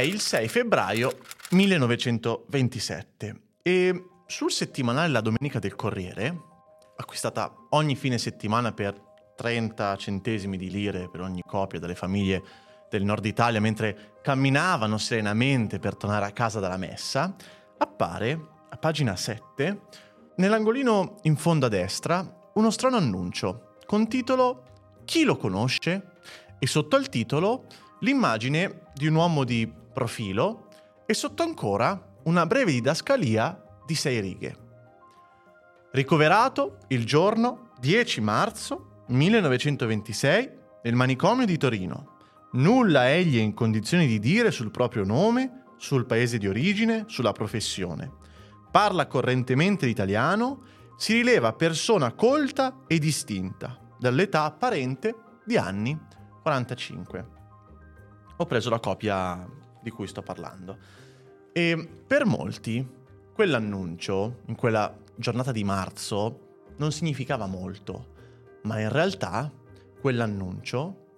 il 0.00 0.20
6 0.20 0.48
febbraio 0.48 1.18
1927 1.50 3.40
e 3.62 4.04
sul 4.26 4.50
settimanale 4.50 5.08
La 5.08 5.20
Domenica 5.20 5.58
del 5.58 5.74
Corriere, 5.74 6.38
acquistata 6.96 7.52
ogni 7.70 7.96
fine 7.96 8.18
settimana 8.18 8.72
per 8.72 9.00
30 9.36 9.96
centesimi 9.96 10.56
di 10.56 10.70
lire 10.70 11.08
per 11.08 11.20
ogni 11.20 11.42
copia 11.46 11.78
dalle 11.78 11.94
famiglie 11.94 12.42
del 12.90 13.04
nord 13.04 13.24
Italia 13.24 13.60
mentre 13.60 14.16
camminavano 14.22 14.98
serenamente 14.98 15.78
per 15.78 15.96
tornare 15.96 16.26
a 16.26 16.32
casa 16.32 16.60
dalla 16.60 16.76
messa, 16.76 17.34
appare 17.78 18.46
a 18.68 18.76
pagina 18.76 19.16
7, 19.16 19.80
nell'angolino 20.36 21.20
in 21.22 21.36
fondo 21.36 21.66
a 21.66 21.68
destra, 21.68 22.50
uno 22.54 22.70
strano 22.70 22.96
annuncio 22.96 23.76
con 23.86 24.08
titolo 24.08 24.64
Chi 25.04 25.24
lo 25.24 25.36
conosce? 25.36 26.18
e 26.62 26.66
sotto 26.66 26.94
al 26.94 27.08
titolo 27.08 27.64
l'immagine 28.00 28.82
di 28.94 29.06
un 29.06 29.14
uomo 29.14 29.44
di 29.44 29.79
profilo 29.92 30.68
e 31.06 31.14
sotto 31.14 31.42
ancora 31.42 32.18
una 32.24 32.46
breve 32.46 32.72
didascalia 32.72 33.62
di 33.84 33.94
sei 33.94 34.20
righe. 34.20 34.56
Ricoverato 35.92 36.78
il 36.88 37.04
giorno 37.04 37.72
10 37.80 38.20
marzo 38.20 39.04
1926 39.08 40.58
nel 40.82 40.94
manicomio 40.94 41.46
di 41.46 41.56
Torino. 41.56 42.18
Nulla 42.52 43.10
egli 43.10 43.38
è 43.38 43.42
in 43.42 43.54
condizione 43.54 44.06
di 44.06 44.18
dire 44.18 44.50
sul 44.50 44.70
proprio 44.70 45.04
nome, 45.04 45.64
sul 45.78 46.06
paese 46.06 46.38
di 46.38 46.46
origine, 46.46 47.04
sulla 47.08 47.32
professione. 47.32 48.12
Parla 48.70 49.06
correntemente 49.06 49.86
l'italiano, 49.86 50.62
si 50.96 51.14
rileva 51.14 51.54
persona 51.54 52.12
colta 52.12 52.82
e 52.86 52.98
distinta, 52.98 53.78
dall'età 53.98 54.44
apparente 54.44 55.14
di 55.44 55.56
anni 55.56 55.98
45. 56.42 57.28
Ho 58.36 58.46
preso 58.46 58.70
la 58.70 58.78
copia 58.78 59.46
di 59.82 59.90
cui 59.90 60.06
sto 60.06 60.22
parlando. 60.22 60.76
E 61.52 61.88
per 62.06 62.24
molti 62.24 62.86
quell'annuncio, 63.32 64.42
in 64.46 64.54
quella 64.54 64.96
giornata 65.14 65.52
di 65.52 65.64
marzo, 65.64 66.48
non 66.76 66.92
significava 66.92 67.46
molto, 67.46 68.14
ma 68.62 68.80
in 68.80 68.88
realtà 68.88 69.50
quell'annuncio 70.00 71.08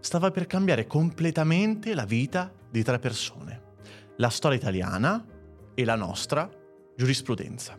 stava 0.00 0.30
per 0.30 0.46
cambiare 0.46 0.86
completamente 0.86 1.94
la 1.94 2.04
vita 2.04 2.52
di 2.70 2.82
tre 2.82 2.98
persone, 2.98 3.62
la 4.16 4.30
storia 4.30 4.58
italiana 4.58 5.24
e 5.74 5.84
la 5.84 5.94
nostra 5.94 6.48
giurisprudenza. 6.96 7.78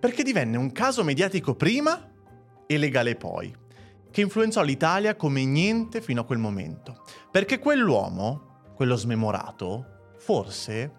Perché 0.00 0.22
divenne 0.22 0.56
un 0.56 0.72
caso 0.72 1.04
mediatico 1.04 1.54
prima 1.54 2.10
e 2.66 2.78
legale 2.78 3.16
poi, 3.16 3.54
che 4.10 4.20
influenzò 4.20 4.62
l'Italia 4.62 5.14
come 5.14 5.44
niente 5.44 6.00
fino 6.00 6.22
a 6.22 6.24
quel 6.24 6.38
momento. 6.38 7.02
Perché 7.30 7.58
quell'uomo, 7.58 8.49
quello 8.80 8.96
smemorato, 8.96 10.14
forse 10.16 10.94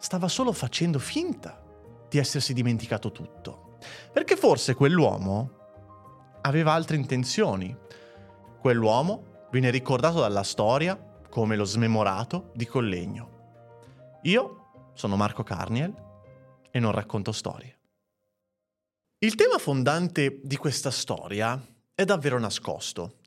stava 0.00 0.26
solo 0.26 0.50
facendo 0.50 0.98
finta 0.98 1.64
di 2.08 2.18
essersi 2.18 2.52
dimenticato 2.52 3.12
tutto. 3.12 3.78
Perché 4.12 4.34
forse 4.34 4.74
quell'uomo 4.74 6.38
aveva 6.40 6.72
altre 6.72 6.96
intenzioni. 6.96 7.72
Quell'uomo 8.58 9.46
viene 9.52 9.70
ricordato 9.70 10.18
dalla 10.18 10.42
storia 10.42 10.96
come 11.30 11.54
lo 11.54 11.62
smemorato 11.62 12.50
di 12.56 12.66
Collegno. 12.66 14.18
Io 14.22 14.90
sono 14.94 15.14
Marco 15.14 15.44
Carniel 15.44 15.94
e 16.72 16.80
non 16.80 16.90
racconto 16.90 17.30
storie. 17.30 17.78
Il 19.18 19.36
tema 19.36 19.58
fondante 19.58 20.40
di 20.42 20.56
questa 20.56 20.90
storia 20.90 21.56
è 21.94 22.04
davvero 22.04 22.40
nascosto. 22.40 23.18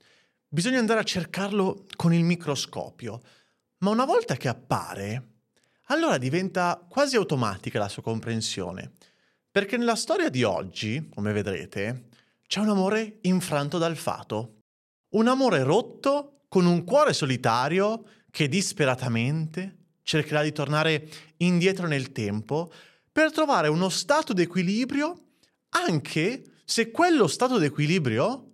Bisogna 0.50 0.80
andare 0.80 1.00
a 1.00 1.04
cercarlo 1.04 1.86
con 1.96 2.14
il 2.14 2.26
microscopio, 2.26 3.22
ma 3.84 3.90
una 3.90 4.06
volta 4.06 4.38
che 4.38 4.48
appare, 4.48 5.32
allora 5.88 6.18
diventa 6.18 6.84
quasi 6.90 7.18
automatica 7.18 7.80
la 7.80 7.90
sua 7.90 8.02
comprensione. 8.02 8.94
Perché 9.52 9.76
nella 9.76 9.98
storia 9.98 10.30
di 10.30 10.44
oggi, 10.44 11.10
come 11.14 11.34
vedrete, 11.34 12.08
c'è 12.48 12.62
un 12.62 12.70
amore 12.70 13.20
infranto 13.24 13.78
dal 13.78 13.98
fato. 13.98 14.62
Un 15.16 15.28
amore 15.28 15.64
rotto 15.64 16.46
con 16.48 16.66
un 16.66 16.86
cuore 16.86 17.12
solitario 17.12 18.06
che 18.32 18.48
disperatamente 18.48 19.78
cercherà 20.02 20.44
di 20.44 20.54
tornare 20.54 21.08
indietro 21.38 21.86
nel 21.86 22.14
tempo 22.14 22.72
per 23.12 23.32
trovare 23.32 23.68
uno 23.68 23.90
stato 23.90 24.32
d'equilibrio 24.32 25.36
anche 25.76 26.44
se 26.64 26.90
quello 26.90 27.28
stato 27.28 27.58
d'equilibrio 27.58 28.52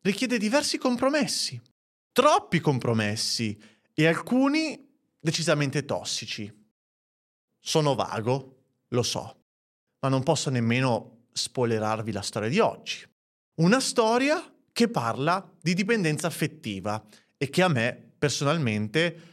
richiede 0.00 0.36
diversi 0.36 0.78
compromessi, 0.78 1.60
troppi 2.12 2.60
compromessi 2.60 3.58
e 3.94 4.06
alcuni 4.06 4.92
decisamente 5.18 5.84
tossici. 5.84 6.52
Sono 7.58 7.94
vago, 7.94 8.62
lo 8.88 9.02
so, 9.02 9.44
ma 10.00 10.08
non 10.08 10.22
posso 10.22 10.50
nemmeno 10.50 11.28
spoilerarvi 11.32 12.12
la 12.12 12.20
storia 12.20 12.48
di 12.48 12.58
oggi. 12.58 13.08
Una 13.54 13.80
storia 13.80 14.52
che 14.72 14.88
parla 14.88 15.48
di 15.60 15.72
dipendenza 15.72 16.26
affettiva 16.26 17.02
e 17.38 17.48
che 17.48 17.62
a 17.62 17.68
me 17.68 18.12
personalmente 18.18 19.32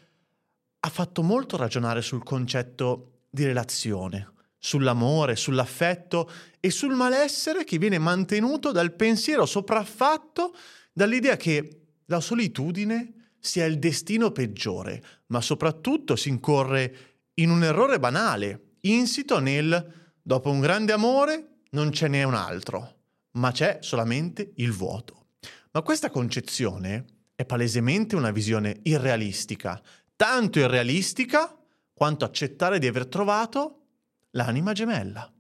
ha 0.79 0.89
fatto 0.89 1.23
molto 1.23 1.57
ragionare 1.57 2.01
sul 2.01 2.23
concetto 2.23 3.23
di 3.29 3.43
relazione, 3.43 4.33
sull'amore, 4.57 5.35
sull'affetto 5.35 6.29
e 6.59 6.69
sul 6.69 6.93
malessere 6.93 7.63
che 7.63 7.77
viene 7.77 7.97
mantenuto 7.97 8.71
dal 8.71 8.93
pensiero 8.93 9.45
sopraffatto 9.45 10.55
dall'idea 10.93 11.35
che 11.35 11.81
la 12.05 12.19
solitudine 12.19 13.20
sia 13.41 13.65
il 13.65 13.79
destino 13.79 14.31
peggiore, 14.31 15.03
ma 15.27 15.41
soprattutto 15.41 16.15
si 16.15 16.29
incorre 16.29 16.95
in 17.35 17.49
un 17.49 17.63
errore 17.63 17.99
banale, 17.99 18.75
insito 18.81 19.39
nel 19.39 20.13
dopo 20.21 20.49
un 20.49 20.59
grande 20.59 20.93
amore 20.93 21.63
non 21.71 21.91
ce 21.91 22.07
n'è 22.07 22.23
un 22.23 22.35
altro, 22.35 22.99
ma 23.31 23.51
c'è 23.51 23.79
solamente 23.81 24.53
il 24.55 24.71
vuoto. 24.71 25.25
Ma 25.71 25.81
questa 25.81 26.09
concezione 26.09 27.05
è 27.33 27.45
palesemente 27.45 28.15
una 28.15 28.31
visione 28.31 28.79
irrealistica, 28.83 29.81
tanto 30.15 30.59
irrealistica 30.59 31.57
quanto 31.93 32.25
accettare 32.25 32.77
di 32.77 32.87
aver 32.87 33.07
trovato 33.07 33.85
l'anima 34.31 34.73
gemella. 34.73 35.31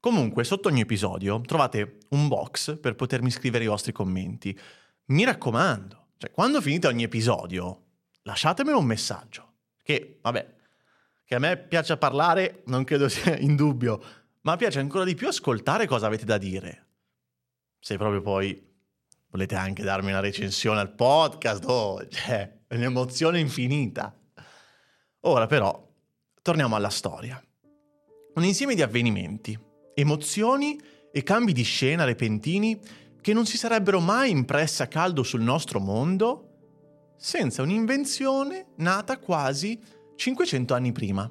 Comunque, 0.00 0.44
sotto 0.44 0.68
ogni 0.68 0.80
episodio 0.80 1.40
trovate 1.40 1.98
un 2.10 2.28
box 2.28 2.78
per 2.78 2.94
potermi 2.94 3.30
scrivere 3.30 3.64
i 3.64 3.68
vostri 3.68 3.92
commenti. 3.92 4.56
Mi 5.06 5.24
raccomando, 5.24 6.05
cioè, 6.18 6.30
quando 6.30 6.60
finite 6.60 6.86
ogni 6.86 7.02
episodio, 7.02 7.84
lasciatemelo 8.22 8.78
un 8.78 8.86
messaggio. 8.86 9.54
Che, 9.82 10.18
vabbè, 10.22 10.54
che 11.24 11.34
a 11.34 11.38
me 11.38 11.56
piace 11.58 11.96
parlare, 11.96 12.62
non 12.66 12.84
credo 12.84 13.08
sia 13.08 13.36
in 13.36 13.54
dubbio, 13.54 14.02
ma 14.42 14.56
piace 14.56 14.78
ancora 14.78 15.04
di 15.04 15.14
più 15.14 15.28
ascoltare 15.28 15.86
cosa 15.86 16.06
avete 16.06 16.24
da 16.24 16.38
dire. 16.38 16.86
Se 17.78 17.96
proprio 17.96 18.22
poi 18.22 18.74
volete 19.28 19.54
anche 19.54 19.82
darmi 19.82 20.10
una 20.10 20.20
recensione 20.20 20.80
al 20.80 20.94
podcast, 20.94 21.64
oh, 21.66 22.06
cioè, 22.08 22.60
è 22.66 22.74
un'emozione 22.74 23.38
infinita. 23.38 24.16
Ora 25.20 25.46
però, 25.46 25.86
torniamo 26.40 26.76
alla 26.76 26.90
storia. 26.90 27.42
Un 28.34 28.44
insieme 28.44 28.74
di 28.74 28.82
avvenimenti, 28.82 29.58
emozioni 29.94 30.80
e 31.12 31.22
cambi 31.22 31.52
di 31.52 31.62
scena 31.62 32.04
repentini 32.04 32.80
che 33.20 33.32
non 33.32 33.46
si 33.46 33.56
sarebbero 33.56 34.00
mai 34.00 34.30
impressi 34.30 34.82
a 34.82 34.86
caldo 34.86 35.22
sul 35.22 35.40
nostro 35.40 35.80
mondo 35.80 36.42
senza 37.16 37.62
un'invenzione 37.62 38.72
nata 38.76 39.18
quasi 39.18 39.80
500 40.14 40.74
anni 40.74 40.92
prima. 40.92 41.30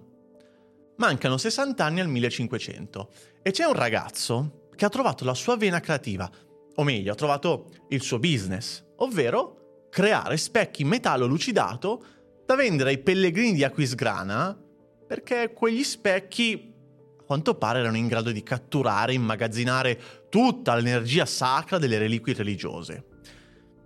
Mancano 0.98 1.38
60 1.38 1.84
anni 1.84 2.00
al 2.00 2.08
1500 2.08 3.10
e 3.42 3.52
c'è 3.52 3.66
un 3.66 3.74
ragazzo 3.74 4.68
che 4.76 4.86
ha 4.86 4.90
trovato 4.90 5.26
la 5.26 5.34
sua 5.34 5.58
vena 5.58 5.80
creativa, 5.80 6.30
o 6.76 6.84
meglio, 6.84 7.12
ha 7.12 7.16
trovato 7.16 7.70
il 7.90 8.02
suo 8.02 8.20
business, 8.20 8.84
ovvero 8.98 9.88
creare 9.90 10.38
specchi 10.38 10.82
in 10.82 10.90
metallo 10.90 11.26
lucidato 11.26 12.04
da 12.46 12.56
vendere 12.56 12.92
ai 12.92 12.98
pellegrini 12.98 13.54
di 13.54 13.64
Aquisgrana 13.64 14.60
perché 15.08 15.54
quegli 15.54 15.84
specchi 15.84 16.74
a 17.20 17.24
quanto 17.24 17.56
pare 17.56 17.80
erano 17.80 17.98
in 17.98 18.08
grado 18.08 18.32
di 18.32 18.44
catturare 18.44 19.14
immagazzinare 19.14 20.25
tutta 20.36 20.76
l'energia 20.76 21.26
sacra 21.26 21.78
delle 21.78 21.98
reliquie 21.98 22.34
religiose. 22.34 23.06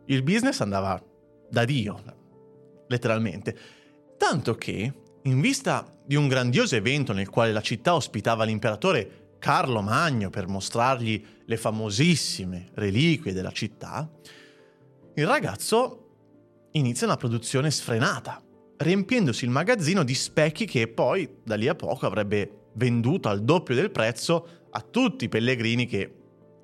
Il 0.07 0.24
business 0.24 0.62
andava 0.62 1.00
da 1.48 1.63
Dio, 1.63 2.01
letteralmente. 2.88 3.56
Tanto 4.18 4.56
che, 4.56 4.92
in 5.22 5.42
vista 5.42 5.86
di 6.04 6.16
un 6.16 6.28
grandioso 6.28 6.75
evento 6.75 7.13
nel 7.13 7.30
quale 7.30 7.51
la 7.51 7.62
città 7.62 7.94
ospitava 7.94 8.46
l'imperatore 8.46 9.36
Carlo 9.38 9.81
Magno 9.81 10.31
per 10.31 10.48
mostrargli 10.48 11.24
le 11.46 11.56
famosissime 11.56 12.69
reliquie 12.74 13.31
della 13.31 13.52
città, 13.52 14.12
il 15.13 15.28
ragazzo 15.28 16.69
inizia 16.72 17.06
una 17.06 17.18
produzione 17.18 17.69
sfrenata, 17.69 18.44
riempiendosi 18.78 19.45
il 19.45 19.52
magazzino 19.52 20.02
di 20.04 20.16
specchi 20.16 20.66
che 20.66 20.88
poi, 20.88 21.30
da 21.44 21.54
lì 21.54 21.68
a 21.68 21.75
poco, 21.75 22.07
avrebbe 22.07 22.69
venduto 22.74 23.30
al 23.30 23.44
doppio 23.44 23.75
del 23.75 23.92
prezzo 23.92 24.66
a 24.72 24.81
tutti 24.81 25.25
i 25.25 25.30
pellegrini 25.30 25.86
che 25.86 26.19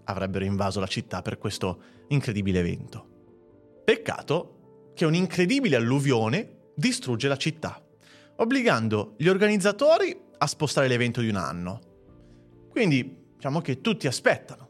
avrebbero 0.05 0.45
invaso 0.45 0.79
la 0.79 0.87
città 0.87 1.21
per 1.21 1.37
questo 1.37 1.81
incredibile 2.07 2.59
evento. 2.59 3.13
Peccato 3.83 4.91
che 4.95 5.05
un'incredibile 5.05 5.75
alluvione 5.75 6.69
distrugge 6.75 7.27
la 7.27 7.37
città. 7.37 7.81
obbligando 8.37 9.13
gli 9.17 9.27
organizzatori 9.27 10.17
a 10.37 10.47
spostare 10.47 10.87
l'evento 10.87 11.21
di 11.21 11.29
un 11.29 11.35
anno. 11.35 11.79
Quindi 12.69 13.23
diciamo 13.35 13.61
che 13.61 13.81
tutti 13.81 14.07
aspettano, 14.07 14.67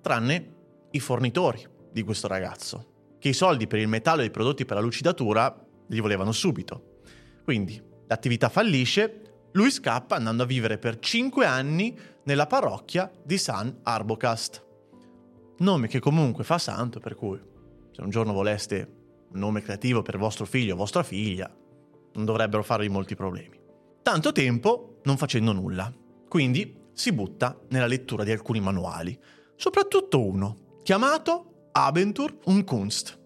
tranne 0.00 0.54
i 0.92 1.00
fornitori 1.00 1.66
di 1.92 2.02
questo 2.02 2.26
ragazzo, 2.26 3.16
che 3.18 3.28
i 3.28 3.34
soldi 3.34 3.66
per 3.66 3.80
il 3.80 3.88
metallo 3.88 4.22
e 4.22 4.26
i 4.26 4.30
prodotti 4.30 4.64
per 4.64 4.76
la 4.76 4.82
lucidatura 4.82 5.54
li 5.88 6.00
volevano 6.00 6.32
subito. 6.32 7.00
Quindi 7.44 7.80
l'attività 8.06 8.48
fallisce, 8.48 9.48
lui 9.52 9.70
scappa 9.70 10.16
andando 10.16 10.44
a 10.44 10.46
vivere 10.46 10.78
per 10.78 10.98
5 10.98 11.44
anni 11.44 11.98
nella 12.24 12.46
parrocchia 12.46 13.10
di 13.22 13.38
San 13.38 13.80
Arbocast. 13.82 14.66
Nome 15.58 15.88
che 15.88 16.00
comunque 16.00 16.44
fa 16.44 16.58
santo, 16.58 17.00
per 17.00 17.14
cui 17.14 17.40
se 17.90 18.02
un 18.02 18.10
giorno 18.10 18.32
voleste 18.32 18.98
un 19.32 19.38
nome 19.38 19.62
creativo 19.62 20.02
per 20.02 20.18
vostro 20.18 20.44
figlio 20.44 20.74
o 20.74 20.76
vostra 20.76 21.02
figlia, 21.02 21.52
non 22.12 22.24
dovrebbero 22.24 22.62
farvi 22.62 22.88
molti 22.88 23.14
problemi. 23.14 23.58
Tanto 24.02 24.32
tempo 24.32 25.00
non 25.04 25.16
facendo 25.16 25.52
nulla, 25.52 25.92
quindi 26.28 26.76
si 26.92 27.12
butta 27.12 27.58
nella 27.68 27.86
lettura 27.86 28.24
di 28.24 28.32
alcuni 28.32 28.60
manuali, 28.60 29.18
soprattutto 29.56 30.24
uno, 30.24 30.80
chiamato 30.82 31.68
Abentur 31.72 32.38
und 32.44 32.64
Kunst, 32.64 33.18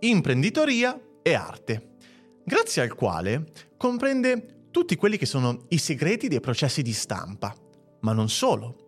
imprenditoria 0.00 1.00
e 1.22 1.34
arte, 1.34 1.96
grazie 2.44 2.82
al 2.82 2.94
quale 2.94 3.52
comprende 3.76 4.68
tutti 4.70 4.96
quelli 4.96 5.16
che 5.16 5.26
sono 5.26 5.66
i 5.68 5.78
segreti 5.78 6.28
dei 6.28 6.40
processi 6.40 6.82
di 6.82 6.92
stampa, 6.92 7.54
ma 8.04 8.12
non 8.12 8.28
solo. 8.28 8.84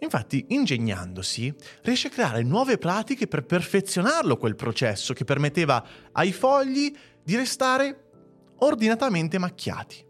Infatti, 0.00 0.44
ingegnandosi, 0.48 1.54
riesce 1.82 2.08
a 2.08 2.10
creare 2.10 2.42
nuove 2.42 2.76
pratiche 2.76 3.26
per 3.26 3.46
perfezionarlo 3.46 4.36
quel 4.36 4.56
processo 4.56 5.14
che 5.14 5.24
permetteva 5.24 5.82
ai 6.12 6.32
fogli 6.32 6.94
di 7.22 7.34
restare 7.34 8.10
ordinatamente 8.58 9.38
macchiati. 9.38 10.04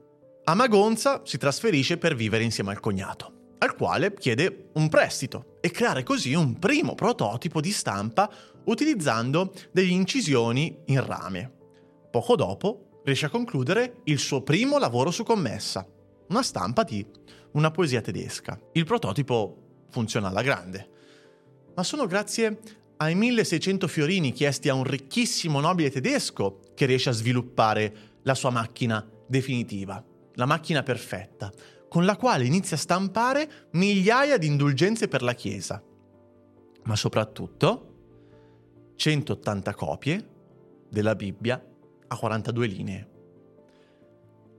A 0.44 0.54
Magonza 0.54 1.22
si 1.24 1.38
trasferisce 1.38 1.98
per 1.98 2.16
vivere 2.16 2.42
insieme 2.42 2.70
al 2.70 2.80
cognato, 2.80 3.54
al 3.58 3.76
quale 3.76 4.12
chiede 4.14 4.70
un 4.74 4.88
prestito 4.88 5.58
e 5.60 5.70
creare 5.70 6.02
così 6.02 6.34
un 6.34 6.58
primo 6.58 6.94
prototipo 6.94 7.60
di 7.60 7.70
stampa 7.70 8.30
utilizzando 8.64 9.52
degli 9.70 9.92
incisioni 9.92 10.82
in 10.86 11.04
rame. 11.04 11.52
Poco 12.10 12.34
dopo 12.34 13.00
riesce 13.04 13.26
a 13.26 13.30
concludere 13.30 14.00
il 14.04 14.18
suo 14.18 14.42
primo 14.42 14.78
lavoro 14.78 15.10
su 15.10 15.22
commessa, 15.22 15.86
una 16.28 16.42
stampa 16.42 16.82
di 16.82 17.04
una 17.52 17.70
poesia 17.70 18.00
tedesca. 18.00 18.60
Il 18.72 18.84
prototipo 18.84 19.84
funziona 19.90 20.28
alla 20.28 20.42
grande, 20.42 20.88
ma 21.74 21.82
sono 21.82 22.06
grazie 22.06 22.58
ai 22.98 23.14
1600 23.14 23.86
fiorini 23.88 24.32
chiesti 24.32 24.68
a 24.68 24.74
un 24.74 24.84
ricchissimo 24.84 25.60
nobile 25.60 25.90
tedesco 25.90 26.60
che 26.74 26.86
riesce 26.86 27.10
a 27.10 27.12
sviluppare 27.12 27.94
la 28.22 28.34
sua 28.34 28.50
macchina 28.50 29.06
definitiva 29.26 30.02
la 30.36 30.46
macchina 30.46 30.82
perfetta, 30.82 31.52
con 31.88 32.04
la 32.04 32.16
quale 32.16 32.44
inizia 32.44 32.76
a 32.76 32.80
stampare 32.80 33.68
migliaia 33.72 34.38
di 34.38 34.46
indulgenze 34.46 35.08
per 35.08 35.22
la 35.22 35.34
Chiesa, 35.34 35.82
ma 36.84 36.96
soprattutto 36.96 37.94
180 38.96 39.74
copie 39.74 40.28
della 40.88 41.14
Bibbia 41.14 41.62
a 42.08 42.16
42 42.16 42.66
linee. 42.66 43.08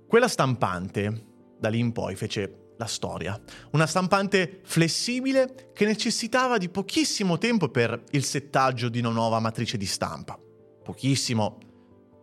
Quella 0.08 0.28
stampante, 0.28 1.26
da 1.60 1.70
lì 1.70 1.80
in 1.80 1.92
poi, 1.92 2.16
fece 2.16 2.74
la 2.78 2.86
storia. 2.86 3.40
Una 3.72 3.88
stampante 3.88 4.62
flessibile 4.64 5.72
che 5.74 5.86
necessitava 5.86 6.58
di 6.58 6.70
pochissimo 6.70 7.38
tempo 7.38 7.70
per 7.70 8.04
il 8.12 8.24
settaggio 8.24 8.90
di 8.90 9.00
una 9.00 9.10
nuova 9.10 9.40
matrice 9.40 9.78
di 9.78 9.86
stampa. 9.86 10.40
Pochissimo 10.84 11.58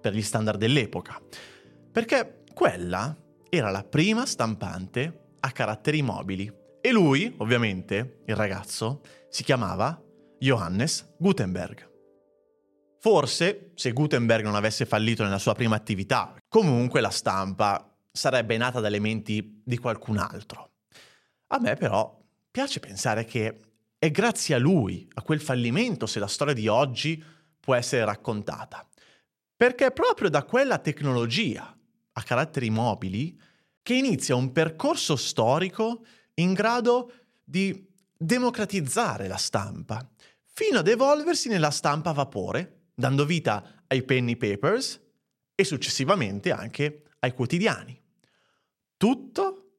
per 0.01 0.15
gli 0.15 0.23
standard 0.23 0.59
dell'epoca. 0.59 1.21
Perché 1.91 2.45
quella 2.55 3.17
era 3.49 3.71
la 3.71 3.85
prima 3.85 4.27
stampante 4.27 5.37
a 5.41 5.51
caratteri 5.51 6.03
mobili. 6.03 6.53
E 6.81 6.93
lui, 6.93 7.33
ovviamente, 7.39 8.23
il 8.27 8.37
ragazzo, 8.37 9.01
si 9.29 9.43
chiamava 9.43 10.01
Johannes 10.39 11.15
Gutenberg. 11.19 11.91
Forse, 13.01 13.73
se 13.75 13.93
Gutenberg 13.93 14.45
non 14.45 14.55
avesse 14.55 14.87
fallito 14.87 15.23
nella 15.23 15.39
sua 15.39 15.55
prima 15.55 15.77
attività, 15.77 16.35
comunque 16.49 17.01
la 17.01 17.11
stampa 17.11 17.94
sarebbe 18.17 18.57
nata 18.57 18.79
da 18.79 18.87
elementi 18.87 19.61
di 19.65 19.77
qualcun 19.77 20.19
altro. 20.19 20.71
A 21.49 21.59
me 21.59 21.75
però 21.75 22.17
piace 22.49 22.79
pensare 22.79 23.25
che 23.25 23.61
è 23.99 24.11
grazie 24.13 24.55
a 24.55 24.59
lui, 24.59 25.09
a 25.15 25.23
quel 25.23 25.41
fallimento, 25.41 26.07
se 26.07 26.21
la 26.21 26.29
storia 26.29 26.55
di 26.55 26.69
oggi 26.69 27.23
può 27.59 27.75
essere 27.75 28.05
raccontata. 28.05 28.89
Perché 29.57 29.87
è 29.87 29.93
proprio 29.93 30.31
da 30.31 30.45
quella 30.45 30.79
tecnologia 30.79 31.77
a 32.13 32.23
caratteri 32.23 32.71
mobili 32.71 33.39
che 33.83 33.95
inizia 33.95 34.37
un 34.37 34.53
percorso 34.53 35.17
storico 35.17 36.05
in 36.35 36.53
grado 36.53 37.13
di 37.43 37.85
democratizzare 38.17 39.27
la 39.27 39.37
stampa, 39.37 40.09
fino 40.45 40.79
ad 40.79 40.89
evolversi 40.89 41.49
nella 41.49 41.71
stampa 41.71 42.11
a 42.11 42.15
vapore, 42.15 42.91
dando 42.95 43.25
vita 43.25 43.83
ai 43.89 44.05
penny 44.05 44.37
papers 44.37 45.01
e 45.55 45.65
successivamente 45.65 46.53
anche 46.53 47.03
ai 47.19 47.33
quotidiani. 47.33 48.03
Tutto 49.05 49.73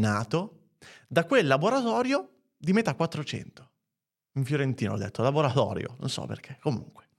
nato 0.00 0.70
da 1.06 1.24
quel 1.24 1.46
laboratorio 1.46 2.30
di 2.56 2.72
metà 2.72 2.96
400. 2.96 3.70
In 4.32 4.44
fiorentino 4.44 4.94
ho 4.94 4.96
detto 4.96 5.22
laboratorio, 5.22 5.94
non 6.00 6.08
so 6.08 6.26
perché, 6.26 6.58
comunque. 6.60 7.10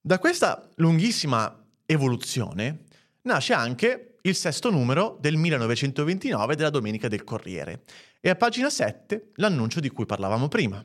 Da 0.00 0.20
questa 0.20 0.70
lunghissima 0.76 1.60
evoluzione 1.86 2.84
nasce 3.22 3.52
anche 3.52 4.18
il 4.22 4.36
sesto 4.36 4.70
numero 4.70 5.18
del 5.20 5.34
1929 5.34 6.54
della 6.54 6.70
Domenica 6.70 7.08
del 7.08 7.24
Corriere 7.24 7.82
e 8.20 8.30
a 8.30 8.36
pagina 8.36 8.70
7 8.70 9.32
l'annuncio 9.38 9.80
di 9.80 9.88
cui 9.88 10.06
parlavamo 10.06 10.46
prima. 10.46 10.80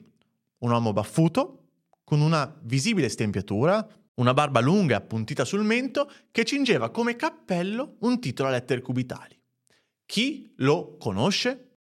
Un 0.58 0.72
uomo 0.72 0.94
baffuto, 0.94 1.68
con 2.04 2.22
una 2.22 2.52
visibile 2.64 3.08
stempiatura, 3.08 3.88
una 4.16 4.34
barba 4.34 4.62
lunga 4.62 4.98
appuntita 4.98 5.46
sul 5.46 5.64
mento, 5.64 6.12
che 6.32 6.44
cingeva 6.44 6.90
come 6.90 7.16
cappello 7.16 7.98
un 8.00 8.20
titolo 8.20 8.50
a 8.50 8.52
lettere 8.52 8.82
cubitali. 8.82 9.35
Chi 10.06 10.54
lo 10.58 10.98
conosce? 10.98 11.78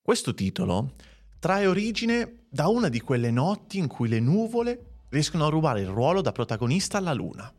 Questo 0.00 0.32
titolo 0.32 0.94
trae 1.40 1.66
origine 1.66 2.44
da 2.48 2.68
una 2.68 2.88
di 2.88 3.00
quelle 3.00 3.30
notti 3.30 3.78
in 3.78 3.88
cui 3.88 4.08
le 4.08 4.20
nuvole 4.20 5.02
riescono 5.08 5.44
a 5.44 5.50
rubare 5.50 5.80
il 5.80 5.88
ruolo 5.88 6.20
da 6.20 6.32
protagonista 6.32 6.98
alla 6.98 7.12
luna. 7.12 7.52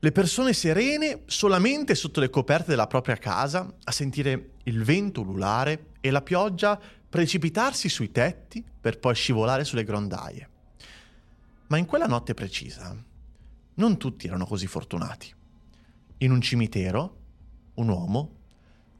Le 0.00 0.12
persone 0.12 0.52
serene 0.52 1.22
solamente 1.26 1.94
sotto 1.94 2.20
le 2.20 2.30
coperte 2.30 2.70
della 2.70 2.86
propria 2.86 3.16
casa, 3.16 3.76
a 3.84 3.92
sentire 3.92 4.52
il 4.64 4.82
vento 4.84 5.20
ululare 5.20 5.90
e 6.00 6.10
la 6.10 6.22
pioggia 6.22 6.80
precipitarsi 7.08 7.88
sui 7.88 8.10
tetti 8.10 8.64
per 8.80 8.98
poi 8.98 9.14
scivolare 9.14 9.64
sulle 9.64 9.84
grondaie. 9.84 10.48
Ma 11.66 11.76
in 11.76 11.84
quella 11.84 12.06
notte 12.06 12.32
precisa, 12.32 12.96
non 13.74 13.96
tutti 13.98 14.26
erano 14.26 14.46
così 14.46 14.66
fortunati. 14.66 15.32
In 16.18 16.30
un 16.30 16.40
cimitero, 16.40 17.16
un 17.74 17.88
uomo, 17.88 18.37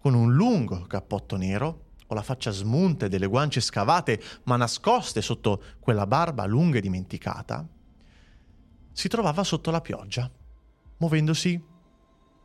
con 0.09 0.17
un 0.19 0.33
lungo 0.33 0.87
cappotto 0.87 1.37
nero, 1.37 1.83
o 2.07 2.15
la 2.15 2.23
faccia 2.23 2.51
smunta 2.51 3.05
e 3.05 3.09
delle 3.11 3.27
guance 3.27 3.61
scavate, 3.61 4.19
ma 4.45 4.57
nascoste 4.57 5.21
sotto 5.21 5.63
quella 5.81 6.07
barba 6.07 6.47
lunga 6.47 6.79
e 6.79 6.81
dimenticata, 6.81 7.69
si 8.91 9.07
trovava 9.09 9.45
sotto 9.45 9.71
la 9.71 9.83
pioggia 9.83 10.31
muovendosi 10.97 11.63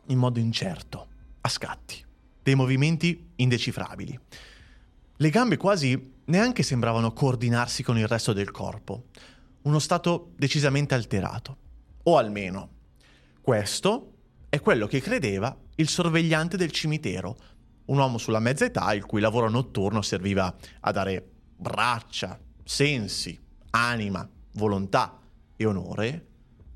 in 0.08 0.18
modo 0.18 0.38
incerto, 0.38 1.06
a 1.40 1.48
scatti, 1.48 2.04
dei 2.42 2.54
movimenti 2.54 3.30
indecifrabili. 3.36 4.20
Le 5.16 5.30
gambe 5.30 5.56
quasi 5.56 6.16
neanche 6.26 6.62
sembravano 6.62 7.14
coordinarsi 7.14 7.82
con 7.82 7.96
il 7.96 8.06
resto 8.06 8.34
del 8.34 8.50
corpo, 8.50 9.04
uno 9.62 9.78
stato 9.78 10.32
decisamente 10.36 10.92
alterato. 10.92 11.56
O 12.02 12.18
almeno, 12.18 12.68
questo 13.40 14.12
è 14.50 14.60
quello 14.60 14.86
che 14.86 15.00
credeva 15.00 15.58
il 15.76 15.88
sorvegliante 15.88 16.56
del 16.56 16.70
cimitero, 16.70 17.36
un 17.86 17.98
uomo 17.98 18.18
sulla 18.18 18.40
mezza 18.40 18.64
età 18.64 18.92
il 18.94 19.04
cui 19.04 19.20
lavoro 19.20 19.48
notturno 19.48 20.02
serviva 20.02 20.54
a 20.80 20.90
dare 20.90 21.30
braccia, 21.56 22.38
sensi, 22.62 23.38
anima, 23.70 24.28
volontà 24.52 25.18
e 25.56 25.64
onore 25.66 26.26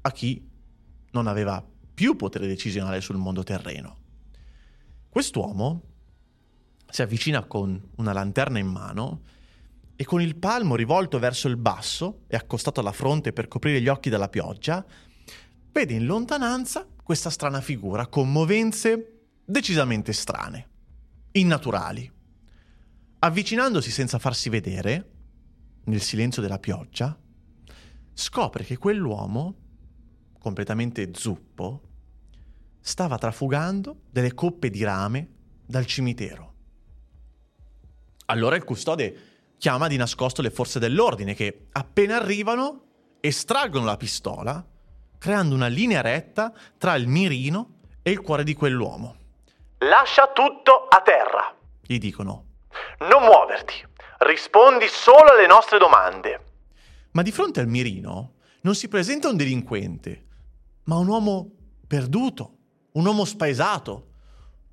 a 0.02 0.10
chi 0.12 0.46
non 1.12 1.26
aveva 1.26 1.64
più 1.94 2.16
potere 2.16 2.46
decisionale 2.46 3.00
sul 3.00 3.16
mondo 3.16 3.42
terreno. 3.42 3.96
Quest'uomo 5.08 5.82
si 6.88 7.02
avvicina 7.02 7.44
con 7.44 7.90
una 7.96 8.12
lanterna 8.12 8.58
in 8.58 8.68
mano 8.68 9.22
e 9.96 10.04
con 10.04 10.22
il 10.22 10.36
palmo 10.36 10.76
rivolto 10.76 11.18
verso 11.18 11.48
il 11.48 11.56
basso 11.56 12.20
e 12.28 12.36
accostato 12.36 12.80
alla 12.80 12.92
fronte 12.92 13.32
per 13.32 13.48
coprire 13.48 13.80
gli 13.80 13.88
occhi 13.88 14.10
dalla 14.10 14.28
pioggia, 14.28 14.84
vede 15.72 15.94
in 15.94 16.06
lontananza 16.06 16.86
questa 17.02 17.30
strana 17.30 17.60
figura 17.60 18.06
con 18.06 18.30
movenze 18.30 19.24
decisamente 19.44 20.12
strane, 20.12 20.68
innaturali. 21.40 22.10
Avvicinandosi 23.20 23.90
senza 23.90 24.18
farsi 24.18 24.48
vedere, 24.48 25.10
nel 25.84 26.00
silenzio 26.00 26.42
della 26.42 26.58
pioggia, 26.58 27.18
scopre 28.12 28.64
che 28.64 28.76
quell'uomo 28.76 29.56
completamente 30.38 31.10
zuppo, 31.12 31.82
stava 32.80 33.18
trafugando 33.18 34.02
delle 34.10 34.32
coppe 34.32 34.70
di 34.70 34.82
rame 34.82 35.28
dal 35.66 35.84
cimitero. 35.84 36.54
Allora 38.26 38.56
il 38.56 38.64
custode 38.64 39.16
chiama 39.58 39.88
di 39.88 39.96
nascosto 39.96 40.40
le 40.40 40.50
forze 40.50 40.78
dell'ordine 40.78 41.34
che, 41.34 41.66
appena 41.72 42.16
arrivano, 42.16 42.84
estraggono 43.20 43.84
la 43.84 43.96
pistola, 43.96 44.66
creando 45.18 45.54
una 45.54 45.66
linea 45.66 46.00
retta 46.00 46.52
tra 46.78 46.94
il 46.94 47.08
mirino 47.08 47.80
e 48.02 48.10
il 48.10 48.20
cuore 48.20 48.44
di 48.44 48.54
quell'uomo. 48.54 49.16
Lascia 49.78 50.32
tutto 50.34 50.86
a 50.88 51.00
terra, 51.02 51.54
gli 51.80 51.98
dicono. 51.98 52.46
Non 53.00 53.22
muoverti, 53.22 53.74
rispondi 54.18 54.88
solo 54.88 55.30
alle 55.30 55.46
nostre 55.46 55.78
domande. 55.78 56.44
Ma 57.12 57.22
di 57.22 57.30
fronte 57.30 57.60
al 57.60 57.68
mirino 57.68 58.34
non 58.62 58.74
si 58.74 58.88
presenta 58.88 59.28
un 59.28 59.36
delinquente, 59.36 60.24
ma 60.84 60.96
un 60.96 61.06
uomo 61.06 61.50
perduto, 61.86 62.56
un 62.92 63.06
uomo 63.06 63.24
spaesato, 63.24 64.06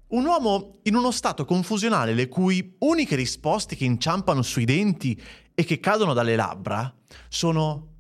un 0.08 0.26
uomo 0.26 0.80
in 0.84 0.96
uno 0.96 1.12
stato 1.12 1.46
confusionale 1.46 2.14
le 2.14 2.28
cui 2.28 2.76
uniche 2.80 3.16
risposte 3.16 3.76
che 3.76 3.86
inciampano 3.86 4.42
sui 4.42 4.66
denti 4.66 5.22
e 5.54 5.64
che 5.64 5.80
cadono 5.80 6.14
dalle 6.14 6.36
labbra 6.36 6.92
sono 7.30 7.94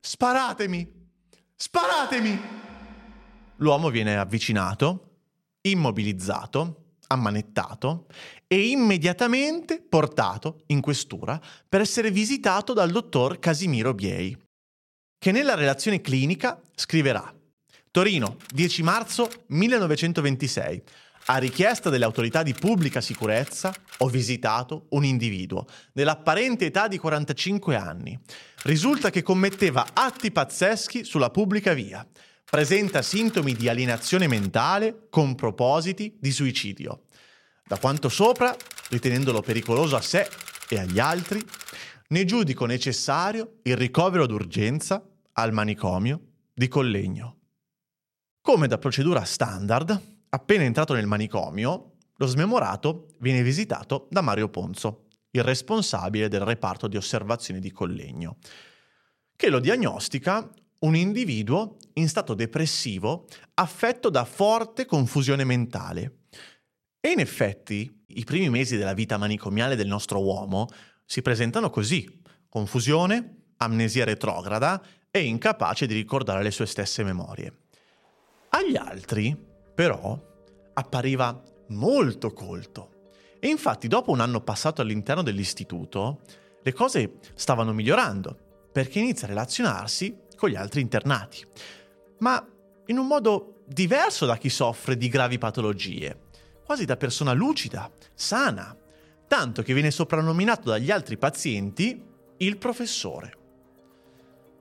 Sparatemi! 0.00 1.00
Sparatemi! 1.54 2.40
L'uomo 3.56 3.90
viene 3.90 4.16
avvicinato, 4.16 5.11
immobilizzato, 5.62 6.94
ammanettato 7.08 8.06
e 8.46 8.68
immediatamente 8.68 9.80
portato 9.80 10.62
in 10.66 10.80
questura 10.80 11.40
per 11.68 11.80
essere 11.80 12.10
visitato 12.10 12.72
dal 12.72 12.90
dottor 12.90 13.38
Casimiro 13.38 13.94
Biei, 13.94 14.36
che 15.18 15.32
nella 15.32 15.54
relazione 15.54 16.00
clinica 16.00 16.60
scriverà 16.74 17.32
Torino, 17.92 18.38
10 18.48 18.82
marzo 18.82 19.28
1926. 19.48 20.82
A 21.26 21.36
richiesta 21.36 21.90
delle 21.90 22.06
autorità 22.06 22.42
di 22.42 22.54
pubblica 22.54 23.02
sicurezza 23.02 23.70
ho 23.98 24.08
visitato 24.08 24.86
un 24.92 25.04
individuo 25.04 25.66
dell'apparente 25.92 26.64
età 26.64 26.88
di 26.88 26.96
45 26.96 27.76
anni. 27.76 28.18
Risulta 28.62 29.10
che 29.10 29.22
commetteva 29.22 29.88
atti 29.92 30.32
pazzeschi 30.32 31.04
sulla 31.04 31.28
pubblica 31.28 31.74
via. 31.74 32.04
Presenta 32.52 33.00
sintomi 33.00 33.54
di 33.54 33.70
alienazione 33.70 34.26
mentale 34.26 35.06
con 35.08 35.34
propositi 35.34 36.18
di 36.20 36.30
suicidio. 36.30 37.04
Da 37.64 37.78
quanto 37.78 38.10
sopra, 38.10 38.54
ritenendolo 38.90 39.40
pericoloso 39.40 39.96
a 39.96 40.02
sé 40.02 40.28
e 40.68 40.78
agli 40.78 40.98
altri, 40.98 41.42
ne 42.08 42.24
giudico 42.26 42.66
necessario 42.66 43.60
il 43.62 43.74
ricovero 43.74 44.26
d'urgenza 44.26 45.02
al 45.32 45.54
manicomio 45.54 46.20
di 46.52 46.68
Collegno. 46.68 47.38
Come 48.42 48.66
da 48.66 48.76
procedura 48.76 49.24
standard, 49.24 50.26
Appena 50.28 50.64
entrato 50.64 50.92
nel 50.92 51.06
manicomio, 51.06 51.92
lo 52.14 52.26
smemorato 52.26 53.06
viene 53.20 53.42
visitato 53.42 54.08
da 54.10 54.20
Mario 54.20 54.50
Ponzo, 54.50 55.06
il 55.30 55.42
responsabile 55.42 56.28
del 56.28 56.40
reparto 56.40 56.86
di 56.86 56.98
osservazioni 56.98 57.60
di 57.60 57.72
Collegno, 57.72 58.36
che 59.36 59.48
lo 59.48 59.58
diagnostica 59.58 60.50
un 60.82 60.94
individuo 60.94 61.76
in 61.94 62.08
stato 62.08 62.34
depressivo 62.34 63.26
affetto 63.54 64.08
da 64.08 64.24
forte 64.24 64.86
confusione 64.86 65.44
mentale. 65.44 66.18
E 67.00 67.10
in 67.10 67.18
effetti 67.18 68.04
i 68.08 68.24
primi 68.24 68.48
mesi 68.48 68.76
della 68.76 68.94
vita 68.94 69.16
manicomiale 69.16 69.76
del 69.76 69.86
nostro 69.86 70.22
uomo 70.22 70.68
si 71.04 71.22
presentano 71.22 71.70
così, 71.70 72.20
confusione, 72.48 73.50
amnesia 73.58 74.04
retrograda 74.04 74.82
e 75.10 75.24
incapace 75.24 75.86
di 75.86 75.94
ricordare 75.94 76.42
le 76.42 76.50
sue 76.50 76.66
stesse 76.66 77.02
memorie. 77.02 77.58
Agli 78.50 78.76
altri 78.76 79.36
però 79.74 80.18
appariva 80.74 81.42
molto 81.68 82.32
colto. 82.32 83.10
E 83.40 83.48
infatti 83.48 83.88
dopo 83.88 84.10
un 84.10 84.20
anno 84.20 84.40
passato 84.40 84.82
all'interno 84.82 85.22
dell'istituto, 85.22 86.20
le 86.62 86.72
cose 86.72 87.18
stavano 87.34 87.72
migliorando, 87.72 88.68
perché 88.70 89.00
inizia 89.00 89.26
a 89.26 89.30
relazionarsi 89.30 90.16
con 90.42 90.50
gli 90.50 90.56
altri 90.56 90.80
internati, 90.80 91.46
ma 92.18 92.44
in 92.86 92.98
un 92.98 93.06
modo 93.06 93.62
diverso 93.64 94.26
da 94.26 94.36
chi 94.36 94.48
soffre 94.48 94.96
di 94.96 95.06
gravi 95.06 95.38
patologie, 95.38 96.30
quasi 96.64 96.84
da 96.84 96.96
persona 96.96 97.32
lucida, 97.32 97.88
sana, 98.12 98.76
tanto 99.28 99.62
che 99.62 99.72
viene 99.72 99.92
soprannominato 99.92 100.68
dagli 100.68 100.90
altri 100.90 101.16
pazienti 101.16 102.04
il 102.38 102.56
professore. 102.56 103.36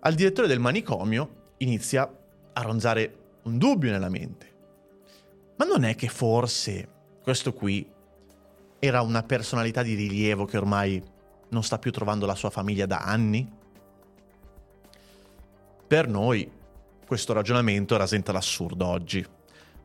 Al 0.02 0.14
direttore 0.14 0.48
del 0.48 0.60
manicomio 0.60 1.54
inizia 1.58 2.08
a 2.54 2.62
ronzare 2.62 3.40
un 3.46 3.58
dubbio 3.58 3.90
nella 3.90 4.10
mente. 4.10 4.54
Ma 5.58 5.66
non 5.66 5.84
è 5.84 5.96
che 5.96 6.10
forse 6.10 6.90
questo 7.24 7.54
qui 7.54 7.92
era 8.78 9.02
una 9.02 9.24
personalità 9.24 9.82
di 9.82 9.96
rilievo 9.96 10.46
che 10.46 10.58
ormai 10.58 11.04
non 11.50 11.64
sta 11.64 11.80
più 11.80 11.90
trovando 11.90 12.28
la 12.28 12.36
sua 12.36 12.52
famiglia 12.52 12.86
da 12.86 13.00
anni? 13.00 13.60
Per 15.92 16.08
noi 16.08 16.50
questo 17.06 17.34
ragionamento 17.34 17.98
rasenta 17.98 18.32
l'assurdo 18.32 18.86
oggi. 18.86 19.26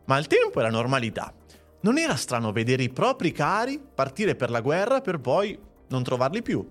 Ma 0.04 0.14
al 0.14 0.28
tempo 0.28 0.60
era 0.60 0.70
normalità. 0.70 1.34
Non 1.80 1.98
era 1.98 2.14
strano 2.14 2.52
vedere 2.52 2.84
i 2.84 2.90
propri 2.90 3.32
cari 3.32 3.80
partire 3.92 4.36
per 4.36 4.50
la 4.50 4.60
guerra 4.60 5.00
per 5.00 5.18
poi 5.18 5.58
non 5.88 6.04
trovarli 6.04 6.42
più. 6.42 6.64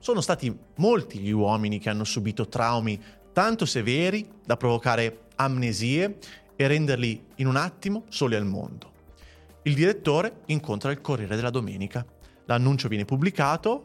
Sono 0.00 0.20
stati 0.20 0.52
molti 0.78 1.20
gli 1.20 1.30
uomini 1.30 1.78
che 1.78 1.88
hanno 1.88 2.02
subito 2.02 2.48
traumi 2.48 3.00
tanto 3.32 3.64
severi 3.64 4.28
da 4.44 4.56
provocare 4.56 5.26
amnesie 5.36 6.18
e 6.56 6.66
renderli 6.66 7.26
in 7.36 7.46
un 7.46 7.54
attimo 7.54 8.06
soli 8.08 8.34
al 8.34 8.44
mondo. 8.44 8.90
Il 9.62 9.74
direttore 9.74 10.40
incontra 10.46 10.90
il 10.90 11.00
Corriere 11.00 11.36
della 11.36 11.50
Domenica. 11.50 12.04
L'annuncio 12.46 12.88
viene 12.88 13.04
pubblicato 13.04 13.84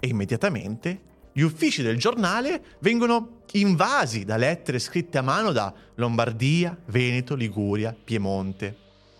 e 0.00 0.08
immediatamente 0.08 1.12
gli 1.36 1.40
uffici 1.40 1.82
del 1.82 1.98
giornale 1.98 2.62
vengono 2.78 3.40
invasi 3.54 4.24
da 4.24 4.36
lettere 4.36 4.78
scritte 4.78 5.18
a 5.18 5.22
mano 5.22 5.50
da 5.50 5.74
Lombardia, 5.96 6.76
Veneto, 6.86 7.34
Liguria, 7.34 7.92
Piemonte. 7.92 8.76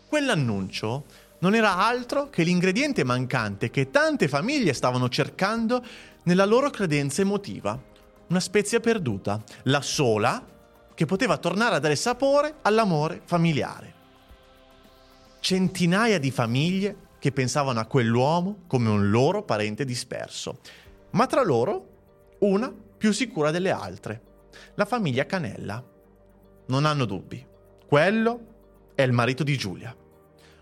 Quell'annuncio 0.06 1.06
non 1.40 1.56
era 1.56 1.76
altro 1.76 2.30
che 2.30 2.44
l'ingrediente 2.44 3.02
mancante 3.02 3.68
che 3.68 3.90
tante 3.90 4.28
famiglie 4.28 4.72
stavano 4.74 5.08
cercando 5.08 5.84
nella 6.22 6.44
loro 6.44 6.70
credenza 6.70 7.20
emotiva. 7.22 7.76
Una 8.28 8.40
spezia 8.40 8.78
perduta, 8.78 9.42
la 9.64 9.80
sola 9.80 10.46
che 10.94 11.06
poteva 11.06 11.36
tornare 11.38 11.74
a 11.74 11.80
dare 11.80 11.96
sapore 11.96 12.58
all'amore 12.62 13.22
familiare. 13.24 13.92
Centinaia 15.40 16.20
di 16.20 16.30
famiglie 16.30 16.96
che 17.18 17.32
pensavano 17.32 17.80
a 17.80 17.86
quell'uomo 17.86 18.58
come 18.68 18.88
un 18.88 19.10
loro 19.10 19.42
parente 19.42 19.84
disperso, 19.84 20.60
ma 21.10 21.26
tra 21.26 21.42
loro 21.42 21.88
una 22.44 22.70
più 22.70 23.12
sicura 23.12 23.50
delle 23.50 23.70
altre, 23.70 24.22
la 24.74 24.84
famiglia 24.84 25.24
Canella. 25.24 25.82
Non 26.66 26.84
hanno 26.84 27.04
dubbi, 27.04 27.44
quello 27.86 28.92
è 28.94 29.02
il 29.02 29.12
marito 29.12 29.42
di 29.42 29.56
Giulia, 29.56 29.94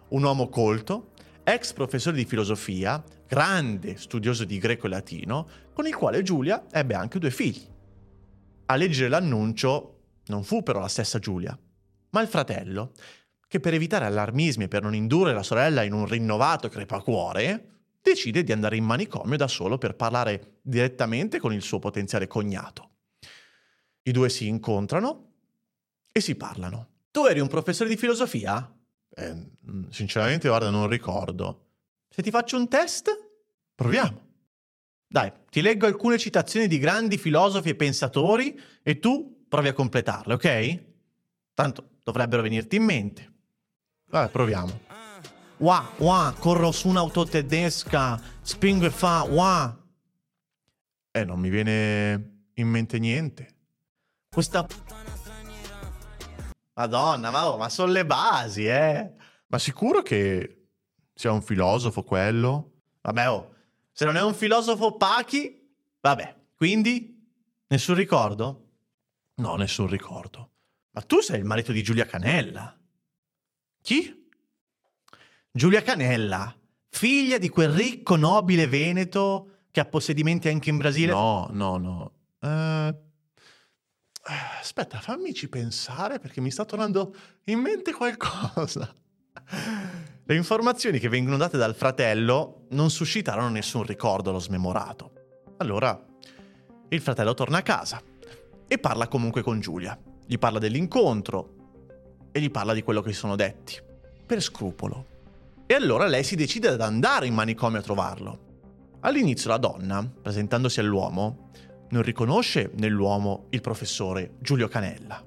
un 0.08 0.22
uomo 0.22 0.48
colto, 0.48 1.10
ex 1.42 1.72
professore 1.72 2.16
di 2.16 2.24
filosofia, 2.24 3.02
grande 3.26 3.96
studioso 3.96 4.44
di 4.44 4.58
greco 4.58 4.86
e 4.86 4.90
latino, 4.90 5.48
con 5.72 5.86
il 5.86 5.94
quale 5.94 6.22
Giulia 6.22 6.66
ebbe 6.70 6.94
anche 6.94 7.18
due 7.18 7.30
figli. 7.30 7.66
A 8.66 8.76
leggere 8.76 9.08
l'annuncio 9.08 9.98
non 10.26 10.44
fu 10.44 10.62
però 10.62 10.80
la 10.80 10.88
stessa 10.88 11.18
Giulia, 11.18 11.58
ma 12.10 12.20
il 12.20 12.28
fratello, 12.28 12.92
che 13.48 13.58
per 13.60 13.74
evitare 13.74 14.06
allarmismi 14.06 14.64
e 14.64 14.68
per 14.68 14.82
non 14.82 14.94
indurre 14.94 15.32
la 15.32 15.42
sorella 15.42 15.82
in 15.82 15.92
un 15.92 16.06
rinnovato 16.06 16.68
crepacuore, 16.68 17.71
decide 18.02 18.42
di 18.42 18.52
andare 18.52 18.76
in 18.76 18.84
manicomio 18.84 19.36
da 19.36 19.48
solo 19.48 19.78
per 19.78 19.94
parlare 19.94 20.58
direttamente 20.60 21.38
con 21.38 21.52
il 21.52 21.62
suo 21.62 21.78
potenziale 21.78 22.26
cognato. 22.26 22.90
I 24.02 24.10
due 24.10 24.28
si 24.28 24.48
incontrano 24.48 25.34
e 26.10 26.20
si 26.20 26.34
parlano. 26.34 26.88
Tu 27.10 27.24
eri 27.26 27.40
un 27.40 27.48
professore 27.48 27.88
di 27.88 27.96
filosofia? 27.96 28.70
Eh, 29.14 29.50
sinceramente, 29.90 30.48
guarda, 30.48 30.70
non 30.70 30.88
ricordo. 30.88 31.66
Se 32.08 32.22
ti 32.22 32.30
faccio 32.30 32.56
un 32.56 32.68
test, 32.68 33.10
proviamo. 33.74 34.30
Dai, 35.06 35.30
ti 35.50 35.60
leggo 35.60 35.86
alcune 35.86 36.18
citazioni 36.18 36.66
di 36.66 36.78
grandi 36.78 37.18
filosofi 37.18 37.68
e 37.68 37.74
pensatori 37.74 38.58
e 38.82 38.98
tu 38.98 39.44
provi 39.48 39.68
a 39.68 39.72
completarle, 39.74 40.34
ok? 40.34 40.84
Tanto 41.54 41.90
dovrebbero 42.02 42.42
venirti 42.42 42.76
in 42.76 42.84
mente. 42.84 43.32
Vabbè, 44.06 44.30
proviamo. 44.30 44.91
Wa, 45.62 45.92
wa, 45.98 46.34
corro 46.36 46.72
su 46.72 46.88
un'auto 46.88 47.24
tedesca, 47.24 48.20
spingo 48.40 48.84
e 48.84 48.90
fa, 48.90 49.22
wa. 49.22 49.78
Eh, 51.12 51.24
non 51.24 51.38
mi 51.38 51.50
viene 51.50 52.48
in 52.54 52.66
mente 52.66 52.98
niente. 52.98 53.58
Questa... 54.28 54.66
Madonna, 56.74 57.30
ma, 57.30 57.48
oh, 57.48 57.58
ma 57.58 57.68
sono 57.68 57.92
le 57.92 58.04
basi, 58.04 58.66
eh. 58.66 59.14
Ma 59.46 59.58
sicuro 59.60 60.02
che 60.02 60.66
sia 61.14 61.30
un 61.30 61.42
filosofo 61.42 62.02
quello? 62.02 62.80
Vabbè, 63.00 63.30
oh, 63.30 63.54
se 63.92 64.04
non 64.04 64.16
è 64.16 64.22
un 64.22 64.34
filosofo 64.34 64.96
Pachi, 64.96 65.76
vabbè, 66.00 66.40
quindi 66.56 67.24
nessun 67.68 67.94
ricordo? 67.94 68.70
No, 69.36 69.54
nessun 69.54 69.86
ricordo. 69.86 70.50
Ma 70.90 71.02
tu 71.02 71.20
sei 71.20 71.38
il 71.38 71.44
marito 71.44 71.70
di 71.70 71.84
Giulia 71.84 72.04
Canella. 72.04 72.76
Chi? 73.80 74.21
Giulia 75.54 75.82
Canella, 75.82 76.56
figlia 76.88 77.36
di 77.36 77.50
quel 77.50 77.68
ricco 77.68 78.16
nobile 78.16 78.66
veneto 78.66 79.66
che 79.70 79.80
ha 79.80 79.84
possedimenti 79.84 80.48
anche 80.48 80.70
in 80.70 80.78
Brasile? 80.78 81.12
No, 81.12 81.50
no, 81.52 81.76
no. 81.76 82.12
Eh, 82.40 82.96
aspetta, 84.60 84.98
fammici 84.98 85.50
pensare 85.50 86.18
perché 86.20 86.40
mi 86.40 86.50
sta 86.50 86.64
tornando 86.64 87.14
in 87.44 87.58
mente 87.58 87.92
qualcosa. 87.92 88.94
Le 90.24 90.34
informazioni 90.34 90.98
che 90.98 91.10
vengono 91.10 91.36
date 91.36 91.58
dal 91.58 91.74
fratello 91.74 92.64
non 92.70 92.88
suscitarono 92.88 93.50
nessun 93.50 93.82
ricordo 93.82 94.30
allo 94.30 94.38
smemorato. 94.38 95.12
Allora 95.58 96.02
il 96.88 97.00
fratello 97.02 97.34
torna 97.34 97.58
a 97.58 97.62
casa 97.62 98.00
e 98.66 98.78
parla 98.78 99.06
comunque 99.06 99.42
con 99.42 99.60
Giulia. 99.60 100.00
Gli 100.24 100.38
parla 100.38 100.58
dell'incontro 100.58 101.56
e 102.32 102.40
gli 102.40 102.50
parla 102.50 102.72
di 102.72 102.82
quello 102.82 103.02
che 103.02 103.12
si 103.12 103.18
sono 103.18 103.36
detti, 103.36 103.78
per 104.24 104.40
scrupolo. 104.40 105.11
E 105.72 105.74
allora 105.74 106.06
lei 106.06 106.22
si 106.22 106.36
decide 106.36 106.68
ad 106.68 106.82
andare 106.82 107.26
in 107.26 107.32
manicomio 107.32 107.78
a 107.78 107.82
trovarlo. 107.82 108.40
All'inizio 109.00 109.48
la 109.48 109.56
donna, 109.56 110.06
presentandosi 110.06 110.80
all'uomo, 110.80 111.48
non 111.88 112.02
riconosce 112.02 112.72
nell'uomo 112.74 113.46
il 113.48 113.62
professore 113.62 114.34
Giulio 114.38 114.68
Canella. 114.68 115.24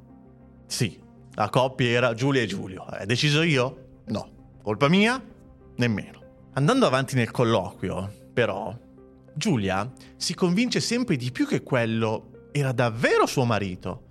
Sì, 0.68 1.02
la 1.34 1.50
coppia 1.50 1.88
era 1.88 2.14
Giulia 2.14 2.44
e 2.44 2.46
Giulio. 2.46 2.84
Hai 2.84 3.08
deciso 3.08 3.42
io? 3.42 4.02
No. 4.06 4.58
Colpa 4.62 4.88
mia? 4.88 5.20
Nemmeno. 5.78 6.22
Andando 6.54 6.86
avanti 6.86 7.16
nel 7.16 7.32
colloquio, 7.32 8.30
però, 8.32 8.72
Giulia 9.34 9.92
si 10.16 10.36
convince 10.36 10.80
sempre 10.80 11.16
di 11.16 11.32
più 11.32 11.48
che 11.48 11.64
quello 11.64 12.50
era 12.52 12.72
davvero 12.72 13.26
suo 13.26 13.46
marito, 13.46 14.04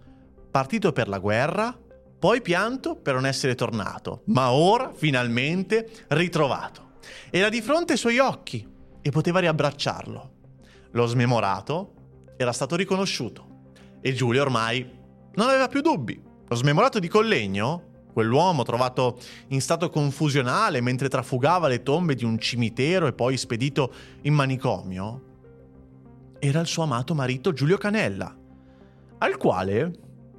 partito 0.50 0.90
per 0.90 1.06
la 1.06 1.20
guerra, 1.20 1.78
poi 2.24 2.40
pianto 2.40 2.96
per 2.96 3.12
non 3.12 3.26
essere 3.26 3.54
tornato, 3.54 4.22
ma 4.28 4.50
ora 4.50 4.90
finalmente 4.94 6.06
ritrovato. 6.08 6.92
Era 7.28 7.50
di 7.50 7.60
fronte 7.60 7.92
ai 7.92 7.98
suoi 7.98 8.18
occhi 8.18 8.66
e 9.02 9.10
poteva 9.10 9.40
riabbracciarlo. 9.40 10.30
Lo 10.92 11.04
smemorato 11.04 11.92
era 12.38 12.50
stato 12.52 12.76
riconosciuto 12.76 13.74
e 14.00 14.14
Giulia 14.14 14.40
ormai 14.40 14.90
non 15.34 15.48
aveva 15.48 15.68
più 15.68 15.82
dubbi. 15.82 16.18
Lo 16.48 16.56
smemorato 16.56 16.98
di 16.98 17.08
Collegno 17.08 17.92
Quell'uomo 18.14 18.62
trovato 18.62 19.18
in 19.48 19.60
stato 19.60 19.90
confusionale 19.90 20.80
mentre 20.80 21.08
trafugava 21.10 21.68
le 21.68 21.82
tombe 21.82 22.14
di 22.14 22.24
un 22.24 22.38
cimitero 22.38 23.06
e 23.06 23.12
poi 23.12 23.36
spedito 23.36 23.92
in 24.22 24.32
manicomio, 24.32 25.22
era 26.38 26.60
il 26.60 26.66
suo 26.68 26.84
amato 26.84 27.12
marito 27.14 27.52
Giulio 27.52 27.76
Canella, 27.76 28.34
al 29.18 29.36
quale, 29.36 29.90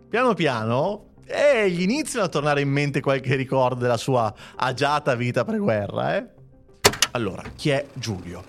piano 0.08 0.34
piano, 0.34 1.15
eh, 1.26 1.70
gli 1.70 1.82
iniziano 1.82 2.26
a 2.26 2.30
tornare 2.30 2.62
in 2.62 2.70
mente 2.70 3.02
qualche 3.02 3.36
ricordo 3.36 3.82
della 3.82 3.98
sua 3.98 4.34
agiata 4.56 5.16
vita 5.16 5.44
preguerra, 5.44 6.18
eh? 6.18 6.26
Allora, 7.12 7.44
chi 7.56 7.70
è 7.70 7.88
Giulio? 7.94 8.44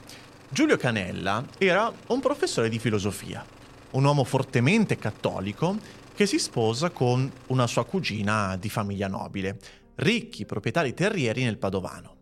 Giulio 0.49 0.77
Canella 0.77 1.45
era 1.59 1.93
un 2.09 2.21
professore 2.21 2.69
di 2.69 2.79
filosofia, 2.79 3.45
un 3.93 4.05
uomo 4.05 4.25
fortemente 4.25 4.97
cattolico 4.97 5.77
che 6.15 6.27
si 6.27 6.39
sposa 6.39 6.91
con 6.91 7.31
una 7.49 7.67
sua 7.67 7.85
cugina 7.85 8.57
di 8.57 8.69
famiglia 8.69 9.09
nobile, 9.09 9.59
ricchi 9.97 10.47
proprietari 10.47 10.95
terrieri 10.95 11.45
nel 11.45 11.59
Padovano. 11.59 12.15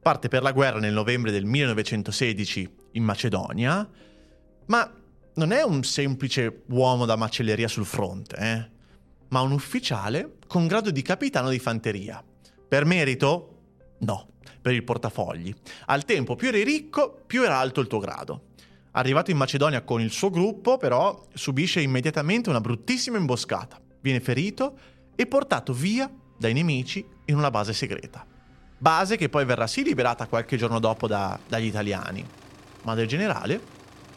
Parte 0.00 0.28
per 0.28 0.42
la 0.42 0.52
guerra 0.52 0.78
nel 0.78 0.92
novembre 0.92 1.30
del 1.30 1.44
1916 1.44 2.74
in 2.92 3.04
Macedonia, 3.04 3.88
ma 4.66 4.92
non 5.34 5.52
è 5.52 5.62
un 5.62 5.82
semplice 5.82 6.62
uomo 6.68 7.04
da 7.04 7.16
macelleria 7.16 7.68
sul 7.68 7.84
fronte, 7.84 8.36
eh? 8.36 8.78
Ma 9.30 9.40
un 9.40 9.52
ufficiale 9.52 10.36
con 10.46 10.66
grado 10.66 10.90
di 10.90 11.02
capitano 11.02 11.48
di 11.50 11.58
fanteria. 11.58 12.22
Per 12.68 12.84
merito? 12.84 13.58
No, 14.00 14.28
per 14.60 14.72
il 14.72 14.84
portafogli. 14.84 15.54
Al 15.86 16.04
tempo 16.04 16.36
più 16.36 16.48
eri 16.48 16.62
ricco, 16.62 17.22
più 17.26 17.42
era 17.42 17.58
alto 17.58 17.80
il 17.80 17.86
tuo 17.86 17.98
grado. 17.98 18.48
Arrivato 18.92 19.30
in 19.30 19.36
Macedonia 19.36 19.82
con 19.82 20.00
il 20.00 20.10
suo 20.10 20.30
gruppo, 20.30 20.76
però, 20.76 21.26
subisce 21.32 21.80
immediatamente 21.80 22.50
una 22.50 22.60
bruttissima 22.60 23.18
imboscata. 23.18 23.80
Viene 24.00 24.20
ferito 24.20 24.78
e 25.14 25.26
portato 25.26 25.72
via 25.72 26.10
dai 26.36 26.52
nemici 26.52 27.04
in 27.26 27.36
una 27.36 27.50
base 27.50 27.72
segreta. 27.72 28.26
Base 28.78 29.16
che 29.16 29.28
poi 29.28 29.44
verrà 29.44 29.66
sì 29.66 29.84
liberata 29.84 30.26
qualche 30.26 30.56
giorno 30.56 30.80
dopo 30.80 31.06
da, 31.06 31.38
dagli 31.46 31.66
italiani, 31.66 32.26
ma 32.82 32.94
del 32.94 33.06
generale 33.06 33.60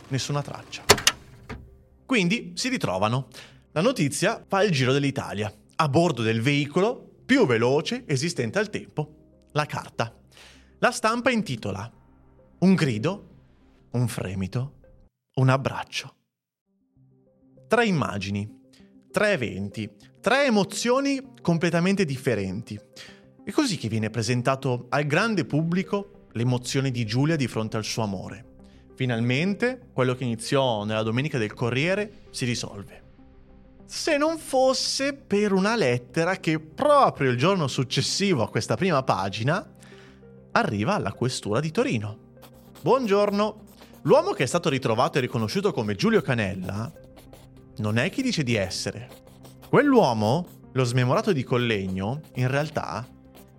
nessuna 0.07 0.41
traccia. 0.41 0.83
Quindi 2.05 2.53
si 2.55 2.69
ritrovano. 2.69 3.27
La 3.73 3.81
notizia 3.81 4.43
fa 4.47 4.63
il 4.63 4.71
giro 4.71 4.93
dell'Italia, 4.93 5.53
a 5.75 5.89
bordo 5.89 6.21
del 6.21 6.41
veicolo 6.41 7.21
più 7.25 7.45
veloce 7.45 8.03
esistente 8.07 8.59
al 8.59 8.69
tempo, 8.69 9.47
la 9.51 9.65
carta. 9.65 10.15
La 10.79 10.91
stampa 10.91 11.31
intitola 11.31 11.91
Un 12.59 12.75
grido 12.75 13.33
un 13.93 14.07
fremito, 14.07 14.79
un 15.35 15.49
abbraccio. 15.49 16.15
Tre 17.67 17.85
immagini, 17.85 18.61
tre 19.11 19.33
eventi, 19.33 19.89
tre 20.19 20.45
emozioni 20.45 21.33
completamente 21.41 22.05
differenti. 22.05 22.79
È 23.43 23.51
così 23.51 23.77
che 23.77 23.89
viene 23.89 24.09
presentato 24.09 24.87
al 24.89 25.05
grande 25.05 25.45
pubblico 25.45 26.27
l'emozione 26.31 26.89
di 26.89 27.05
Giulia 27.05 27.35
di 27.35 27.47
fronte 27.47 27.77
al 27.77 27.83
suo 27.83 28.03
amore. 28.03 28.51
Finalmente, 28.95 29.89
quello 29.93 30.15
che 30.15 30.23
iniziò 30.23 30.83
nella 30.85 31.03
domenica 31.03 31.37
del 31.37 31.53
Corriere 31.53 32.25
si 32.31 32.45
risolve. 32.45 33.02
Se 33.85 34.17
non 34.17 34.37
fosse 34.37 35.13
per 35.13 35.51
una 35.53 35.75
lettera 35.75 36.37
che 36.37 36.59
proprio 36.59 37.29
il 37.29 37.37
giorno 37.37 37.67
successivo 37.67 38.43
a 38.43 38.49
questa 38.49 38.75
prima 38.75 39.03
pagina 39.03 39.71
arriva 40.51 40.95
alla 40.95 41.13
questura 41.13 41.59
di 41.59 41.71
Torino. 41.71 42.17
Buongiorno, 42.81 43.63
L'uomo 44.05 44.31
che 44.31 44.43
è 44.43 44.47
stato 44.47 44.67
ritrovato 44.67 45.17
e 45.17 45.21
riconosciuto 45.21 45.71
come 45.71 45.95
Giulio 45.95 46.21
Canella 46.21 46.91
non 47.77 47.97
è 47.97 48.09
chi 48.09 48.21
dice 48.21 48.43
di 48.43 48.55
essere. 48.55 49.07
Quell'uomo, 49.69 50.45
lo 50.73 50.83
smemorato 50.83 51.31
di 51.31 51.43
Collegno, 51.43 52.19
in 52.33 52.49
realtà 52.49 53.07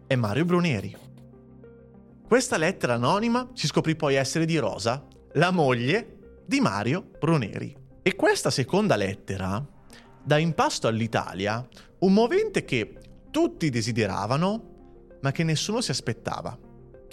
è 0.07 0.15
Mario 0.17 0.45
Bruneri. 0.45 0.95
Questa 2.29 2.59
lettera 2.59 2.93
anonima 2.93 3.49
si 3.55 3.67
scoprì 3.67 3.97
poi 3.97 4.17
essere 4.17 4.45
di 4.45 4.59
Rosa, 4.59 5.07
la 5.33 5.51
moglie 5.51 6.43
di 6.45 6.61
Mario 6.61 7.09
Bruneri. 7.19 7.75
E 8.03 8.15
questa 8.15 8.51
seconda 8.51 8.97
lettera 8.97 9.67
dà 10.25 10.39
in 10.39 10.55
pasto 10.55 10.89
all'Italia 10.89 11.67
un 12.01 12.13
movente 12.13 12.65
che 12.65 12.95
tutti 13.31 13.71
desideravano, 13.71 15.19
ma 15.21 15.33
che 15.33 15.45
nessuno 15.45 15.81
si 15.81 15.91
aspettava 15.91 16.59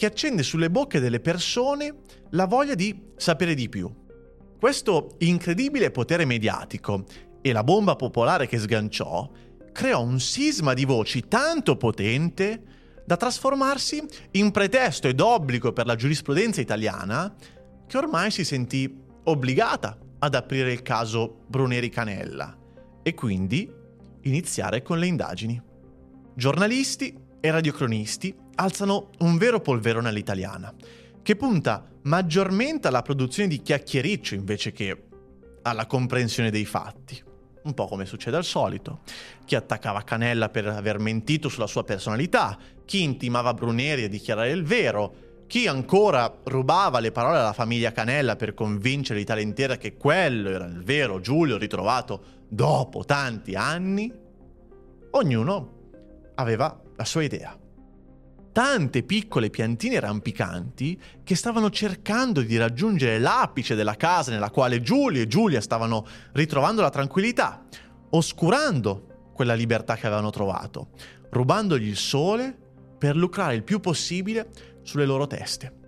che 0.02 0.08
accende 0.08 0.42
sulle 0.42 0.72
bocche 0.72 1.00
delle 1.00 1.20
persone 1.20 1.94
la 2.32 2.46
voglia 2.46 2.74
di 2.74 3.12
sapere 3.18 3.54
di 3.54 3.70
più. 3.70 3.88
Questo 4.60 5.16
incredibile 5.20 5.92
potere 5.92 6.26
mediatico 6.26 7.04
e 7.40 7.52
la 7.52 7.64
bomba 7.64 7.96
popolare 7.96 8.48
che 8.48 8.58
sganciò 8.58 9.30
creò 9.72 10.02
un 10.02 10.20
sisma 10.20 10.74
di 10.74 10.86
voci 10.86 11.28
tanto 11.28 11.78
potente 11.78 12.64
da 13.06 13.16
trasformarsi 13.16 14.04
in 14.32 14.50
pretesto 14.50 15.08
ed 15.08 15.20
obbligo 15.20 15.72
per 15.72 15.86
la 15.86 15.96
giurisprudenza 15.96 16.62
italiana 16.62 17.36
che 17.86 17.98
ormai 17.98 18.32
si 18.32 18.44
sentì 18.44 18.92
obbligata 19.26 20.00
ad 20.18 20.34
aprire 20.34 20.72
il 20.72 20.82
caso 20.82 21.44
Bruneri 21.48 21.90
Canella 21.90 22.61
e 23.04 23.14
quindi 23.14 23.72
iniziare 24.22 24.82
con 24.82 25.00
le 25.00 25.08
indagini. 25.08 25.62
Giornalisti 26.34 27.16
e 27.40 27.52
radiocronisti 27.52 28.36
alzano 28.56 29.10
un 29.20 29.38
vero 29.38 29.60
polverone 29.60 30.10
all'italiana, 30.10 30.74
che 31.22 31.36
punta 31.36 31.88
maggiormente 32.04 32.88
alla 32.88 33.02
produzione 33.02 33.50
di 33.50 33.62
chiacchiericcio 33.62 34.36
invece 34.36 34.72
che 34.72 35.04
alla 35.64 35.86
comprensione 35.86 36.50
dei 36.50 36.66
fatti. 36.66 37.22
Un 37.64 37.74
po' 37.76 37.86
come 37.86 38.06
succede 38.06 38.38
al 38.38 38.44
solito. 38.44 39.02
Chi 39.46 39.56
attaccava 39.56 40.02
Canella 40.02 40.50
per 40.50 40.68
aver 40.68 40.98
mentito 40.98 41.48
sulla 41.48 41.68
sua 41.68 41.84
personalità, 41.84 42.58
chi 42.86 43.04
intimava 43.04 43.54
Bruneri 43.54 44.04
a 44.04 44.10
dichiarare 44.10 44.50
il 44.50 44.64
vero, 44.64 45.14
chi 45.52 45.68
ancora 45.68 46.34
rubava 46.46 47.02
le 47.02 47.12
parole 47.12 47.40
alla 47.40 47.52
famiglia 47.52 47.92
Canella 47.92 48.38
per 48.38 48.54
convincere 48.54 49.20
l'Italia 49.20 49.44
intera 49.44 49.76
che 49.76 49.98
quello 49.98 50.48
era 50.48 50.64
il 50.64 50.82
vero 50.82 51.20
Giulio 51.20 51.58
ritrovato 51.58 52.24
dopo 52.48 53.04
tanti 53.04 53.54
anni, 53.54 54.10
ognuno 55.10 55.74
aveva 56.36 56.82
la 56.96 57.04
sua 57.04 57.24
idea. 57.24 57.60
Tante 58.54 59.04
piccole 59.04 59.50
piantine 59.50 60.00
rampicanti 60.00 60.98
che 61.22 61.36
stavano 61.36 61.70
cercando 61.70 62.40
di 62.40 62.56
raggiungere 62.56 63.20
l'apice 63.20 63.76
della 63.76 63.98
casa 63.98 64.32
nella 64.32 64.52
quale 64.52 64.82
Giulio 64.82 65.22
e 65.22 65.28
Giulia 65.28 65.60
stavano 65.60 66.08
ritrovando 66.32 66.82
la 66.82 66.90
tranquillità, 66.90 67.66
oscurando 68.12 69.32
quella 69.34 69.54
libertà 69.54 69.98
che 69.98 70.08
avevano 70.08 70.30
trovato, 70.30 70.92
rubandogli 71.30 71.90
il 71.90 71.98
sole 71.98 72.58
per 72.98 73.16
lucrare 73.18 73.56
il 73.56 73.64
più 73.64 73.80
possibile 73.80 74.71
sulle 74.84 75.06
loro 75.06 75.28
teste. 75.28 75.80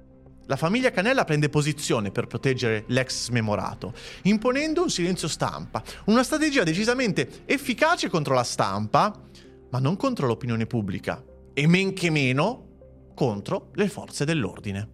La 0.47 0.57
famiglia 0.57 0.91
Canella 0.91 1.23
prende 1.23 1.47
posizione 1.47 2.11
per 2.11 2.27
proteggere 2.27 2.83
l'ex 2.87 3.25
smemorato, 3.25 3.93
imponendo 4.23 4.81
un 4.81 4.89
silenzio 4.89 5.29
stampa, 5.29 5.81
una 6.05 6.23
strategia 6.23 6.63
decisamente 6.63 7.43
efficace 7.45 8.09
contro 8.09 8.33
la 8.33 8.43
stampa, 8.43 9.17
ma 9.69 9.79
non 9.79 9.95
contro 9.95 10.27
l'opinione 10.27 10.65
pubblica 10.65 11.23
e 11.53 11.65
men 11.65 11.93
che 11.93 12.09
meno 12.09 13.11
contro 13.15 13.69
le 13.75 13.87
forze 13.87 14.25
dell'ordine. 14.25 14.89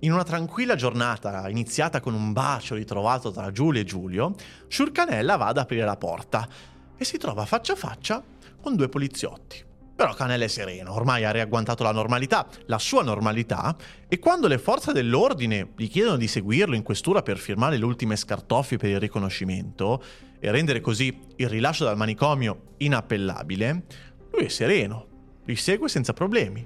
In 0.00 0.12
una 0.12 0.22
tranquilla 0.22 0.74
giornata 0.74 1.48
iniziata 1.50 2.00
con 2.00 2.14
un 2.14 2.32
bacio 2.32 2.74
ritrovato 2.74 3.30
tra 3.30 3.50
Giulio 3.50 3.82
e 3.82 3.84
Giulio, 3.84 4.34
Sciurcanella 4.68 5.36
va 5.36 5.48
ad 5.48 5.58
aprire 5.58 5.84
la 5.84 5.96
porta 5.96 6.48
e 6.96 7.04
si 7.04 7.18
trova 7.18 7.44
faccia 7.44 7.74
a 7.74 7.76
faccia 7.76 8.22
con 8.60 8.74
due 8.74 8.88
poliziotti. 8.88 9.67
Però 9.98 10.14
Canella 10.14 10.44
è 10.44 10.46
sereno, 10.46 10.94
ormai 10.94 11.24
ha 11.24 11.32
riagguantato 11.32 11.82
la 11.82 11.90
normalità, 11.90 12.46
la 12.66 12.78
sua 12.78 13.02
normalità, 13.02 13.76
e 14.06 14.20
quando 14.20 14.46
le 14.46 14.58
forze 14.58 14.92
dell'ordine 14.92 15.72
gli 15.76 15.88
chiedono 15.88 16.16
di 16.16 16.28
seguirlo 16.28 16.76
in 16.76 16.84
questura 16.84 17.22
per 17.22 17.36
firmare 17.36 17.78
le 17.78 17.84
ultime 17.84 18.14
scartoffie 18.14 18.76
per 18.76 18.90
il 18.90 19.00
riconoscimento 19.00 20.00
e 20.38 20.52
rendere 20.52 20.80
così 20.80 21.18
il 21.34 21.48
rilascio 21.48 21.82
dal 21.82 21.96
manicomio 21.96 22.74
inappellabile, 22.76 23.86
lui 24.30 24.44
è 24.44 24.48
sereno, 24.48 25.06
li 25.46 25.56
segue 25.56 25.88
senza 25.88 26.12
problemi. 26.12 26.64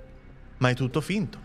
Ma 0.59 0.69
è 0.69 0.75
tutto 0.75 1.01
finto. 1.01 1.39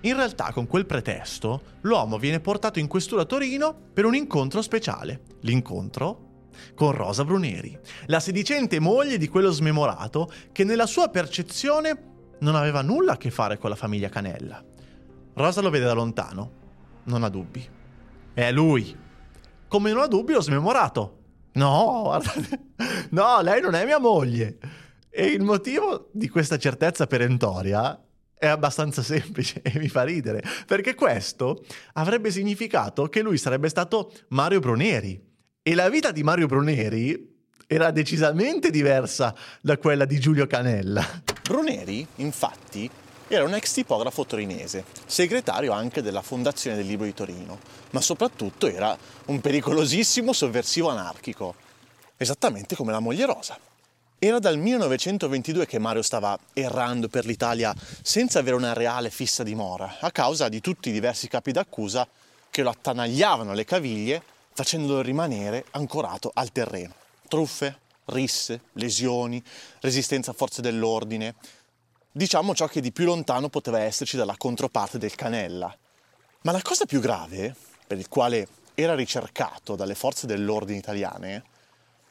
In 0.00 0.16
realtà, 0.16 0.50
con 0.54 0.66
quel 0.66 0.86
pretesto, 0.86 1.60
l'uomo 1.82 2.16
viene 2.16 2.40
portato 2.40 2.78
in 2.78 2.86
questura 2.86 3.20
a 3.20 3.26
Torino 3.26 3.76
per 3.92 4.06
un 4.06 4.14
incontro 4.14 4.62
speciale. 4.62 5.20
L'incontro 5.40 6.27
con 6.74 6.92
Rosa 6.92 7.24
Bruneri, 7.24 7.78
la 8.06 8.20
sedicente 8.20 8.80
moglie 8.80 9.18
di 9.18 9.28
quello 9.28 9.50
smemorato 9.50 10.30
che 10.52 10.64
nella 10.64 10.86
sua 10.86 11.08
percezione 11.08 12.02
non 12.40 12.54
aveva 12.54 12.82
nulla 12.82 13.12
a 13.12 13.16
che 13.16 13.30
fare 13.30 13.58
con 13.58 13.70
la 13.70 13.76
famiglia 13.76 14.08
Canella. 14.08 14.64
Rosa 15.34 15.60
lo 15.60 15.70
vede 15.70 15.84
da 15.84 15.92
lontano, 15.92 16.50
non 17.04 17.22
ha 17.22 17.28
dubbi. 17.28 17.66
È 18.34 18.52
lui. 18.52 18.96
Come 19.66 19.92
non 19.92 20.02
ha 20.02 20.06
dubbi 20.06 20.32
lo 20.32 20.40
smemorato. 20.40 21.16
No, 21.52 22.02
guardate. 22.04 22.66
No, 23.10 23.40
lei 23.40 23.60
non 23.60 23.74
è 23.74 23.84
mia 23.84 23.98
moglie. 23.98 24.58
E 25.10 25.26
il 25.26 25.42
motivo 25.42 26.10
di 26.12 26.28
questa 26.28 26.58
certezza 26.58 27.06
perentoria 27.06 28.00
è 28.38 28.46
abbastanza 28.46 29.02
semplice 29.02 29.60
e 29.64 29.78
mi 29.78 29.88
fa 29.88 30.04
ridere, 30.04 30.42
perché 30.66 30.94
questo 30.94 31.64
avrebbe 31.94 32.30
significato 32.30 33.08
che 33.08 33.20
lui 33.20 33.36
sarebbe 33.36 33.68
stato 33.68 34.12
Mario 34.28 34.60
Bruneri, 34.60 35.20
e 35.68 35.74
la 35.74 35.90
vita 35.90 36.12
di 36.12 36.22
Mario 36.22 36.46
Bruneri 36.46 37.36
era 37.66 37.90
decisamente 37.90 38.70
diversa 38.70 39.34
da 39.60 39.76
quella 39.76 40.06
di 40.06 40.18
Giulio 40.18 40.46
Canella. 40.46 41.06
Bruneri, 41.42 42.06
infatti, 42.16 42.90
era 43.28 43.44
un 43.44 43.52
ex 43.52 43.74
tipografo 43.74 44.24
torinese, 44.24 44.84
segretario 45.04 45.72
anche 45.72 46.00
della 46.00 46.22
Fondazione 46.22 46.74
del 46.74 46.86
Libro 46.86 47.04
di 47.04 47.12
Torino, 47.12 47.58
ma 47.90 48.00
soprattutto 48.00 48.66
era 48.66 48.96
un 49.26 49.42
pericolosissimo 49.42 50.32
sovversivo 50.32 50.88
anarchico, 50.88 51.54
esattamente 52.16 52.74
come 52.74 52.92
la 52.92 53.00
moglie 53.00 53.26
Rosa. 53.26 53.58
Era 54.18 54.38
dal 54.38 54.56
1922 54.56 55.66
che 55.66 55.78
Mario 55.78 56.00
stava 56.00 56.38
errando 56.54 57.08
per 57.08 57.26
l'Italia 57.26 57.74
senza 58.00 58.38
avere 58.38 58.56
una 58.56 58.72
reale 58.72 59.10
fissa 59.10 59.42
dimora, 59.42 59.98
a 60.00 60.10
causa 60.12 60.48
di 60.48 60.62
tutti 60.62 60.88
i 60.88 60.92
diversi 60.92 61.28
capi 61.28 61.52
d'accusa 61.52 62.08
che 62.48 62.62
lo 62.62 62.70
attanagliavano 62.70 63.50
alle 63.50 63.66
caviglie 63.66 64.36
facendolo 64.58 65.02
rimanere 65.02 65.66
ancorato 65.70 66.32
al 66.34 66.50
terreno. 66.50 66.92
Truffe, 67.28 67.78
risse, 68.06 68.62
lesioni, 68.72 69.40
resistenza 69.78 70.32
a 70.32 70.34
forze 70.34 70.60
dell'ordine. 70.60 71.36
Diciamo 72.10 72.56
ciò 72.56 72.66
che 72.66 72.80
di 72.80 72.90
più 72.90 73.04
lontano 73.04 73.50
poteva 73.50 73.78
esserci 73.78 74.16
dalla 74.16 74.36
controparte 74.36 74.98
del 74.98 75.14
Canella. 75.14 75.72
Ma 76.40 76.50
la 76.50 76.60
cosa 76.60 76.86
più 76.86 76.98
grave, 76.98 77.54
per 77.86 77.98
il 77.98 78.08
quale 78.08 78.48
era 78.74 78.96
ricercato 78.96 79.76
dalle 79.76 79.94
forze 79.94 80.26
dell'ordine 80.26 80.78
italiane, 80.78 81.44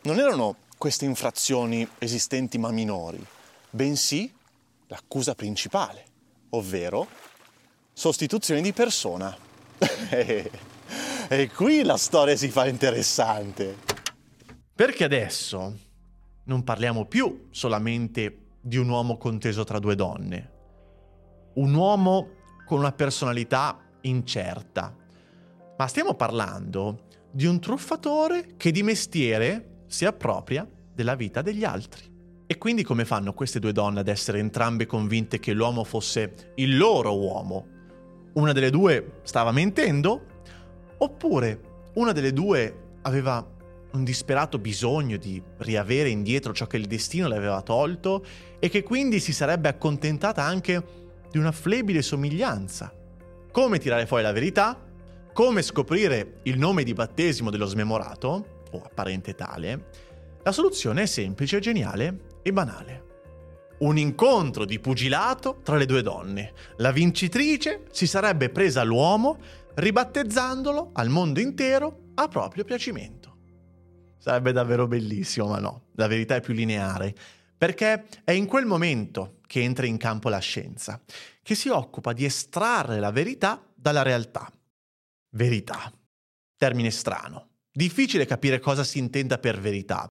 non 0.03 0.17
erano 0.17 0.55
queste 0.77 1.03
infrazioni 1.03 1.85
esistenti 1.97 2.57
ma 2.57 2.71
minori, 2.71 3.21
bensì 3.69 4.33
l'accusa 4.87 5.35
principale, 5.35 6.05
ovvero 6.51 7.07
sostituzione 7.91 8.61
di 8.61 8.71
persona. 8.71 9.35
E 11.27 11.49
qui 11.49 11.83
la 11.83 11.97
storia 11.97 12.35
si 12.35 12.49
fa 12.49 12.67
interessante. 12.67 13.75
Perché 14.73 15.03
adesso 15.03 15.75
non 16.45 16.63
parliamo 16.63 17.05
più 17.05 17.47
solamente 17.51 18.55
di 18.61 18.77
un 18.77 18.89
uomo 18.89 19.17
conteso 19.17 19.63
tra 19.63 19.79
due 19.79 19.95
donne. 19.95 20.51
Un 21.55 21.73
uomo 21.73 22.29
con 22.65 22.79
una 22.79 22.91
personalità 22.91 23.79
incerta. 24.01 24.95
Ma 25.77 25.87
stiamo 25.87 26.13
parlando 26.13 27.05
di 27.31 27.45
un 27.45 27.59
truffatore 27.59 28.55
che 28.57 28.71
di 28.71 28.83
mestiere 28.83 29.83
si 29.87 30.05
appropria 30.05 30.67
della 30.93 31.15
vita 31.15 31.41
degli 31.41 31.63
altri. 31.63 32.15
E 32.45 32.57
quindi 32.57 32.83
come 32.83 33.03
fanno 33.05 33.33
queste 33.33 33.59
due 33.59 33.73
donne 33.73 33.99
ad 33.99 34.07
essere 34.07 34.39
entrambe 34.39 34.85
convinte 34.85 35.39
che 35.39 35.53
l'uomo 35.53 35.83
fosse 35.83 36.53
il 36.55 36.77
loro 36.77 37.17
uomo? 37.17 37.67
Una 38.33 38.53
delle 38.53 38.69
due 38.69 39.19
stava 39.23 39.51
mentendo 39.51 40.36
Oppure 40.99 41.61
una 41.95 42.11
delle 42.11 42.33
due 42.33 42.85
aveva 43.03 43.45
un 43.91 44.03
disperato 44.03 44.59
bisogno 44.59 45.17
di 45.17 45.41
riavere 45.57 46.09
indietro 46.09 46.53
ciò 46.53 46.67
che 46.67 46.77
il 46.77 46.85
destino 46.85 47.27
le 47.27 47.37
aveva 47.37 47.61
tolto 47.61 48.23
e 48.59 48.69
che 48.69 48.83
quindi 48.83 49.19
si 49.19 49.33
sarebbe 49.33 49.69
accontentata 49.69 50.43
anche 50.43 50.83
di 51.31 51.37
una 51.37 51.51
flebile 51.51 52.01
somiglianza. 52.01 52.93
Come 53.51 53.79
tirare 53.79 54.05
fuori 54.05 54.23
la 54.23 54.31
verità? 54.31 54.79
Come 55.33 55.61
scoprire 55.61 56.39
il 56.43 56.57
nome 56.57 56.83
di 56.83 56.93
battesimo 56.93 57.49
dello 57.49 57.65
smemorato, 57.65 58.63
o 58.71 58.81
apparente 58.83 59.35
tale? 59.35 59.89
La 60.43 60.51
soluzione 60.51 61.03
è 61.03 61.05
semplice, 61.05 61.59
geniale 61.59 62.19
e 62.41 62.51
banale. 62.51 63.05
Un 63.79 63.97
incontro 63.97 64.65
di 64.65 64.79
pugilato 64.79 65.59
tra 65.63 65.75
le 65.75 65.85
due 65.85 66.01
donne. 66.01 66.53
La 66.77 66.91
vincitrice 66.91 67.83
si 67.91 68.07
sarebbe 68.07 68.49
presa 68.49 68.83
l'uomo 68.83 69.37
ribattezzandolo 69.77 70.91
al 70.93 71.09
mondo 71.09 71.39
intero 71.39 72.09
a 72.15 72.27
proprio 72.27 72.63
piacimento. 72.63 73.35
Sarebbe 74.17 74.51
davvero 74.51 74.87
bellissimo, 74.87 75.47
ma 75.47 75.59
no, 75.59 75.89
la 75.95 76.07
verità 76.07 76.35
è 76.35 76.41
più 76.41 76.53
lineare, 76.53 77.15
perché 77.55 78.05
è 78.23 78.31
in 78.31 78.47
quel 78.47 78.65
momento 78.65 79.39
che 79.45 79.61
entra 79.61 79.85
in 79.85 79.97
campo 79.97 80.29
la 80.29 80.39
scienza, 80.39 80.99
che 81.43 81.53
si 81.53 81.69
occupa 81.69 82.13
di 82.13 82.25
estrarre 82.25 82.99
la 82.99 83.11
verità 83.11 83.63
dalla 83.75 84.01
realtà. 84.01 84.51
Verità. 85.29 85.91
Termine 86.55 86.89
strano. 86.89 87.49
Difficile 87.71 88.25
capire 88.25 88.59
cosa 88.59 88.83
si 88.83 88.97
intenda 88.97 89.37
per 89.37 89.59
verità, 89.59 90.07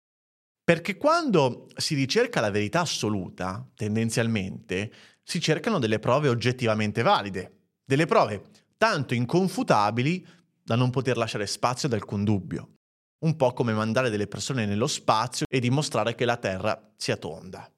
perché 0.63 0.97
quando 0.97 1.67
si 1.77 1.97
ricerca 1.97 2.41
la 2.41 2.51
verità 2.51 2.81
assoluta, 2.81 3.69
tendenzialmente, 3.75 4.93
si 5.25 5.41
cercano 5.41 5.81
delle 5.81 5.99
prove 5.99 6.29
oggettivamente 6.29 7.03
valide, 7.03 7.71
delle 7.85 8.07
prove 8.07 8.43
tanto 8.77 9.15
inconfutabili 9.15 10.27
da 10.63 10.75
non 10.75 10.91
poter 10.91 11.17
lasciare 11.17 11.47
spazio 11.47 11.89
ad 11.89 11.95
alcun 11.95 12.25
dubbio. 12.25 12.71
Un 13.19 13.37
po' 13.37 13.53
come 13.53 13.73
mandare 13.73 14.11
delle 14.11 14.27
persone 14.27 14.67
nello 14.67 14.87
spazio 14.87 15.47
e 15.49 15.59
dimostrare 15.61 16.15
che 16.15 16.25
la 16.25 16.37
Terra 16.37 16.93
sia 16.97 17.17
tonda. 17.17 17.71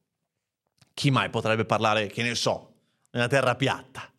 Chi 0.95 1.11
mai 1.11 1.31
potrebbe 1.31 1.65
parlare, 1.65 2.09
che 2.09 2.23
ne 2.23 2.35
so, 2.35 2.75
nella 3.13 3.29
Terra 3.29 3.55
piatta? 3.55 4.11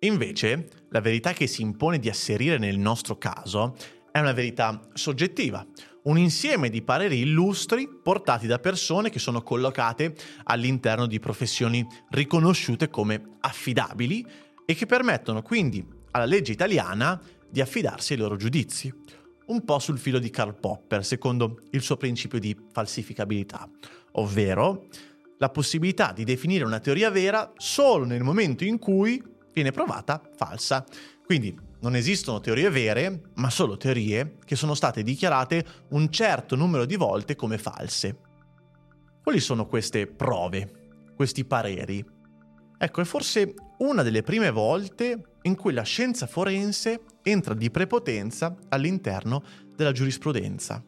Invece, 0.00 0.86
la 0.90 1.00
verità 1.00 1.32
che 1.32 1.46
si 1.46 1.62
impone 1.62 1.98
di 1.98 2.08
asserire 2.08 2.58
nel 2.58 2.78
nostro 2.78 3.16
caso 3.16 3.76
è 4.10 4.18
una 4.18 4.32
verità 4.32 4.88
soggettiva, 4.92 5.66
un 6.04 6.18
insieme 6.18 6.68
di 6.68 6.82
pareri 6.82 7.20
illustri 7.20 7.88
portati 7.88 8.46
da 8.46 8.58
persone 8.58 9.08
che 9.08 9.18
sono 9.18 9.42
collocate 9.42 10.14
all'interno 10.44 11.06
di 11.06 11.20
professioni 11.20 11.86
riconosciute 12.10 12.90
come 12.90 13.36
affidabili 13.40 14.26
e 14.66 14.74
che 14.74 14.86
permettono 14.86 15.40
quindi 15.42 16.00
alla 16.12 16.24
legge 16.24 16.52
italiana 16.52 17.20
di 17.48 17.60
affidarsi 17.60 18.12
ai 18.14 18.18
loro 18.18 18.36
giudizi, 18.36 18.92
un 19.46 19.64
po' 19.64 19.78
sul 19.78 19.98
filo 19.98 20.18
di 20.18 20.30
Karl 20.30 20.58
Popper, 20.58 21.04
secondo 21.04 21.58
il 21.70 21.82
suo 21.82 21.96
principio 21.96 22.38
di 22.38 22.56
falsificabilità, 22.72 23.68
ovvero 24.12 24.86
la 25.38 25.50
possibilità 25.50 26.12
di 26.12 26.24
definire 26.24 26.64
una 26.64 26.78
teoria 26.78 27.10
vera 27.10 27.52
solo 27.56 28.04
nel 28.04 28.22
momento 28.22 28.64
in 28.64 28.78
cui 28.78 29.22
viene 29.52 29.72
provata 29.72 30.22
falsa. 30.36 30.84
Quindi 31.24 31.54
non 31.80 31.96
esistono 31.96 32.40
teorie 32.40 32.70
vere, 32.70 33.22
ma 33.34 33.50
solo 33.50 33.76
teorie 33.76 34.36
che 34.44 34.54
sono 34.54 34.74
state 34.74 35.02
dichiarate 35.02 35.64
un 35.90 36.10
certo 36.10 36.54
numero 36.54 36.84
di 36.84 36.96
volte 36.96 37.34
come 37.34 37.58
false. 37.58 38.18
Quali 39.22 39.40
sono 39.40 39.66
queste 39.66 40.06
prove, 40.06 41.12
questi 41.16 41.44
pareri? 41.44 42.04
Ecco, 42.78 43.00
è 43.00 43.04
forse 43.04 43.54
una 43.78 44.02
delle 44.02 44.22
prime 44.22 44.50
volte 44.50 45.31
in 45.42 45.56
cui 45.56 45.72
la 45.72 45.82
scienza 45.82 46.26
forense 46.26 47.00
entra 47.22 47.54
di 47.54 47.70
prepotenza 47.70 48.56
all'interno 48.68 49.42
della 49.74 49.92
giurisprudenza. 49.92 50.82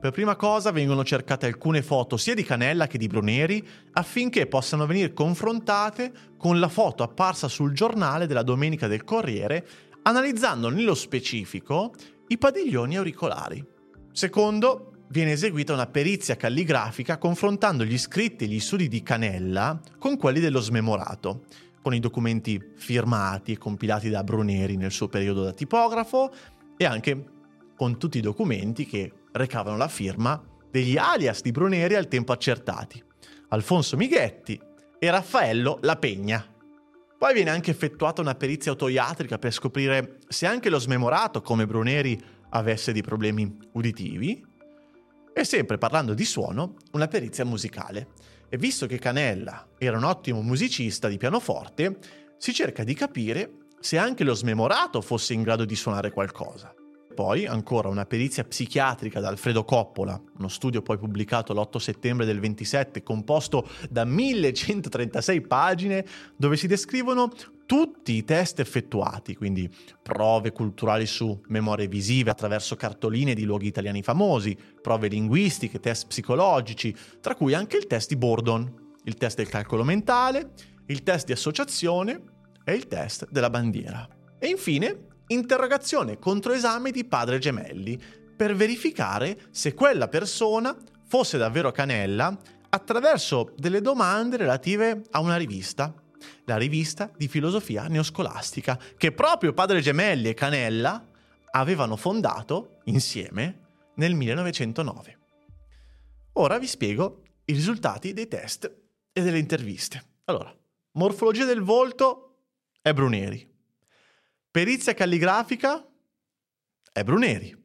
Per 0.00 0.12
prima 0.12 0.36
cosa 0.36 0.70
vengono 0.70 1.02
cercate 1.02 1.46
alcune 1.46 1.82
foto 1.82 2.16
sia 2.16 2.34
di 2.34 2.44
Canella 2.44 2.86
che 2.86 2.98
di 2.98 3.08
Bruneri 3.08 3.66
affinché 3.94 4.46
possano 4.46 4.86
venire 4.86 5.12
confrontate 5.12 6.12
con 6.36 6.60
la 6.60 6.68
foto 6.68 7.02
apparsa 7.02 7.48
sul 7.48 7.72
giornale 7.72 8.28
della 8.28 8.44
Domenica 8.44 8.86
del 8.86 9.02
Corriere, 9.02 9.66
analizzando 10.02 10.68
nello 10.68 10.94
specifico 10.94 11.92
i 12.28 12.38
padiglioni 12.38 12.96
auricolari. 12.96 13.64
Secondo, 14.12 14.92
viene 15.08 15.32
eseguita 15.32 15.72
una 15.72 15.86
perizia 15.86 16.36
calligrafica 16.36 17.18
confrontando 17.18 17.84
gli 17.84 17.98
scritti 17.98 18.44
e 18.44 18.46
gli 18.46 18.60
studi 18.60 18.86
di 18.86 19.02
Canella 19.02 19.80
con 19.98 20.16
quelli 20.16 20.38
dello 20.38 20.60
smemorato, 20.60 21.44
con 21.88 21.96
i 21.96 22.00
documenti 22.00 22.62
firmati 22.76 23.52
e 23.52 23.56
compilati 23.56 24.10
da 24.10 24.22
Bruneri 24.22 24.76
nel 24.76 24.90
suo 24.90 25.08
periodo 25.08 25.42
da 25.42 25.52
tipografo 25.52 26.30
e 26.76 26.84
anche 26.84 27.24
con 27.74 27.96
tutti 27.96 28.18
i 28.18 28.20
documenti 28.20 28.84
che 28.84 29.10
recavano 29.32 29.78
la 29.78 29.88
firma 29.88 30.38
degli 30.70 30.98
alias 30.98 31.40
di 31.40 31.50
Bruneri 31.50 31.94
al 31.94 32.06
tempo 32.06 32.32
accertati, 32.32 33.02
Alfonso 33.48 33.96
Mighetti 33.96 34.60
e 34.98 35.10
Raffaello 35.10 35.78
La 35.80 35.96
Pegna. 35.96 36.44
Poi 37.16 37.32
viene 37.32 37.48
anche 37.48 37.70
effettuata 37.70 38.20
una 38.20 38.34
perizia 38.34 38.72
autoiatrica 38.72 39.38
per 39.38 39.54
scoprire 39.54 40.18
se 40.28 40.44
anche 40.44 40.68
lo 40.68 40.78
smemorato, 40.78 41.40
come 41.40 41.64
Bruneri, 41.64 42.22
avesse 42.50 42.92
dei 42.92 43.00
problemi 43.02 43.56
uditivi. 43.72 44.44
E 45.32 45.44
sempre 45.44 45.78
parlando 45.78 46.12
di 46.12 46.26
suono, 46.26 46.74
una 46.92 47.08
perizia 47.08 47.46
musicale. 47.46 48.08
E 48.48 48.56
visto 48.56 48.86
che 48.86 48.98
Canella 48.98 49.68
era 49.76 49.96
un 49.96 50.04
ottimo 50.04 50.40
musicista 50.42 51.08
di 51.08 51.18
pianoforte, 51.18 51.98
si 52.38 52.52
cerca 52.52 52.84
di 52.84 52.94
capire 52.94 53.50
se 53.80 53.98
anche 53.98 54.24
lo 54.24 54.34
smemorato 54.34 55.00
fosse 55.00 55.34
in 55.34 55.42
grado 55.42 55.64
di 55.64 55.76
suonare 55.76 56.10
qualcosa 56.10 56.72
poi 57.18 57.46
ancora 57.46 57.88
una 57.88 58.06
perizia 58.06 58.44
psichiatrica 58.44 59.18
da 59.18 59.26
Alfredo 59.26 59.64
Coppola, 59.64 60.22
uno 60.38 60.46
studio 60.46 60.82
poi 60.82 60.98
pubblicato 60.98 61.52
l'8 61.52 61.78
settembre 61.78 62.24
del 62.24 62.38
27, 62.38 63.02
composto 63.02 63.68
da 63.90 64.04
1136 64.04 65.40
pagine, 65.40 66.06
dove 66.36 66.56
si 66.56 66.68
descrivono 66.68 67.28
tutti 67.66 68.12
i 68.12 68.22
test 68.22 68.60
effettuati, 68.60 69.34
quindi 69.34 69.68
prove 70.00 70.52
culturali 70.52 71.06
su 71.06 71.42
memorie 71.48 71.88
visive 71.88 72.30
attraverso 72.30 72.76
cartoline 72.76 73.34
di 73.34 73.42
luoghi 73.42 73.66
italiani 73.66 74.04
famosi, 74.04 74.56
prove 74.80 75.08
linguistiche, 75.08 75.80
test 75.80 76.06
psicologici, 76.06 76.94
tra 77.20 77.34
cui 77.34 77.52
anche 77.52 77.78
il 77.78 77.88
test 77.88 78.10
di 78.10 78.16
Bordon, 78.16 78.94
il 79.02 79.16
test 79.16 79.38
del 79.38 79.48
calcolo 79.48 79.82
mentale, 79.82 80.52
il 80.86 81.02
test 81.02 81.26
di 81.26 81.32
associazione 81.32 82.22
e 82.62 82.74
il 82.74 82.86
test 82.86 83.26
della 83.28 83.50
bandiera. 83.50 84.08
E 84.38 84.46
infine 84.46 85.07
interrogazione 85.28 86.18
contro 86.18 86.52
esame 86.52 86.90
di 86.90 87.04
padre 87.04 87.38
gemelli 87.38 88.00
per 88.36 88.54
verificare 88.54 89.48
se 89.50 89.74
quella 89.74 90.08
persona 90.08 90.76
fosse 91.06 91.38
davvero 91.38 91.72
Canella 91.72 92.36
attraverso 92.70 93.52
delle 93.56 93.80
domande 93.80 94.36
relative 94.36 95.02
a 95.10 95.20
una 95.20 95.36
rivista, 95.36 95.94
la 96.44 96.56
rivista 96.56 97.10
di 97.16 97.28
filosofia 97.28 97.86
neoscolastica, 97.88 98.78
che 98.96 99.12
proprio 99.12 99.52
padre 99.52 99.80
Gemelli 99.80 100.28
e 100.28 100.34
Canella 100.34 101.04
avevano 101.50 101.96
fondato 101.96 102.78
insieme 102.84 103.66
nel 103.94 104.14
1909. 104.14 105.18
Ora 106.34 106.58
vi 106.58 106.66
spiego 106.66 107.22
i 107.46 107.52
risultati 107.52 108.12
dei 108.12 108.28
test 108.28 108.72
e 109.12 109.22
delle 109.22 109.38
interviste. 109.38 110.02
Allora, 110.26 110.54
morfologia 110.92 111.44
del 111.44 111.62
volto 111.62 112.36
è 112.80 112.92
Bruneri. 112.92 113.57
Perizia 114.58 114.92
calligrafica 114.92 115.88
è 116.92 117.04
Bruneri. 117.04 117.56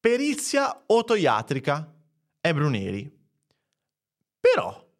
Perizia 0.00 0.84
otoiatrica 0.86 1.94
è 2.40 2.54
Bruneri. 2.54 3.14
Però, 4.40 4.90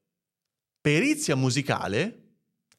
perizia 0.79 1.35
musicale, 1.35 2.35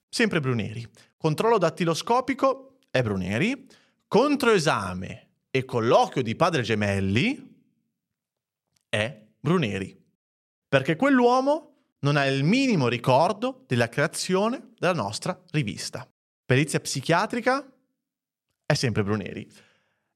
sempre 0.08 0.39
Bruneri. 0.39 0.88
Controllo 1.17 1.58
dattiloscopico 1.58 2.78
è 2.91 3.02
Bruneri. 3.02 3.67
Controesame 4.08 5.30
e 5.50 5.65
colloquio 5.65 6.21
di 6.21 6.36
padre 6.36 6.62
gemelli 6.62 7.60
è 8.88 9.19
Bruneri. 9.39 10.00
Perché 10.69 10.95
quell'uomo 10.95 11.95
non 12.02 12.17
ha 12.17 12.26
il 12.28 12.43
minimo 12.43 12.88
ricordo 12.88 13.63
della 13.65 13.89
creazione 13.89 14.73
della 14.78 14.93
nostra 14.93 15.43
rivista. 15.50 16.08
Perizia 16.45 16.80
psichiatrica 16.80 17.71
è 18.67 18.73
sempre 18.73 19.01
Bruneri. 19.01 19.47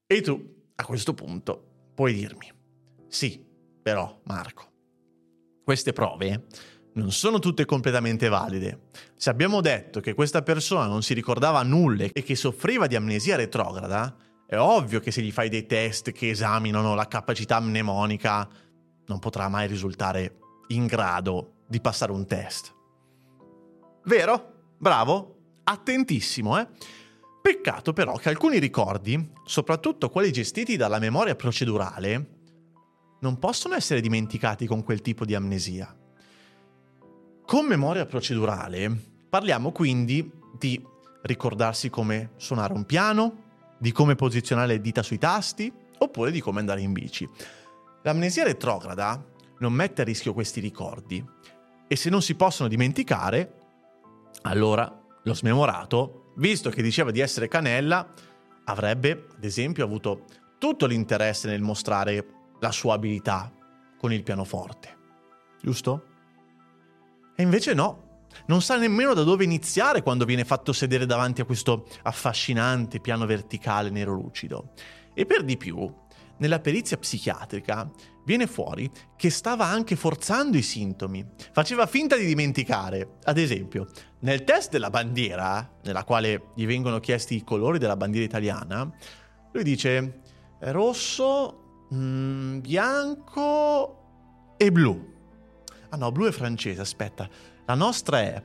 E 0.06 0.20
tu, 0.20 0.68
a 0.76 0.84
questo 0.84 1.14
punto, 1.14 1.90
puoi 1.94 2.12
dirmi, 2.12 2.52
sì, 3.08 3.42
però 3.82 4.20
Marco, 4.24 4.70
queste 5.64 5.92
prove 5.92 6.44
non 6.94 7.10
sono 7.10 7.38
tutte 7.38 7.64
completamente 7.64 8.28
valide. 8.28 8.90
Se 9.16 9.30
abbiamo 9.30 9.62
detto 9.62 10.00
che 10.00 10.12
questa 10.12 10.42
persona 10.42 10.86
non 10.86 11.02
si 11.02 11.14
ricordava 11.14 11.62
nulla 11.62 12.04
e 12.12 12.22
che 12.22 12.36
soffriva 12.36 12.86
di 12.86 12.94
amnesia 12.94 13.36
retrograda, 13.36 14.14
è 14.46 14.58
ovvio 14.58 15.00
che 15.00 15.10
se 15.10 15.22
gli 15.22 15.32
fai 15.32 15.48
dei 15.48 15.64
test 15.64 16.12
che 16.12 16.28
esaminano 16.28 16.94
la 16.94 17.08
capacità 17.08 17.58
mnemonica, 17.58 18.46
non 19.06 19.18
potrà 19.18 19.48
mai 19.48 19.66
risultare 19.66 20.36
in 20.68 20.84
grado 20.84 21.62
di 21.66 21.80
passare 21.80 22.12
un 22.12 22.26
test. 22.26 22.74
Vero? 24.04 24.74
Bravo? 24.76 25.36
Attentissimo, 25.64 26.58
eh? 26.58 26.68
Peccato 27.42 27.92
però 27.92 28.14
che 28.14 28.28
alcuni 28.28 28.60
ricordi, 28.60 29.32
soprattutto 29.44 30.10
quelli 30.10 30.30
gestiti 30.30 30.76
dalla 30.76 31.00
memoria 31.00 31.34
procedurale, 31.34 32.26
non 33.18 33.40
possono 33.40 33.74
essere 33.74 34.00
dimenticati 34.00 34.64
con 34.64 34.84
quel 34.84 35.00
tipo 35.00 35.24
di 35.24 35.34
amnesia. 35.34 35.92
Con 37.44 37.66
memoria 37.66 38.06
procedurale 38.06 38.96
parliamo 39.28 39.72
quindi 39.72 40.30
di 40.56 40.80
ricordarsi 41.22 41.90
come 41.90 42.30
suonare 42.36 42.74
un 42.74 42.86
piano, 42.86 43.42
di 43.76 43.90
come 43.90 44.14
posizionare 44.14 44.68
le 44.68 44.80
dita 44.80 45.02
sui 45.02 45.18
tasti, 45.18 45.72
oppure 45.98 46.30
di 46.30 46.40
come 46.40 46.60
andare 46.60 46.80
in 46.80 46.92
bici. 46.92 47.28
L'amnesia 48.02 48.44
retrograda 48.44 49.20
non 49.58 49.72
mette 49.72 50.02
a 50.02 50.04
rischio 50.04 50.32
questi 50.32 50.60
ricordi 50.60 51.24
e 51.88 51.96
se 51.96 52.08
non 52.08 52.22
si 52.22 52.36
possono 52.36 52.68
dimenticare, 52.68 53.58
allora 54.42 55.00
lo 55.24 55.34
smemorato 55.34 56.21
visto 56.34 56.70
che 56.70 56.82
diceva 56.82 57.10
di 57.10 57.20
essere 57.20 57.48
Canella, 57.48 58.12
avrebbe, 58.64 59.26
ad 59.36 59.44
esempio, 59.44 59.84
avuto 59.84 60.24
tutto 60.58 60.86
l'interesse 60.86 61.48
nel 61.48 61.60
mostrare 61.60 62.26
la 62.60 62.70
sua 62.70 62.94
abilità 62.94 63.52
con 63.98 64.12
il 64.12 64.22
pianoforte. 64.22 64.96
Giusto? 65.60 66.06
E 67.34 67.42
invece 67.42 67.74
no. 67.74 68.10
Non 68.46 68.62
sa 68.62 68.76
nemmeno 68.76 69.12
da 69.12 69.24
dove 69.24 69.44
iniziare 69.44 70.02
quando 70.02 70.24
viene 70.24 70.44
fatto 70.44 70.72
sedere 70.72 71.04
davanti 71.04 71.40
a 71.40 71.44
questo 71.44 71.86
affascinante 72.02 73.00
piano 73.00 73.26
verticale 73.26 73.90
nero 73.90 74.12
lucido. 74.14 74.72
E 75.14 75.26
per 75.26 75.42
di 75.42 75.56
più, 75.56 75.92
nella 76.38 76.60
perizia 76.60 76.96
psichiatrica 76.96 77.90
viene 78.24 78.46
fuori 78.46 78.90
che 79.16 79.30
stava 79.30 79.66
anche 79.66 79.96
forzando 79.96 80.56
i 80.56 80.62
sintomi, 80.62 81.24
faceva 81.52 81.86
finta 81.86 82.16
di 82.16 82.26
dimenticare. 82.26 83.18
Ad 83.24 83.38
esempio, 83.38 83.88
nel 84.20 84.44
test 84.44 84.70
della 84.70 84.90
bandiera, 84.90 85.78
nella 85.82 86.04
quale 86.04 86.48
gli 86.54 86.66
vengono 86.66 87.00
chiesti 87.00 87.36
i 87.36 87.44
colori 87.44 87.78
della 87.78 87.96
bandiera 87.96 88.26
italiana, 88.26 88.90
lui 89.52 89.62
dice 89.62 90.20
rosso, 90.60 91.86
mm, 91.94 92.60
bianco 92.60 94.54
e 94.56 94.70
blu. 94.70 95.10
Ah 95.90 95.96
no, 95.96 96.10
blu 96.12 96.26
è 96.26 96.32
francese, 96.32 96.80
aspetta. 96.80 97.28
La 97.66 97.74
nostra 97.74 98.20
è 98.20 98.42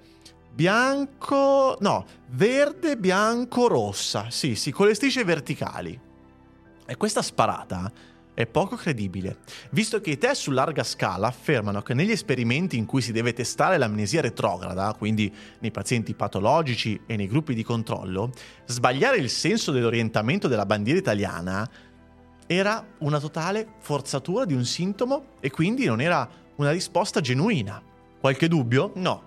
bianco, 0.51 1.77
no, 1.79 2.05
verde, 2.29 2.97
bianco, 2.97 3.67
rossa. 3.67 4.29
Sì, 4.29 4.55
sì, 4.55 4.71
con 4.71 4.87
le 4.87 4.95
strisce 4.95 5.23
verticali. 5.23 6.06
E 6.87 6.95
questa 6.95 7.21
sparata 7.21 7.91
è 8.33 8.45
poco 8.45 8.75
credibile, 8.75 9.39
visto 9.71 9.99
che 9.99 10.11
i 10.11 10.17
test 10.17 10.43
su 10.43 10.51
larga 10.51 10.83
scala 10.83 11.27
affermano 11.27 11.81
che 11.81 11.93
negli 11.93 12.11
esperimenti 12.11 12.77
in 12.77 12.85
cui 12.85 13.01
si 13.01 13.11
deve 13.11 13.33
testare 13.33 13.77
l'amnesia 13.77 14.21
retrograda, 14.21 14.93
quindi 14.97 15.33
nei 15.59 15.71
pazienti 15.71 16.13
patologici 16.13 17.01
e 17.07 17.15
nei 17.17 17.27
gruppi 17.27 17.53
di 17.53 17.63
controllo, 17.63 18.31
sbagliare 18.65 19.17
il 19.17 19.29
senso 19.29 19.71
dell'orientamento 19.71 20.47
della 20.47 20.65
bandiera 20.67 20.99
italiana 20.99 21.69
era 22.45 22.85
una 22.99 23.19
totale 23.19 23.67
forzatura 23.79 24.45
di 24.45 24.53
un 24.53 24.63
sintomo 24.63 25.25
e 25.41 25.51
quindi 25.51 25.85
non 25.85 25.99
era 25.99 26.29
una 26.55 26.71
risposta 26.71 27.19
genuina. 27.19 27.81
Qualche 28.19 28.47
dubbio? 28.47 28.91
No, 28.95 29.23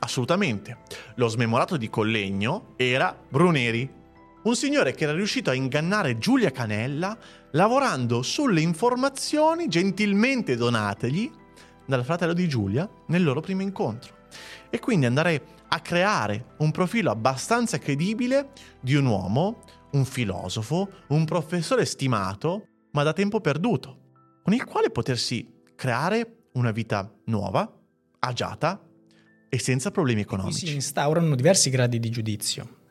assolutamente. 0.00 0.78
Lo 1.14 1.28
smemorato 1.28 1.76
di 1.76 1.88
Collegno 1.88 2.72
era 2.76 3.16
Bruneri, 3.28 4.02
un 4.44 4.56
signore 4.56 4.92
che 4.92 5.04
era 5.04 5.12
riuscito 5.12 5.50
a 5.50 5.54
ingannare 5.54 6.18
Giulia 6.18 6.50
Canella 6.50 7.16
lavorando 7.52 8.22
sulle 8.22 8.60
informazioni 8.60 9.68
gentilmente 9.68 10.56
donategli 10.56 11.30
dal 11.86 12.04
fratello 12.04 12.32
di 12.32 12.48
Giulia 12.48 12.88
nel 13.08 13.22
loro 13.22 13.40
primo 13.40 13.62
incontro. 13.62 14.22
E 14.68 14.78
quindi 14.80 15.06
andare 15.06 15.62
a 15.68 15.80
creare 15.80 16.54
un 16.58 16.70
profilo 16.72 17.10
abbastanza 17.10 17.78
credibile 17.78 18.50
di 18.80 18.94
un 18.94 19.06
uomo, 19.06 19.62
un 19.92 20.04
filosofo, 20.04 20.90
un 21.08 21.24
professore 21.24 21.84
stimato, 21.84 22.66
ma 22.92 23.02
da 23.02 23.12
tempo 23.12 23.40
perduto, 23.40 23.98
con 24.42 24.52
il 24.52 24.64
quale 24.64 24.90
potersi 24.90 25.62
creare 25.74 26.48
una 26.52 26.70
vita 26.70 27.10
nuova, 27.26 27.70
agiata 28.18 28.82
e 29.48 29.58
senza 29.58 29.90
problemi 29.90 30.20
economici. 30.20 30.66
Si 30.66 30.74
instaurano 30.74 31.34
diversi 31.34 31.70
gradi 31.70 31.98
di 31.98 32.10
giudizio 32.10 32.82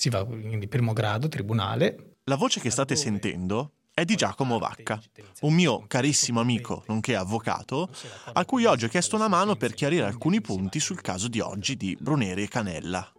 si 0.00 0.08
va 0.08 0.24
quindi 0.24 0.66
primo 0.66 0.94
grado, 0.94 1.28
tribunale. 1.28 2.14
La 2.24 2.36
voce 2.36 2.58
che 2.58 2.70
state 2.70 2.96
sentendo 2.96 3.72
è 3.92 4.06
di 4.06 4.14
Giacomo 4.14 4.58
Vacca, 4.58 4.98
un 5.42 5.52
mio 5.52 5.84
carissimo 5.86 6.40
amico, 6.40 6.84
nonché 6.86 7.14
avvocato, 7.14 7.90
a 8.32 8.44
cui 8.46 8.64
oggi 8.64 8.86
ho 8.86 8.88
chiesto 8.88 9.16
una 9.16 9.28
mano 9.28 9.56
per 9.56 9.74
chiarire 9.74 10.06
alcuni 10.06 10.40
punti 10.40 10.80
sul 10.80 11.02
caso 11.02 11.28
di 11.28 11.40
oggi 11.40 11.76
di 11.76 11.98
Bruneri 12.00 12.44
e 12.44 12.48
Canella. 12.48 13.12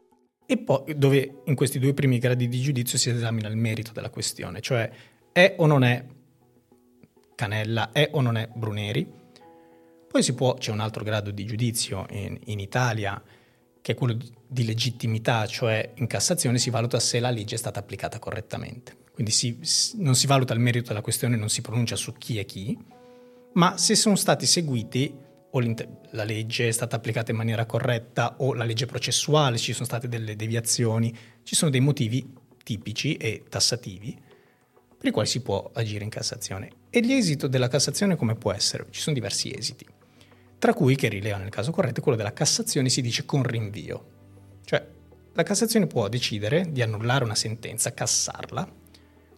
E 0.44 0.58
poi 0.58 0.98
dove 0.98 1.44
in 1.46 1.54
questi 1.54 1.78
due 1.78 1.94
primi 1.94 2.18
gradi 2.18 2.48
di 2.48 2.60
giudizio 2.60 2.98
si 2.98 3.12
esamina 3.12 3.48
il 3.48 3.58
merito 3.58 3.92
della 3.92 4.10
questione, 4.10 4.60
cioè 4.60 4.90
è 5.32 5.54
o 5.60 5.68
non 5.68 5.84
è 5.84 6.04
Canella, 7.36 7.92
è 7.92 8.10
o 8.14 8.22
non 8.22 8.38
è 8.38 8.50
Bruneri. 8.52 9.20
Poi 10.08 10.24
si 10.24 10.34
può, 10.34 10.56
c'è 10.56 10.72
un 10.72 10.80
altro 10.80 11.04
grado 11.04 11.30
di 11.30 11.46
giudizio 11.46 12.08
in, 12.10 12.40
in 12.46 12.60
Italia 12.60 13.22
che 13.82 13.94
è 13.94 13.96
quello 13.96 14.18
di 14.48 14.66
legittimità, 14.66 15.46
cioè 15.48 15.94
in 15.96 16.08
Cassazione 16.08 16.60
si 16.60 16.70
valuta 16.70 17.00
se 17.00 17.20
la 17.20 17.32
legge 17.32 17.56
è 17.56 17.58
stata 17.58 17.80
applicata 17.80 18.20
correttamente. 18.20 18.98
Quindi 19.12 19.32
si, 19.32 19.60
non 19.96 20.16
si 20.16 20.28
valuta 20.28 20.54
il 20.54 20.60
merito 20.60 20.90
della 20.90 21.02
questione, 21.02 21.36
non 21.36 21.50
si 21.50 21.62
pronuncia 21.62 21.96
su 21.96 22.14
chi 22.14 22.38
è 22.38 22.46
chi, 22.46 22.78
ma 23.54 23.78
se 23.78 23.96
sono 23.96 24.16
stati 24.16 24.46
seguiti 24.46 25.14
o 25.54 25.60
la 26.12 26.24
legge 26.24 26.70
è 26.70 26.72
stata 26.72 26.96
applicata 26.96 27.32
in 27.32 27.38
maniera 27.38 27.66
corretta 27.66 28.36
o 28.38 28.54
la 28.54 28.64
legge 28.64 28.86
processuale, 28.86 29.58
ci 29.58 29.74
sono 29.74 29.86
state 29.86 30.08
delle 30.08 30.36
deviazioni, 30.36 31.16
ci 31.44 31.56
sono 31.56 31.72
dei 31.72 31.82
motivi 31.82 32.34
tipici 32.64 33.16
e 33.16 33.44
tassativi 33.50 34.18
per 34.98 35.10
i 35.10 35.12
quali 35.12 35.28
si 35.28 35.42
può 35.42 35.70
agire 35.74 36.04
in 36.04 36.10
Cassazione. 36.10 36.70
E 36.90 37.02
l'esito 37.02 37.48
della 37.48 37.68
Cassazione 37.68 38.16
come 38.16 38.36
può 38.36 38.52
essere? 38.52 38.86
Ci 38.92 39.02
sono 39.02 39.16
diversi 39.16 39.54
esiti 39.54 39.86
tra 40.62 40.76
cui 40.76 40.96
che 40.96 41.08
rileva 41.08 41.38
nel 41.38 41.50
caso 41.50 41.72
corretto 41.72 42.02
quello 42.02 42.16
della 42.16 42.34
Cassazione 42.34 42.88
si 42.90 43.02
dice 43.02 43.26
con 43.26 43.42
rinvio. 43.42 44.60
Cioè, 44.64 44.88
la 45.34 45.42
Cassazione 45.42 45.88
può 45.88 46.08
decidere 46.08 46.72
di 46.72 46.84
annullare 46.84 47.24
una 47.24 47.34
sentenza, 47.34 47.96
cassarla, 47.96 48.72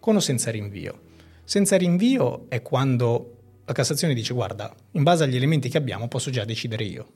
con 0.02 0.18
o 0.18 0.20
senza 0.20 0.52
rinvio. 0.52 1.04
Senza 1.46 1.78
rinvio 1.78 2.48
è 2.50 2.62
quando 2.62 3.62
la 3.64 3.72
Cassazione 3.72 4.14
dice 4.14 4.34
guarda, 4.34 4.76
in 4.92 5.04
base 5.04 5.24
agli 5.24 5.38
elementi 5.38 5.70
che 5.70 5.78
abbiamo 5.78 6.10
posso 6.10 6.30
già 6.30 6.44
decidere 6.44 6.84
io, 6.84 7.08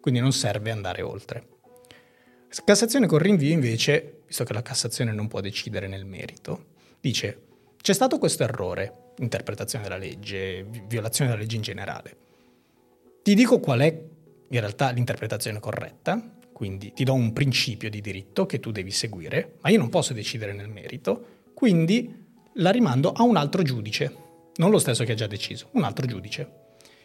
quindi 0.00 0.20
non 0.20 0.30
serve 0.30 0.70
andare 0.70 1.02
oltre. 1.02 1.48
Cassazione 2.64 3.08
con 3.08 3.18
rinvio 3.18 3.50
invece, 3.50 4.20
visto 4.24 4.44
che 4.44 4.52
la 4.52 4.62
Cassazione 4.62 5.10
non 5.10 5.26
può 5.26 5.40
decidere 5.40 5.88
nel 5.88 6.04
merito, 6.04 6.66
dice 7.00 7.42
c'è 7.82 7.92
stato 7.92 8.18
questo 8.18 8.44
errore, 8.44 9.14
interpretazione 9.18 9.82
della 9.82 9.98
legge, 9.98 10.64
violazione 10.86 11.30
della 11.30 11.42
legge 11.42 11.56
in 11.56 11.62
generale 11.62 12.21
ti 13.22 13.34
dico 13.34 13.60
qual 13.60 13.80
è 13.80 13.86
in 14.48 14.60
realtà 14.60 14.90
l'interpretazione 14.90 15.60
corretta, 15.60 16.20
quindi 16.52 16.92
ti 16.92 17.04
do 17.04 17.14
un 17.14 17.32
principio 17.32 17.88
di 17.88 18.00
diritto 18.00 18.46
che 18.46 18.60
tu 18.60 18.70
devi 18.70 18.90
seguire, 18.90 19.54
ma 19.62 19.70
io 19.70 19.78
non 19.78 19.88
posso 19.88 20.12
decidere 20.12 20.52
nel 20.52 20.68
merito, 20.68 21.26
quindi 21.54 22.20
la 22.54 22.70
rimando 22.70 23.12
a 23.12 23.22
un 23.22 23.36
altro 23.36 23.62
giudice, 23.62 24.14
non 24.56 24.70
lo 24.70 24.78
stesso 24.78 25.04
che 25.04 25.12
ha 25.12 25.16
già 25.16 25.26
deciso, 25.26 25.68
un 25.72 25.84
altro 25.84 26.06
giudice. 26.06 26.60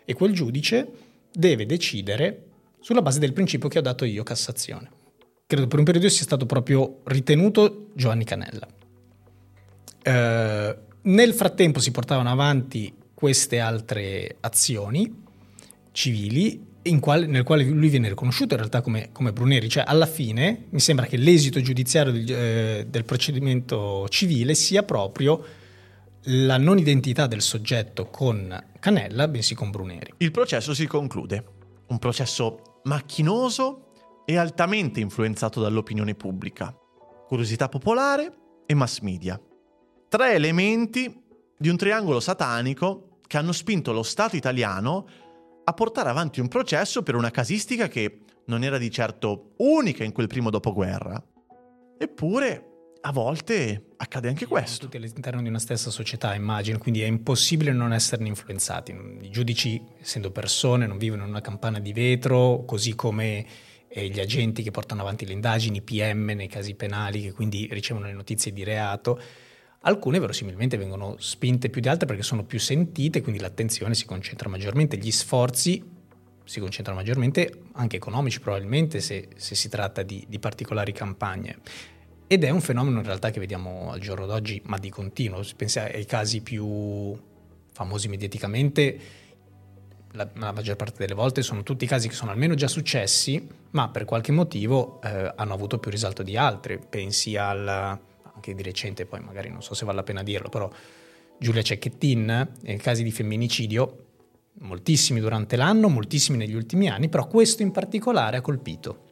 E 0.05 0.13
quel 0.13 0.33
giudice 0.33 0.91
deve 1.31 1.65
decidere 1.65 2.45
sulla 2.79 3.01
base 3.01 3.19
del 3.19 3.33
principio 3.33 3.69
che 3.69 3.79
ho 3.79 3.81
dato 3.81 4.05
io, 4.05 4.23
Cassazione. 4.23 4.89
Credo 5.45 5.67
per 5.67 5.79
un 5.79 5.85
periodo 5.85 6.09
sia 6.09 6.23
stato 6.23 6.45
proprio 6.45 7.01
ritenuto 7.05 7.89
Giovanni 7.93 8.25
Canella. 8.25 8.67
Eh, 10.01 10.77
nel 11.01 11.33
frattempo 11.33 11.79
si 11.79 11.91
portavano 11.91 12.29
avanti 12.29 12.93
queste 13.13 13.59
altre 13.59 14.37
azioni 14.41 15.25
civili 15.97 16.75
quale, 16.99 17.25
nel 17.25 17.43
quale 17.43 17.63
lui 17.63 17.89
viene 17.89 18.07
riconosciuto 18.07 18.53
in 18.53 18.59
realtà 18.59 18.81
come, 18.81 19.09
come, 19.11 19.33
Bruneri, 19.33 19.67
cioè 19.67 19.83
alla 19.85 20.05
fine 20.05 20.67
mi 20.69 20.79
sembra 20.79 21.07
che 21.07 21.17
l'esito 21.17 21.59
giudiziario 21.59 22.13
del, 22.13 22.31
eh, 22.31 22.85
del 22.87 23.03
procedimento 23.03 24.07
civile 24.07 24.53
sia 24.53 24.83
proprio 24.83 25.43
la 26.29 26.57
non 26.57 26.77
identità 26.77 27.25
del 27.25 27.41
soggetto 27.41 28.05
con 28.05 28.65
Canella, 28.79 29.27
bensì 29.27 29.55
con 29.55 29.71
Bruneri. 29.71 30.13
Il 30.17 30.31
processo 30.31 30.73
si 30.73 30.85
conclude, 30.85 31.43
un 31.87 31.99
processo 31.99 32.79
macchinoso 32.83 33.91
e 34.25 34.37
altamente 34.37 34.99
influenzato 34.99 35.59
dall'opinione 35.59 36.13
pubblica, 36.15 36.73
curiosità 37.27 37.69
popolare 37.69 38.31
e 38.65 38.73
mass 38.75 38.99
media. 38.99 39.39
Tre 40.07 40.33
elementi 40.33 41.21
di 41.57 41.69
un 41.69 41.75
triangolo 41.75 42.19
satanico 42.19 43.19
che 43.25 43.37
hanno 43.37 43.51
spinto 43.51 43.91
lo 43.91 44.03
Stato 44.03 44.35
italiano 44.35 45.26
a 45.69 45.73
portare 45.73 46.09
avanti 46.09 46.39
un 46.39 46.47
processo 46.47 47.03
per 47.03 47.15
una 47.15 47.29
casistica 47.29 47.89
che 47.89 48.19
non 48.45 48.63
era 48.63 48.77
di 48.77 48.89
certo 48.89 49.51
unica 49.57 50.05
in 50.05 50.13
quel 50.13 50.27
primo 50.27 50.49
dopoguerra. 50.49 51.21
Eppure, 51.97 52.67
a 53.01 53.11
volte 53.11 53.87
accade 53.97 54.29
anche 54.29 54.45
questo. 54.45 54.85
Tutti 54.85 54.95
all'interno 54.95 55.41
di 55.41 55.49
una 55.49 55.59
stessa 55.59 55.89
società, 55.89 56.33
immagino, 56.35 56.77
quindi 56.77 57.01
è 57.01 57.05
impossibile 57.05 57.73
non 57.73 57.91
esserne 57.91 58.29
influenzati. 58.29 58.95
I 59.21 59.29
giudici, 59.29 59.83
essendo 59.99 60.31
persone, 60.31 60.87
non 60.87 60.97
vivono 60.97 61.23
in 61.23 61.29
una 61.29 61.41
campana 61.41 61.79
di 61.79 61.91
vetro, 61.91 62.63
così 62.65 62.95
come 62.95 63.45
eh, 63.89 64.07
gli 64.07 64.21
agenti 64.21 64.63
che 64.63 64.71
portano 64.71 65.01
avanti 65.01 65.25
le 65.25 65.33
indagini, 65.33 65.81
PM 65.81 66.31
nei 66.33 66.47
casi 66.47 66.75
penali, 66.75 67.21
che 67.21 67.33
quindi 67.33 67.67
ricevono 67.69 68.05
le 68.05 68.13
notizie 68.13 68.53
di 68.53 68.63
reato 68.63 69.19
Alcune 69.87 70.19
verosimilmente 70.19 70.75
vengono 70.75 71.15
spinte 71.17 71.69
più 71.69 71.79
di 71.79 71.87
altre 71.87 72.05
perché 72.05 72.21
sono 72.21 72.43
più 72.43 72.59
sentite, 72.59 73.21
quindi 73.21 73.39
l'attenzione 73.39 73.95
si 73.95 74.05
concentra 74.05 74.49
maggiormente, 74.49 74.97
gli 74.97 75.11
sforzi 75.11 75.81
si 76.43 76.59
concentrano 76.59 76.99
maggiormente, 76.99 77.61
anche 77.73 77.95
economici 77.95 78.41
probabilmente, 78.41 78.99
se, 78.99 79.29
se 79.37 79.55
si 79.55 79.69
tratta 79.69 80.03
di, 80.03 80.25
di, 80.27 80.39
particolari 80.39 80.91
campagne. 80.91 81.59
Ed 82.27 82.43
è 82.43 82.49
un 82.49 82.59
fenomeno 82.59 82.99
in 82.99 83.05
realtà 83.05 83.29
che 83.29 83.39
vediamo 83.39 83.89
al 83.91 84.01
giorno 84.01 84.25
d'oggi, 84.25 84.61
ma 84.65 84.77
di 84.77 84.89
continuo. 84.89 85.41
Pensi 85.55 85.79
ai 85.79 86.05
casi 86.05 86.41
più 86.41 87.17
famosi 87.71 88.09
mediaticamente, 88.09 88.99
la, 90.11 90.27
la, 90.33 90.51
maggior 90.51 90.75
parte 90.75 90.97
delle 90.97 91.13
volte 91.13 91.41
sono 91.41 91.63
tutti 91.63 91.85
casi 91.85 92.09
che 92.09 92.13
sono 92.13 92.31
almeno 92.31 92.55
già 92.55 92.67
successi, 92.67 93.47
ma 93.71 93.87
per 93.87 94.03
qualche 94.03 94.33
motivo 94.33 94.99
eh, 95.01 95.31
hanno 95.33 95.53
avuto 95.53 95.79
più 95.79 95.89
risalto 95.89 96.23
di 96.23 96.35
altri. 96.35 96.77
Pensi 96.77 97.37
al 97.37 97.97
anche 98.37 98.53
di 98.53 98.61
recente, 98.61 99.05
poi 99.05 99.19
magari 99.19 99.49
non 99.49 99.61
so 99.61 99.73
se 99.73 99.83
vale 99.83 99.97
la 99.97 100.03
pena 100.03 100.23
dirlo, 100.23 100.49
però 100.49 100.69
Giulia 101.39 101.61
Cecchettin, 101.61 102.51
nei 102.61 102.77
casi 102.77 103.03
di 103.03 103.11
femminicidio, 103.11 104.05
moltissimi 104.59 105.19
durante 105.19 105.55
l'anno, 105.55 105.89
moltissimi 105.89 106.37
negli 106.37 106.53
ultimi 106.53 106.87
anni, 106.87 107.09
però 107.09 107.27
questo 107.27 107.63
in 107.63 107.71
particolare 107.71 108.37
ha 108.37 108.41
colpito. 108.41 109.05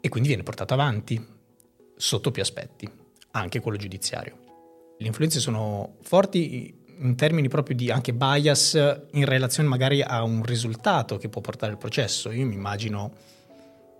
E 0.00 0.08
quindi 0.08 0.28
viene 0.28 0.42
portato 0.42 0.74
avanti 0.74 1.24
sotto 1.96 2.30
più 2.32 2.42
aspetti, 2.42 2.88
anche 3.32 3.60
quello 3.60 3.78
giudiziario. 3.78 4.38
Le 4.98 5.06
influenze 5.06 5.38
sono 5.38 5.96
forti 6.02 6.80
in 6.98 7.14
termini 7.16 7.48
proprio 7.48 7.74
di 7.74 7.90
anche 7.90 8.12
bias 8.12 8.74
in 9.12 9.24
relazione 9.24 9.68
magari 9.68 10.02
a 10.02 10.22
un 10.22 10.44
risultato 10.44 11.18
che 11.18 11.28
può 11.28 11.40
portare 11.40 11.72
il 11.72 11.78
processo. 11.78 12.30
Io 12.30 12.46
mi 12.46 12.54
immagino, 12.54 13.12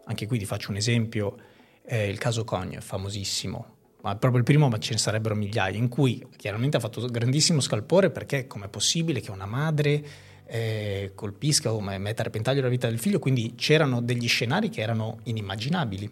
anche 0.05 0.27
qui 0.27 0.39
ti 0.39 0.45
faccio 0.45 0.71
un 0.71 0.77
esempio, 0.77 1.37
eh, 1.85 2.09
il 2.09 2.19
caso 2.19 2.45
Cogne, 2.45 2.81
famosissimo, 2.81 3.77
ma 4.03 4.17
proprio 4.17 4.39
il 4.39 4.45
primo, 4.45 4.69
ma 4.69 4.79
ce 4.79 4.93
ne 4.93 4.99
sarebbero 4.99 5.35
migliaia, 5.35 5.79
in 5.79 5.89
cui 5.89 6.25
chiaramente 6.37 6.77
ha 6.77 6.81
fatto 6.81 7.07
grandissimo 7.07 7.61
scalpore 7.61 8.11
perché 8.11 8.47
com'è 8.47 8.69
possibile 8.69 9.21
che 9.21 9.31
una 9.31 9.47
madre 9.47 10.05
eh, 10.45 11.13
colpisca 11.15 11.73
o 11.73 11.81
metta 11.81 12.23
a 12.23 12.25
repentaglio 12.25 12.63
la 12.63 12.69
vita 12.69 12.89
del 12.89 12.99
figlio, 12.99 13.21
quindi 13.21 13.55
c'erano 13.57 14.03
degli 14.03 14.27
scenari 14.27 14.69
che 14.69 14.81
erano 14.81 15.21
inimmaginabili. 15.23 16.11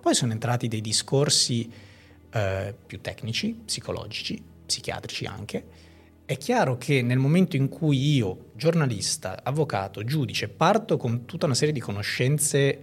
Poi 0.00 0.14
sono 0.14 0.32
entrati 0.32 0.68
dei 0.68 0.80
discorsi 0.80 1.70
eh, 2.30 2.74
più 2.86 3.00
tecnici, 3.00 3.60
psicologici, 3.64 4.42
psichiatrici 4.64 5.26
anche. 5.26 5.64
È 6.24 6.36
chiaro 6.36 6.78
che 6.78 7.02
nel 7.02 7.18
momento 7.18 7.56
in 7.56 7.68
cui 7.68 8.14
io, 8.14 8.50
giornalista, 8.54 9.40
avvocato, 9.42 10.04
giudice, 10.04 10.48
parto 10.48 10.96
con 10.96 11.24
tutta 11.24 11.46
una 11.46 11.54
serie 11.54 11.74
di 11.74 11.80
conoscenze 11.80 12.78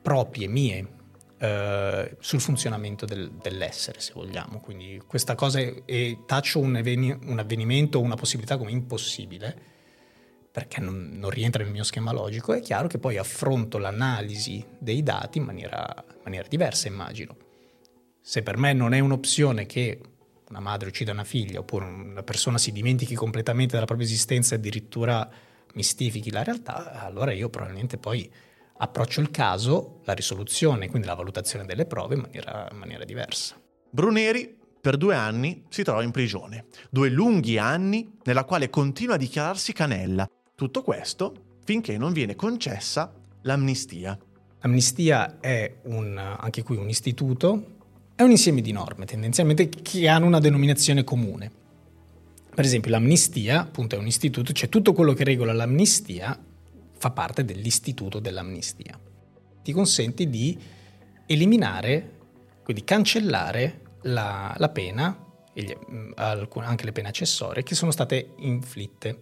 proprie, 0.00 0.46
mie, 0.46 1.00
eh, 1.42 2.16
sul 2.20 2.40
funzionamento 2.40 3.04
del, 3.04 3.32
dell'essere, 3.32 3.98
se 3.98 4.12
vogliamo. 4.14 4.60
Quindi 4.60 5.02
questa 5.04 5.34
cosa 5.34 5.58
è, 5.58 5.82
è 5.84 6.18
taccio 6.24 6.60
un, 6.60 6.76
avveni- 6.76 7.18
un 7.26 7.38
avvenimento, 7.40 8.00
una 8.00 8.14
possibilità 8.14 8.56
come 8.56 8.70
impossibile, 8.70 9.70
perché 10.52 10.80
non, 10.80 11.10
non, 11.14 11.30
rientra 11.30 11.64
nel 11.64 11.72
mio 11.72 11.82
schema 11.82 12.12
logico, 12.12 12.52
è 12.52 12.60
chiaro 12.60 12.86
che 12.86 12.98
poi 12.98 13.16
affronto 13.16 13.78
l'analisi 13.78 14.64
dei 14.78 15.02
dati 15.02 15.38
in 15.38 15.44
maniera, 15.44 16.04
maniera 16.22 16.46
diversa, 16.46 16.86
immagino. 16.86 17.36
Se 18.20 18.44
per 18.44 18.56
me 18.56 18.72
non 18.72 18.94
è 18.94 19.00
un'opzione 19.00 19.66
che 19.66 20.00
una 20.48 20.60
madre 20.60 20.90
uccida 20.90 21.10
una 21.10 21.24
figlia 21.24 21.58
oppure 21.58 21.86
una 21.86 22.22
persona 22.22 22.56
si 22.56 22.70
dimentichi 22.70 23.16
completamente 23.16 23.72
della 23.72 23.86
propria 23.86 24.06
esistenza 24.06 24.54
e 24.54 24.58
addirittura 24.58 25.28
mistifichi 25.74 26.30
la 26.30 26.44
realtà, 26.44 27.00
allora 27.00 27.32
io 27.32 27.48
probabilmente 27.48 27.98
poi 27.98 28.30
approccio 28.82 29.20
il 29.20 29.30
caso, 29.30 30.00
la 30.04 30.12
risoluzione, 30.12 30.88
quindi 30.88 31.06
la 31.06 31.14
valutazione 31.14 31.64
delle 31.64 31.86
prove 31.86 32.16
in 32.16 32.20
maniera, 32.22 32.68
in 32.70 32.78
maniera 32.78 33.04
diversa. 33.04 33.56
Bruneri 33.88 34.58
per 34.80 34.96
due 34.96 35.14
anni 35.14 35.64
si 35.68 35.84
trova 35.84 36.02
in 36.02 36.10
prigione, 36.10 36.66
due 36.90 37.08
lunghi 37.08 37.58
anni 37.58 38.18
nella 38.24 38.44
quale 38.44 38.70
continua 38.70 39.14
a 39.14 39.18
dichiararsi 39.18 39.72
Canella. 39.72 40.28
Tutto 40.56 40.82
questo 40.82 41.58
finché 41.64 41.96
non 41.96 42.12
viene 42.12 42.34
concessa 42.34 43.14
l'amnistia. 43.42 44.18
L'amnistia 44.60 45.38
è 45.38 45.76
un, 45.84 46.18
anche 46.18 46.64
qui 46.64 46.76
un 46.76 46.88
istituto, 46.88 47.76
è 48.16 48.22
un 48.22 48.30
insieme 48.30 48.62
di 48.62 48.72
norme 48.72 49.04
tendenzialmente 49.04 49.68
che 49.68 50.08
hanno 50.08 50.26
una 50.26 50.40
denominazione 50.40 51.04
comune. 51.04 51.50
Per 52.52 52.64
esempio 52.64 52.90
l'amnistia, 52.90 53.60
appunto, 53.60 53.94
è 53.94 53.98
un 53.98 54.06
istituto, 54.08 54.52
cioè 54.52 54.68
tutto 54.68 54.92
quello 54.92 55.12
che 55.12 55.22
regola 55.22 55.52
l'amnistia 55.52 56.36
fa 57.02 57.10
parte 57.10 57.44
dell'istituto 57.44 58.20
dell'amnistia. 58.20 58.96
Ti 59.60 59.72
consente 59.72 60.30
di 60.30 60.56
eliminare, 61.26 62.18
quindi 62.62 62.84
cancellare 62.84 63.80
la, 64.02 64.54
la 64.56 64.68
pena, 64.68 65.18
gli, 65.52 65.76
anche 66.14 66.84
le 66.84 66.92
pene 66.92 67.08
accessorie, 67.08 67.64
che 67.64 67.74
sono 67.74 67.90
state 67.90 68.34
inflitte. 68.36 69.20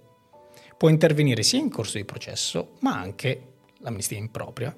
Può 0.77 0.91
intervenire 0.91 1.43
sia 1.43 1.59
in 1.59 1.71
corso 1.71 1.97
di 1.97 2.05
processo, 2.05 2.73
ma 2.81 2.99
anche 2.99 3.53
l'amnistia 3.79 4.19
impropria. 4.19 4.77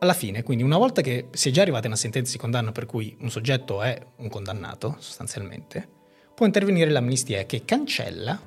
Alla 0.00 0.12
fine, 0.12 0.42
quindi, 0.42 0.62
una 0.62 0.76
volta 0.76 1.00
che 1.00 1.28
si 1.30 1.48
è 1.48 1.52
già 1.52 1.62
arrivata 1.62 1.84
a 1.84 1.88
una 1.88 1.96
sentenza 1.96 2.32
di 2.32 2.38
condanna 2.38 2.72
per 2.72 2.84
cui 2.84 3.16
un 3.20 3.30
soggetto 3.30 3.80
è 3.80 3.98
un 4.16 4.28
condannato, 4.28 4.96
sostanzialmente, 4.98 5.88
può 6.34 6.44
intervenire 6.44 6.90
l'amnistia 6.90 7.42
che 7.46 7.64
cancella 7.64 8.38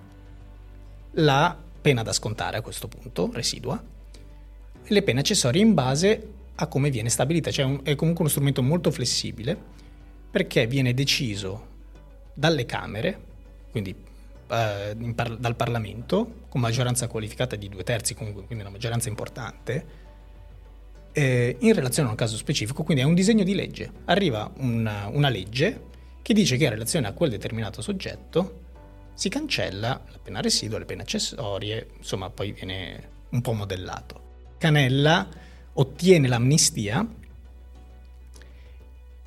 la 1.14 1.70
pena 1.82 2.04
da 2.04 2.14
scontare 2.14 2.58
a 2.58 2.62
questo 2.62 2.88
punto, 2.88 3.30
residua, 3.34 3.82
e 4.84 4.94
le 4.94 5.04
pene 5.04 5.20
accessorie 5.22 5.62
in 5.62 5.74
base 5.74 6.28
a 6.56 6.68
come 6.68 6.90
viene 6.90 7.10
stabilita. 7.10 7.52
Cioè 7.52 7.82
è 7.84 7.96
comunque 7.96 8.22
uno 8.24 8.30
strumento 8.30 8.62
molto 8.62 8.92
flessibile 8.92 9.58
perché 10.30 10.68
viene 10.68 10.94
deciso 10.94 11.68
dalle 12.34 12.66
Camere, 12.66 13.20
quindi 13.72 13.94
eh, 14.48 15.14
par- 15.16 15.38
dal 15.38 15.56
Parlamento, 15.56 16.46
con 16.50 16.62
maggioranza 16.62 17.08
qualificata 17.08 17.56
di 17.56 17.70
due 17.70 17.84
terzi, 17.84 18.14
comunque, 18.14 18.46
quindi 18.46 18.64
una 18.64 18.74
maggioranza 18.74 19.10
importante, 19.10 19.86
eh, 21.14 21.58
in 21.60 21.74
relazione 21.74 22.08
a 22.08 22.12
un 22.12 22.18
caso 22.18 22.38
specifico, 22.38 22.84
quindi 22.84 23.04
è 23.04 23.06
un 23.06 23.14
disegno 23.14 23.44
di 23.44 23.54
legge. 23.54 23.92
Arriva 24.06 24.52
una, 24.58 25.08
una 25.08 25.30
legge 25.30 25.90
che 26.22 26.34
dice 26.34 26.58
che 26.58 26.66
in 26.66 26.70
relazione 26.70 27.08
a 27.08 27.14
quel 27.14 27.30
determinato 27.30 27.82
soggetto 27.82 28.60
si 29.14 29.30
cancella 29.30 30.02
la 30.10 30.20
pena 30.22 30.42
residua, 30.42 30.80
le 30.80 30.86
pene 30.86 31.02
accessorie, 31.02 31.92
insomma 31.98 32.30
poi 32.30 32.52
viene 32.52 33.10
un 33.30 33.42
po' 33.42 33.54
modellato. 33.54 34.30
Canella 34.58 35.28
ottiene 35.74 36.28
l'amnistia 36.28 37.08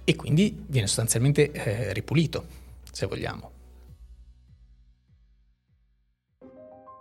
e 0.05 0.17
quindi 0.17 0.65
viene 0.67 0.87
sostanzialmente 0.87 1.51
eh, 1.51 1.93
ripulito, 1.93 2.47
se 2.91 3.07
vogliamo. 3.07 3.53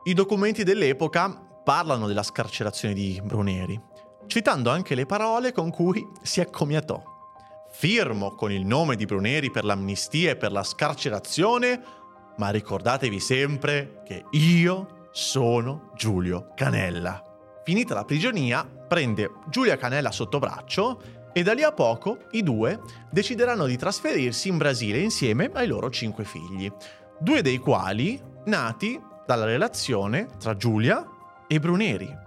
I 0.06 0.14
documenti 0.14 0.64
dell'epoca 0.64 1.30
parlano 1.64 2.08
della 2.08 2.24
scarcerazione 2.24 2.94
di 2.94 3.22
Bruneri, 3.24 3.80
citando 4.28 4.70
anche 4.70 4.96
le 4.96 5.06
parole 5.06 5.52
con 5.52 5.70
cui 5.70 6.06
si 6.22 6.42
accomiatò. 6.42 7.12
Firmo 7.72 8.36
con 8.36 8.52
il 8.52 8.66
nome 8.66 8.96
di 8.96 9.06
Bruneri 9.06 9.50
per 9.50 9.64
l'amnistia 9.64 10.32
e 10.32 10.36
per 10.36 10.52
la 10.52 10.64
scarcerazione, 10.64 11.82
ma 12.38 12.50
ricordatevi 12.50 13.20
sempre 13.20 14.02
che 14.06 14.26
io 14.32 15.08
sono 15.12 15.92
Giulio 15.96 16.52
Canella. 16.56 17.22
Finita 17.64 17.94
la 17.94 18.04
prigionia, 18.04 18.66
prende 18.66 19.30
Giulia 19.50 19.78
Canella 19.78 20.12
sotto 20.12 20.40
braccio 20.40 21.02
e 21.32 21.44
da 21.44 21.54
lì 21.54 21.64
a 21.64 21.72
poco 21.72 22.26
i 22.32 22.44
due 22.44 22.80
decideranno 23.10 23.66
di 23.66 23.78
trasferirsi 23.78 24.50
in 24.50 24.58
Brasile 24.58 25.00
insieme 25.00 25.50
ai 25.54 25.68
loro 25.68 25.90
cinque 25.90 26.26
figli, 26.26 26.72
due 27.20 27.42
dei 27.42 27.58
quali 27.58 28.22
nati 28.46 29.00
dalla 29.26 29.46
relazione 29.46 30.28
tra 30.40 30.56
Giulia 30.56 31.08
e 31.48 31.60
Bruneri. 31.60 32.22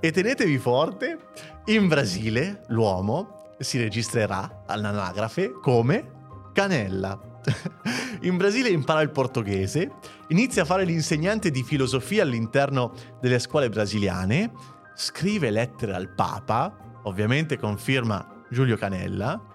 E 0.00 0.10
tenetevi 0.10 0.58
forte, 0.58 1.18
in 1.66 1.88
Brasile 1.88 2.64
l'uomo 2.68 3.54
si 3.58 3.78
registrerà 3.78 4.64
all'anagrafe 4.66 5.52
come 5.52 6.50
Canella. 6.52 7.31
In 8.22 8.36
Brasile 8.36 8.68
impara 8.68 9.00
il 9.00 9.10
portoghese, 9.10 9.92
inizia 10.28 10.62
a 10.62 10.66
fare 10.66 10.84
l'insegnante 10.84 11.50
di 11.50 11.62
filosofia 11.62 12.22
all'interno 12.22 12.92
delle 13.20 13.38
scuole 13.38 13.68
brasiliane, 13.68 14.52
scrive 14.94 15.50
lettere 15.50 15.94
al 15.94 16.08
Papa, 16.08 17.00
ovviamente 17.04 17.58
conferma 17.58 18.44
Giulio 18.50 18.76
Canella, 18.76 19.50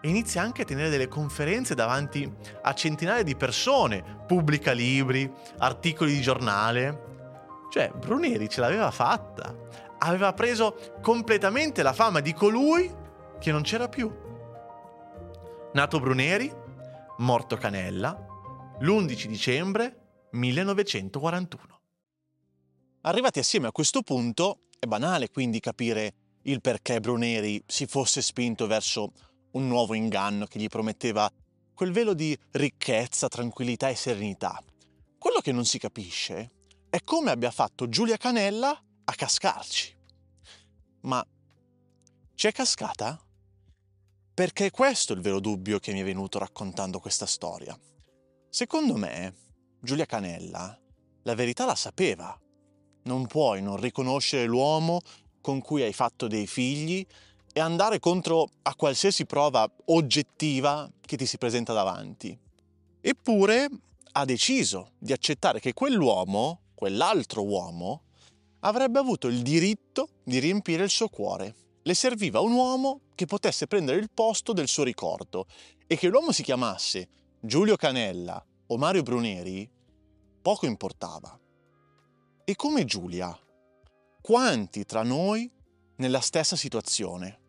e 0.00 0.08
inizia 0.08 0.42
anche 0.42 0.62
a 0.62 0.64
tenere 0.64 0.90
delle 0.90 1.08
conferenze 1.08 1.74
davanti 1.74 2.30
a 2.62 2.72
centinaia 2.72 3.22
di 3.22 3.36
persone, 3.36 4.22
pubblica 4.26 4.72
libri, 4.72 5.30
articoli 5.58 6.14
di 6.14 6.20
giornale. 6.20 7.06
Cioè, 7.70 7.92
Bruneri 7.94 8.48
ce 8.48 8.60
l'aveva 8.60 8.90
fatta, 8.90 9.54
aveva 9.98 10.32
preso 10.32 10.76
completamente 11.02 11.82
la 11.82 11.92
fama 11.92 12.20
di 12.20 12.32
colui 12.32 12.90
che 13.38 13.52
non 13.52 13.62
c'era 13.62 13.88
più. 13.88 14.10
Nato 15.72 16.00
Bruneri, 16.00 16.50
morto 17.18 17.56
Canella, 17.56 18.16
l'11 18.78 19.26
dicembre 19.26 20.28
1941. 20.32 21.80
Arrivati 23.02 23.40
assieme 23.40 23.66
a 23.66 23.72
questo 23.72 24.02
punto, 24.02 24.66
è 24.78 24.86
banale 24.86 25.28
quindi 25.28 25.58
capire 25.58 26.14
il 26.42 26.60
perché 26.60 27.00
Bruneri 27.00 27.62
si 27.66 27.86
fosse 27.86 28.22
spinto 28.22 28.68
verso 28.68 29.12
un 29.52 29.66
nuovo 29.66 29.94
inganno 29.94 30.46
che 30.46 30.60
gli 30.60 30.68
prometteva 30.68 31.28
quel 31.74 31.90
velo 31.90 32.14
di 32.14 32.38
ricchezza, 32.52 33.26
tranquillità 33.26 33.88
e 33.88 33.96
serenità. 33.96 34.62
Quello 35.18 35.40
che 35.40 35.50
non 35.50 35.64
si 35.64 35.78
capisce 35.78 36.50
è 36.88 37.02
come 37.02 37.32
abbia 37.32 37.50
fatto 37.50 37.88
Giulia 37.88 38.16
Canella 38.16 38.70
a 39.04 39.12
cascarci. 39.12 39.96
Ma 41.00 41.24
c'è 42.34 42.52
cascata? 42.52 43.20
Perché 44.38 44.66
è 44.66 44.70
questo 44.70 45.14
il 45.14 45.20
vero 45.20 45.40
dubbio 45.40 45.80
che 45.80 45.92
mi 45.92 45.98
è 45.98 46.04
venuto 46.04 46.38
raccontando 46.38 47.00
questa 47.00 47.26
storia. 47.26 47.76
Secondo 48.48 48.94
me, 48.94 49.34
Giulia 49.80 50.06
Canella 50.06 50.78
la 51.22 51.34
verità 51.34 51.64
la 51.64 51.74
sapeva. 51.74 52.38
Non 53.02 53.26
puoi 53.26 53.60
non 53.62 53.80
riconoscere 53.80 54.46
l'uomo 54.46 55.00
con 55.40 55.60
cui 55.60 55.82
hai 55.82 55.92
fatto 55.92 56.28
dei 56.28 56.46
figli 56.46 57.04
e 57.52 57.58
andare 57.58 57.98
contro 57.98 58.48
a 58.62 58.76
qualsiasi 58.76 59.26
prova 59.26 59.68
oggettiva 59.86 60.88
che 61.00 61.16
ti 61.16 61.26
si 61.26 61.36
presenta 61.36 61.72
davanti. 61.72 62.38
Eppure 63.00 63.68
ha 64.12 64.24
deciso 64.24 64.92
di 64.98 65.12
accettare 65.12 65.58
che 65.58 65.74
quell'uomo, 65.74 66.60
quell'altro 66.76 67.44
uomo, 67.44 68.02
avrebbe 68.60 69.00
avuto 69.00 69.26
il 69.26 69.42
diritto 69.42 70.10
di 70.22 70.38
riempire 70.38 70.84
il 70.84 70.90
suo 70.90 71.08
cuore. 71.08 71.66
Le 71.88 71.94
serviva 71.94 72.40
un 72.40 72.52
uomo 72.52 73.00
che 73.14 73.24
potesse 73.24 73.66
prendere 73.66 73.96
il 73.96 74.10
posto 74.12 74.52
del 74.52 74.68
suo 74.68 74.82
ricordo 74.82 75.46
e 75.86 75.96
che 75.96 76.08
l'uomo 76.08 76.32
si 76.32 76.42
chiamasse 76.42 77.08
Giulio 77.40 77.76
Canella 77.76 78.44
o 78.66 78.76
Mario 78.76 79.02
Bruneri, 79.02 79.66
poco 80.42 80.66
importava. 80.66 81.40
E 82.44 82.56
come 82.56 82.84
Giulia, 82.84 83.34
quanti 84.20 84.84
tra 84.84 85.02
noi 85.02 85.50
nella 85.96 86.20
stessa 86.20 86.56
situazione? 86.56 87.40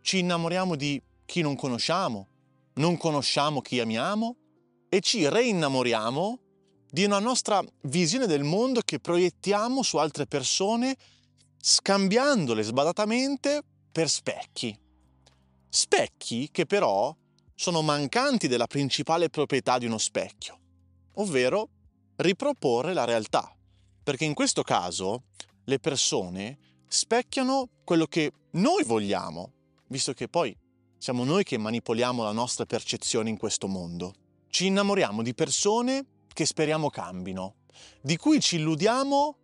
Ci 0.00 0.18
innamoriamo 0.18 0.74
di 0.74 1.00
chi 1.24 1.40
non 1.40 1.54
conosciamo, 1.54 2.26
non 2.74 2.96
conosciamo 2.96 3.60
chi 3.60 3.78
amiamo 3.78 4.36
e 4.88 4.98
ci 4.98 5.28
reinnamoriamo 5.28 6.40
di 6.90 7.04
una 7.04 7.20
nostra 7.20 7.62
visione 7.82 8.26
del 8.26 8.42
mondo 8.42 8.80
che 8.84 8.98
proiettiamo 8.98 9.84
su 9.84 9.96
altre 9.98 10.26
persone 10.26 10.96
scambiandole 11.66 12.62
sbadatamente 12.62 13.62
per 13.90 14.10
specchi. 14.10 14.78
Specchi 15.66 16.50
che 16.50 16.66
però 16.66 17.16
sono 17.54 17.80
mancanti 17.80 18.48
della 18.48 18.66
principale 18.66 19.30
proprietà 19.30 19.78
di 19.78 19.86
uno 19.86 19.96
specchio, 19.96 20.58
ovvero 21.14 21.70
riproporre 22.16 22.92
la 22.92 23.04
realtà, 23.04 23.50
perché 24.02 24.26
in 24.26 24.34
questo 24.34 24.62
caso 24.62 25.22
le 25.64 25.78
persone 25.78 26.58
specchiano 26.86 27.70
quello 27.82 28.04
che 28.04 28.30
noi 28.50 28.84
vogliamo, 28.84 29.52
visto 29.86 30.12
che 30.12 30.28
poi 30.28 30.54
siamo 30.98 31.24
noi 31.24 31.44
che 31.44 31.56
manipoliamo 31.56 32.22
la 32.22 32.32
nostra 32.32 32.66
percezione 32.66 33.30
in 33.30 33.38
questo 33.38 33.68
mondo. 33.68 34.12
Ci 34.48 34.66
innamoriamo 34.66 35.22
di 35.22 35.32
persone 35.32 36.04
che 36.30 36.44
speriamo 36.44 36.90
cambino, 36.90 37.54
di 38.02 38.18
cui 38.18 38.38
ci 38.38 38.56
illudiamo, 38.56 39.36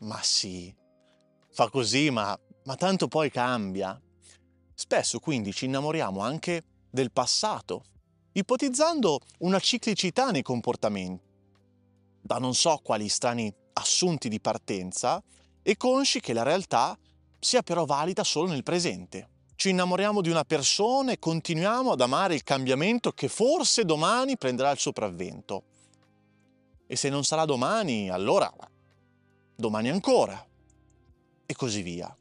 ma 0.00 0.22
sì, 0.22 0.74
fa 1.52 1.68
così, 1.68 2.10
ma, 2.10 2.38
ma 2.64 2.74
tanto 2.76 3.08
poi 3.08 3.30
cambia. 3.30 4.00
Spesso 4.74 5.20
quindi 5.20 5.52
ci 5.52 5.66
innamoriamo 5.66 6.20
anche 6.20 6.64
del 6.90 7.12
passato, 7.12 7.84
ipotizzando 8.32 9.20
una 9.38 9.60
ciclicità 9.60 10.30
nei 10.30 10.42
comportamenti, 10.42 11.22
da 12.20 12.38
non 12.38 12.54
so 12.54 12.80
quali 12.82 13.08
strani 13.08 13.52
assunti 13.74 14.28
di 14.28 14.40
partenza, 14.40 15.22
e 15.62 15.76
consci 15.76 16.20
che 16.20 16.32
la 16.32 16.42
realtà 16.42 16.98
sia 17.38 17.62
però 17.62 17.84
valida 17.84 18.24
solo 18.24 18.48
nel 18.48 18.62
presente. 18.62 19.28
Ci 19.54 19.70
innamoriamo 19.70 20.20
di 20.20 20.30
una 20.30 20.44
persona 20.44 21.12
e 21.12 21.18
continuiamo 21.18 21.92
ad 21.92 22.00
amare 22.00 22.34
il 22.34 22.42
cambiamento 22.42 23.12
che 23.12 23.28
forse 23.28 23.84
domani 23.84 24.36
prenderà 24.36 24.70
il 24.70 24.78
sopravvento. 24.78 25.62
E 26.86 26.96
se 26.96 27.08
non 27.08 27.24
sarà 27.24 27.44
domani, 27.44 28.10
allora 28.10 28.52
domani 29.54 29.88
ancora. 29.88 30.44
E 31.52 31.54
così 31.54 31.82
via. 31.82 32.16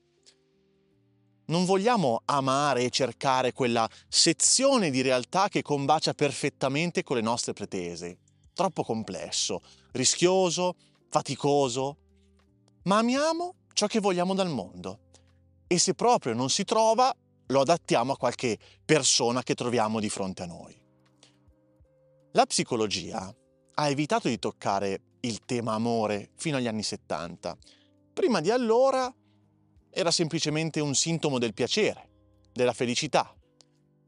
Non 1.46 1.64
vogliamo 1.64 2.22
amare 2.26 2.84
e 2.84 2.90
cercare 2.90 3.54
quella 3.54 3.90
sezione 4.10 4.90
di 4.90 5.02
realtà 5.02 5.48
che 5.48 5.62
combacia 5.62 6.14
perfettamente 6.14 7.02
con 7.02 7.16
le 7.16 7.22
nostre 7.22 7.54
pretese. 7.54 8.18
troppo 8.54 8.84
complesso, 8.84 9.62
rischioso, 9.94 10.76
faticoso, 11.10 11.98
ma 12.84 12.98
amiamo 12.98 13.56
ciò 13.72 13.88
che 13.88 14.02
vogliamo 14.02 14.36
dal 14.36 14.50
mondo. 14.50 15.00
E 15.66 15.80
se 15.80 15.94
proprio 15.94 16.34
non 16.34 16.50
si 16.50 16.66
trova, 16.66 17.16
lo 17.48 17.62
adattiamo 17.62 18.12
a 18.12 18.18
qualche 18.18 18.60
persona 18.84 19.44
che 19.44 19.56
troviamo 19.56 20.02
di 20.02 20.10
fronte 20.10 20.44
a 20.44 20.48
noi. 20.48 20.78
La 22.34 22.46
psicologia 22.46 23.34
ha 23.76 23.88
evitato 23.90 24.28
di 24.28 24.38
toccare 24.38 25.02
il 25.22 25.40
tema 25.46 25.74
amore 25.74 26.32
fino 26.36 26.58
agli 26.58 26.68
anni 26.68 26.84
70. 26.84 27.58
Prima 28.14 28.42
di 28.42 28.52
allora 28.52 29.12
era 29.92 30.12
semplicemente 30.12 30.80
un 30.80 30.96
sintomo 30.96 31.38
del 31.38 31.54
piacere, 31.54 32.10
della 32.54 32.74
felicità. 32.74 33.34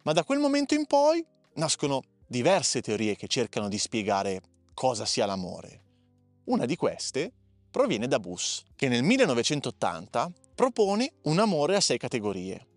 Ma 0.03 0.13
da 0.13 0.23
quel 0.23 0.39
momento 0.39 0.73
in 0.73 0.85
poi 0.85 1.23
nascono 1.55 2.01
diverse 2.27 2.81
teorie 2.81 3.15
che 3.15 3.27
cercano 3.27 3.67
di 3.67 3.77
spiegare 3.77 4.41
cosa 4.73 5.05
sia 5.05 5.25
l'amore. 5.25 5.81
Una 6.45 6.65
di 6.65 6.75
queste 6.75 7.31
proviene 7.69 8.07
da 8.07 8.19
Buss, 8.19 8.63
che 8.75 8.87
nel 8.87 9.03
1980 9.03 10.31
propone 10.55 11.13
un 11.23 11.39
amore 11.39 11.75
a 11.75 11.81
sei 11.81 11.97
categorie. 11.97 12.67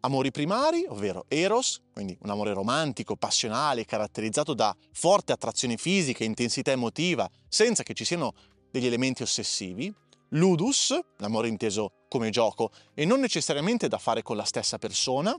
Amori 0.00 0.30
primari, 0.30 0.84
ovvero 0.88 1.24
eros, 1.28 1.82
quindi 1.92 2.16
un 2.22 2.30
amore 2.30 2.52
romantico, 2.52 3.16
passionale, 3.16 3.84
caratterizzato 3.84 4.54
da 4.54 4.74
forte 4.92 5.32
attrazione 5.32 5.76
fisica 5.76 6.22
e 6.22 6.26
intensità 6.26 6.70
emotiva, 6.70 7.28
senza 7.48 7.82
che 7.82 7.92
ci 7.92 8.04
siano 8.04 8.32
degli 8.70 8.86
elementi 8.86 9.22
ossessivi. 9.22 9.92
Ludus, 10.30 10.98
l'amore 11.18 11.48
inteso 11.48 12.04
come 12.08 12.30
gioco 12.30 12.72
e 12.94 13.04
non 13.04 13.20
necessariamente 13.20 13.88
da 13.88 13.98
fare 13.98 14.22
con 14.22 14.36
la 14.36 14.44
stessa 14.44 14.78
persona. 14.78 15.38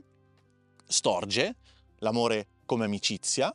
Storge, 0.86 1.56
l'amore 1.98 2.48
come 2.64 2.84
amicizia. 2.84 3.52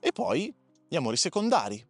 E 0.00 0.12
poi 0.12 0.52
gli 0.88 0.96
amori 0.96 1.16
secondari, 1.16 1.84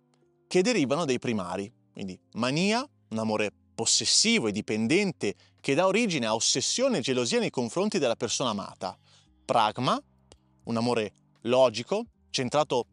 che 0.46 0.62
derivano 0.62 1.04
dai 1.04 1.18
primari. 1.18 1.72
Quindi 1.92 2.18
mania, 2.32 2.86
un 3.08 3.18
amore 3.18 3.52
possessivo 3.74 4.48
e 4.48 4.52
dipendente 4.52 5.34
che 5.60 5.74
dà 5.74 5.86
origine 5.86 6.26
a 6.26 6.34
ossessione 6.34 6.98
e 6.98 7.00
gelosia 7.00 7.38
nei 7.38 7.50
confronti 7.50 7.98
della 7.98 8.16
persona 8.16 8.50
amata. 8.50 8.98
Pragma, 9.44 10.00
un 10.64 10.76
amore 10.76 11.12
logico, 11.42 12.04
centrato 12.30 12.86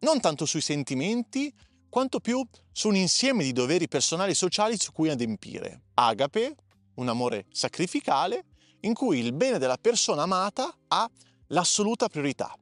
non 0.00 0.20
tanto 0.20 0.44
sui 0.44 0.60
sentimenti, 0.60 1.52
quanto 1.96 2.20
più 2.20 2.46
su 2.72 2.88
un 2.88 2.96
insieme 2.96 3.42
di 3.42 3.54
doveri 3.54 3.88
personali 3.88 4.32
e 4.32 4.34
sociali 4.34 4.76
su 4.76 4.92
cui 4.92 5.08
adempiere. 5.08 5.84
Agape, 5.94 6.54
un 6.96 7.08
amore 7.08 7.46
sacrificale, 7.50 8.44
in 8.80 8.92
cui 8.92 9.18
il 9.18 9.32
bene 9.32 9.56
della 9.56 9.78
persona 9.78 10.24
amata 10.24 10.76
ha 10.88 11.10
l'assoluta 11.46 12.10
priorità, 12.10 12.54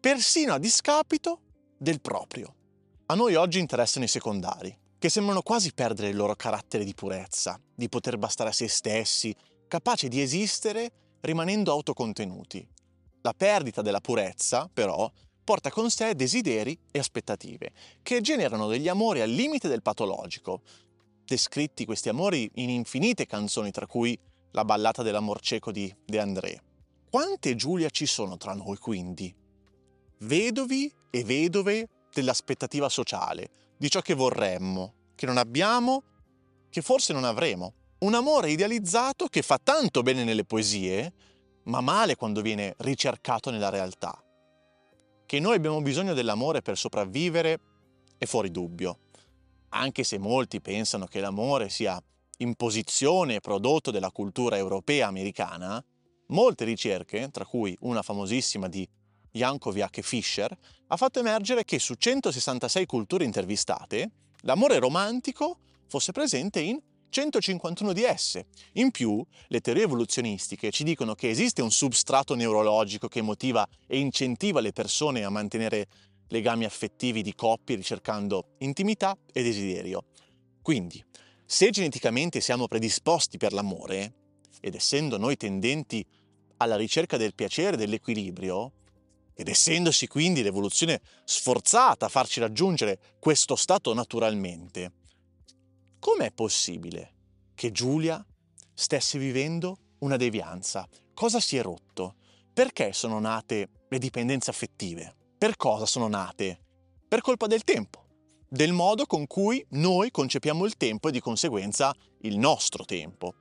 persino 0.00 0.54
a 0.54 0.58
discapito 0.58 1.42
del 1.78 2.00
proprio. 2.00 2.56
A 3.06 3.14
noi 3.14 3.36
oggi 3.36 3.60
interessano 3.60 4.04
i 4.04 4.08
secondari, 4.08 4.76
che 4.98 5.08
sembrano 5.08 5.42
quasi 5.42 5.72
perdere 5.72 6.08
il 6.08 6.16
loro 6.16 6.34
carattere 6.34 6.82
di 6.82 6.92
purezza, 6.92 7.60
di 7.72 7.88
poter 7.88 8.18
bastare 8.18 8.50
a 8.50 8.52
se 8.52 8.66
stessi, 8.66 9.32
capaci 9.68 10.08
di 10.08 10.20
esistere 10.20 10.90
rimanendo 11.20 11.70
autocontenuti. 11.70 12.68
La 13.20 13.32
perdita 13.32 13.80
della 13.80 14.00
purezza, 14.00 14.68
però, 14.72 15.08
porta 15.44 15.70
con 15.70 15.90
sé 15.90 16.14
desideri 16.14 16.78
e 16.90 16.98
aspettative, 16.98 17.72
che 18.02 18.20
generano 18.20 18.68
degli 18.68 18.88
amori 18.88 19.20
al 19.20 19.30
limite 19.30 19.68
del 19.68 19.82
patologico. 19.82 20.62
Descritti 21.24 21.84
questi 21.84 22.08
amori 22.08 22.50
in 22.54 22.70
infinite 22.70 23.26
canzoni, 23.26 23.70
tra 23.70 23.86
cui 23.86 24.18
la 24.52 24.64
ballata 24.64 25.02
dell'amor 25.02 25.40
cieco 25.40 25.72
di 25.72 25.92
De 26.04 26.18
André. 26.20 26.62
Quante 27.10 27.54
Giulia 27.56 27.90
ci 27.90 28.06
sono 28.06 28.36
tra 28.36 28.54
noi, 28.54 28.76
quindi? 28.76 29.34
Vedovi 30.18 30.92
e 31.10 31.24
vedove 31.24 31.88
dell'aspettativa 32.12 32.88
sociale, 32.88 33.50
di 33.76 33.90
ciò 33.90 34.00
che 34.00 34.14
vorremmo, 34.14 34.94
che 35.14 35.26
non 35.26 35.36
abbiamo, 35.36 36.02
che 36.70 36.82
forse 36.82 37.12
non 37.12 37.24
avremo. 37.24 37.74
Un 37.98 38.14
amore 38.14 38.50
idealizzato 38.50 39.26
che 39.26 39.42
fa 39.42 39.58
tanto 39.62 40.02
bene 40.02 40.24
nelle 40.24 40.44
poesie, 40.44 41.12
ma 41.64 41.80
male 41.80 42.16
quando 42.16 42.40
viene 42.40 42.74
ricercato 42.78 43.50
nella 43.50 43.68
realtà. 43.68 44.22
Che 45.32 45.40
noi 45.40 45.56
abbiamo 45.56 45.80
bisogno 45.80 46.12
dell'amore 46.12 46.60
per 46.60 46.76
sopravvivere 46.76 47.58
è 48.18 48.26
fuori 48.26 48.50
dubbio, 48.50 48.98
anche 49.70 50.04
se 50.04 50.18
molti 50.18 50.60
pensano 50.60 51.06
che 51.06 51.20
l'amore 51.20 51.70
sia 51.70 51.98
imposizione 52.36 53.36
e 53.36 53.40
prodotto 53.40 53.90
della 53.90 54.10
cultura 54.10 54.58
europea 54.58 55.06
americana, 55.06 55.82
molte 56.26 56.66
ricerche, 56.66 57.30
tra 57.30 57.46
cui 57.46 57.74
una 57.80 58.02
famosissima 58.02 58.68
di 58.68 58.86
Jankoviak 59.30 59.96
e 59.96 60.02
Fischer, 60.02 60.54
ha 60.88 60.96
fatto 60.98 61.20
emergere 61.20 61.64
che 61.64 61.78
su 61.78 61.94
166 61.94 62.84
culture 62.84 63.24
intervistate, 63.24 64.10
l'amore 64.42 64.78
romantico 64.78 65.60
fosse 65.88 66.12
presente 66.12 66.60
in 66.60 66.78
151 67.12 67.92
di 67.92 68.02
esse. 68.04 68.46
In 68.72 68.90
più, 68.90 69.24
le 69.48 69.60
teorie 69.60 69.82
evoluzionistiche 69.82 70.70
ci 70.70 70.82
dicono 70.82 71.14
che 71.14 71.28
esiste 71.28 71.60
un 71.60 71.70
substrato 71.70 72.34
neurologico 72.34 73.06
che 73.06 73.20
motiva 73.20 73.68
e 73.86 73.98
incentiva 73.98 74.60
le 74.60 74.72
persone 74.72 75.22
a 75.22 75.28
mantenere 75.28 75.86
legami 76.28 76.64
affettivi 76.64 77.22
di 77.22 77.34
coppie 77.34 77.76
ricercando 77.76 78.54
intimità 78.58 79.16
e 79.30 79.42
desiderio. 79.42 80.04
Quindi, 80.62 81.04
se 81.44 81.68
geneticamente 81.68 82.40
siamo 82.40 82.66
predisposti 82.66 83.36
per 83.36 83.52
l'amore, 83.52 84.14
ed 84.60 84.74
essendo 84.74 85.18
noi 85.18 85.36
tendenti 85.36 86.04
alla 86.56 86.76
ricerca 86.76 87.18
del 87.18 87.34
piacere 87.34 87.74
e 87.74 87.78
dell'equilibrio, 87.78 88.72
ed 89.34 89.48
essendosi 89.48 90.06
quindi 90.06 90.42
l'evoluzione 90.42 91.00
sforzata 91.24 92.06
a 92.06 92.08
farci 92.08 92.40
raggiungere 92.40 92.98
questo 93.18 93.54
stato 93.56 93.92
naturalmente, 93.92 94.92
com'è 96.02 96.32
possibile 96.32 97.12
che 97.54 97.70
Giulia 97.70 98.26
stesse 98.74 99.20
vivendo 99.20 99.94
una 100.00 100.16
devianza? 100.16 100.84
Cosa 101.14 101.38
si 101.38 101.56
è 101.56 101.62
rotto? 101.62 102.16
Perché 102.52 102.92
sono 102.92 103.20
nate 103.20 103.68
le 103.88 103.98
dipendenze 104.00 104.50
affettive? 104.50 105.14
Per 105.38 105.56
cosa 105.56 105.86
sono 105.86 106.08
nate? 106.08 106.58
Per 107.06 107.20
colpa 107.20 107.46
del 107.46 107.62
tempo, 107.62 108.04
del 108.48 108.72
modo 108.72 109.06
con 109.06 109.28
cui 109.28 109.64
noi 109.70 110.10
concepiamo 110.10 110.64
il 110.64 110.76
tempo 110.76 111.06
e 111.06 111.12
di 111.12 111.20
conseguenza 111.20 111.94
il 112.22 112.36
nostro 112.36 112.84
tempo. 112.84 113.34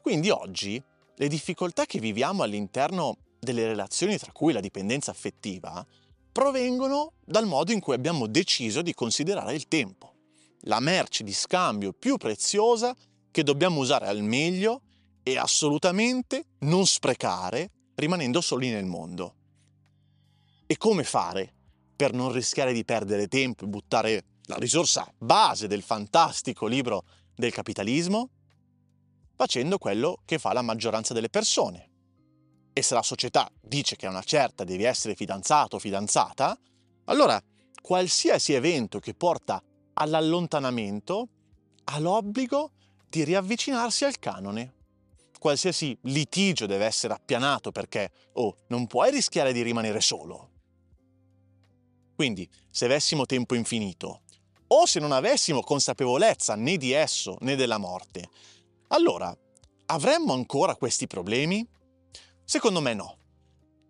Quindi 0.00 0.30
oggi 0.30 0.80
le 1.16 1.26
difficoltà 1.26 1.84
che 1.84 1.98
viviamo 1.98 2.44
all'interno 2.44 3.16
delle 3.40 3.66
relazioni 3.66 4.18
tra 4.18 4.30
cui 4.30 4.52
la 4.52 4.60
dipendenza 4.60 5.10
affettiva 5.10 5.84
provengono 6.30 7.14
dal 7.24 7.46
modo 7.46 7.72
in 7.72 7.80
cui 7.80 7.94
abbiamo 7.94 8.28
deciso 8.28 8.82
di 8.82 8.94
considerare 8.94 9.54
il 9.54 9.66
tempo, 9.66 10.13
la 10.64 10.80
merce 10.80 11.24
di 11.24 11.32
scambio 11.32 11.92
più 11.92 12.16
preziosa 12.16 12.94
che 13.30 13.42
dobbiamo 13.42 13.80
usare 13.80 14.06
al 14.06 14.22
meglio 14.22 14.82
e 15.22 15.38
assolutamente 15.38 16.44
non 16.60 16.86
sprecare 16.86 17.70
rimanendo 17.94 18.40
soli 18.40 18.70
nel 18.70 18.84
mondo. 18.84 19.34
E 20.66 20.76
come 20.76 21.04
fare 21.04 21.52
per 21.96 22.12
non 22.12 22.32
rischiare 22.32 22.72
di 22.72 22.84
perdere 22.84 23.28
tempo 23.28 23.64
e 23.64 23.68
buttare 23.68 24.24
la 24.46 24.56
risorsa 24.56 25.10
base 25.18 25.66
del 25.66 25.82
fantastico 25.82 26.66
libro 26.66 27.04
del 27.34 27.52
capitalismo? 27.52 28.30
Facendo 29.36 29.78
quello 29.78 30.20
che 30.24 30.38
fa 30.38 30.52
la 30.52 30.62
maggioranza 30.62 31.12
delle 31.12 31.28
persone, 31.28 31.90
e 32.72 32.82
se 32.82 32.94
la 32.94 33.02
società 33.02 33.48
dice 33.60 33.96
che 33.96 34.06
a 34.06 34.10
una 34.10 34.22
certa 34.22 34.64
devi 34.64 34.82
essere 34.84 35.14
fidanzato 35.14 35.76
o 35.76 35.78
fidanzata, 35.78 36.58
allora 37.04 37.40
qualsiasi 37.80 38.52
evento 38.52 38.98
che 38.98 39.14
porta 39.14 39.62
all'allontanamento 39.94 41.28
ha 41.84 41.98
l'obbligo 41.98 42.72
di 43.08 43.24
riavvicinarsi 43.24 44.04
al 44.04 44.18
canone. 44.18 44.72
Qualsiasi 45.38 45.96
litigio 46.02 46.66
deve 46.66 46.86
essere 46.86 47.14
appianato 47.14 47.70
perché, 47.70 48.10
oh, 48.34 48.56
non 48.68 48.86
puoi 48.86 49.10
rischiare 49.10 49.52
di 49.52 49.62
rimanere 49.62 50.00
solo. 50.00 50.50
Quindi, 52.14 52.48
se 52.70 52.86
avessimo 52.86 53.26
tempo 53.26 53.54
infinito, 53.54 54.22
o 54.68 54.86
se 54.86 55.00
non 55.00 55.12
avessimo 55.12 55.60
consapevolezza 55.60 56.54
né 56.54 56.76
di 56.76 56.92
esso 56.92 57.36
né 57.40 57.56
della 57.56 57.78
morte, 57.78 58.28
allora 58.88 59.36
avremmo 59.86 60.32
ancora 60.32 60.76
questi 60.76 61.06
problemi? 61.06 61.66
Secondo 62.44 62.80
me 62.80 62.94
no, 62.94 63.18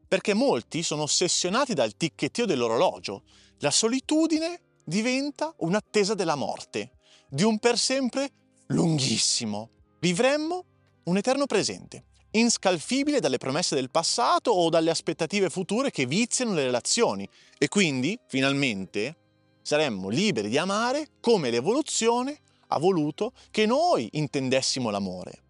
perché 0.09 0.34
molti 0.34 0.82
sono 0.82 1.02
ossessionati 1.02 1.74
dal 1.74 1.96
ticchettio 1.96 2.46
dell'orologio. 2.46 3.22
La 3.59 3.70
solitudine 3.70 4.63
diventa 4.85 5.55
un'attesa 5.59 6.14
della 6.14 6.35
morte, 6.35 6.93
di 7.28 7.43
un 7.43 7.59
per 7.59 7.78
sempre 7.78 8.30
lunghissimo. 8.66 9.70
Vivremmo 9.99 10.64
un 11.05 11.16
eterno 11.16 11.47
presente, 11.47 12.05
inscalfibile 12.32 13.20
dalle 13.20 13.39
promesse 13.39 13.74
del 13.74 13.91
passato 13.91 14.51
o 14.51 14.68
dalle 14.68 14.91
aspettative 14.91 15.51
future 15.51 15.91
che 15.91 16.07
viziano 16.07 16.55
le 16.55 16.64
relazioni 16.64 17.28
e 17.59 17.68
quindi, 17.68 18.18
finalmente, 18.26 19.16
saremmo 19.62 20.09
liberi 20.09 20.49
di 20.49 20.59
amare 20.59 21.09
come 21.20 21.51
l'evoluzione 21.51 22.41
ha 22.68 22.78
voluto 22.78 23.32
che 23.51 23.66
noi 23.66 24.09
intendessimo 24.12 24.91
l'amore. 24.91 25.43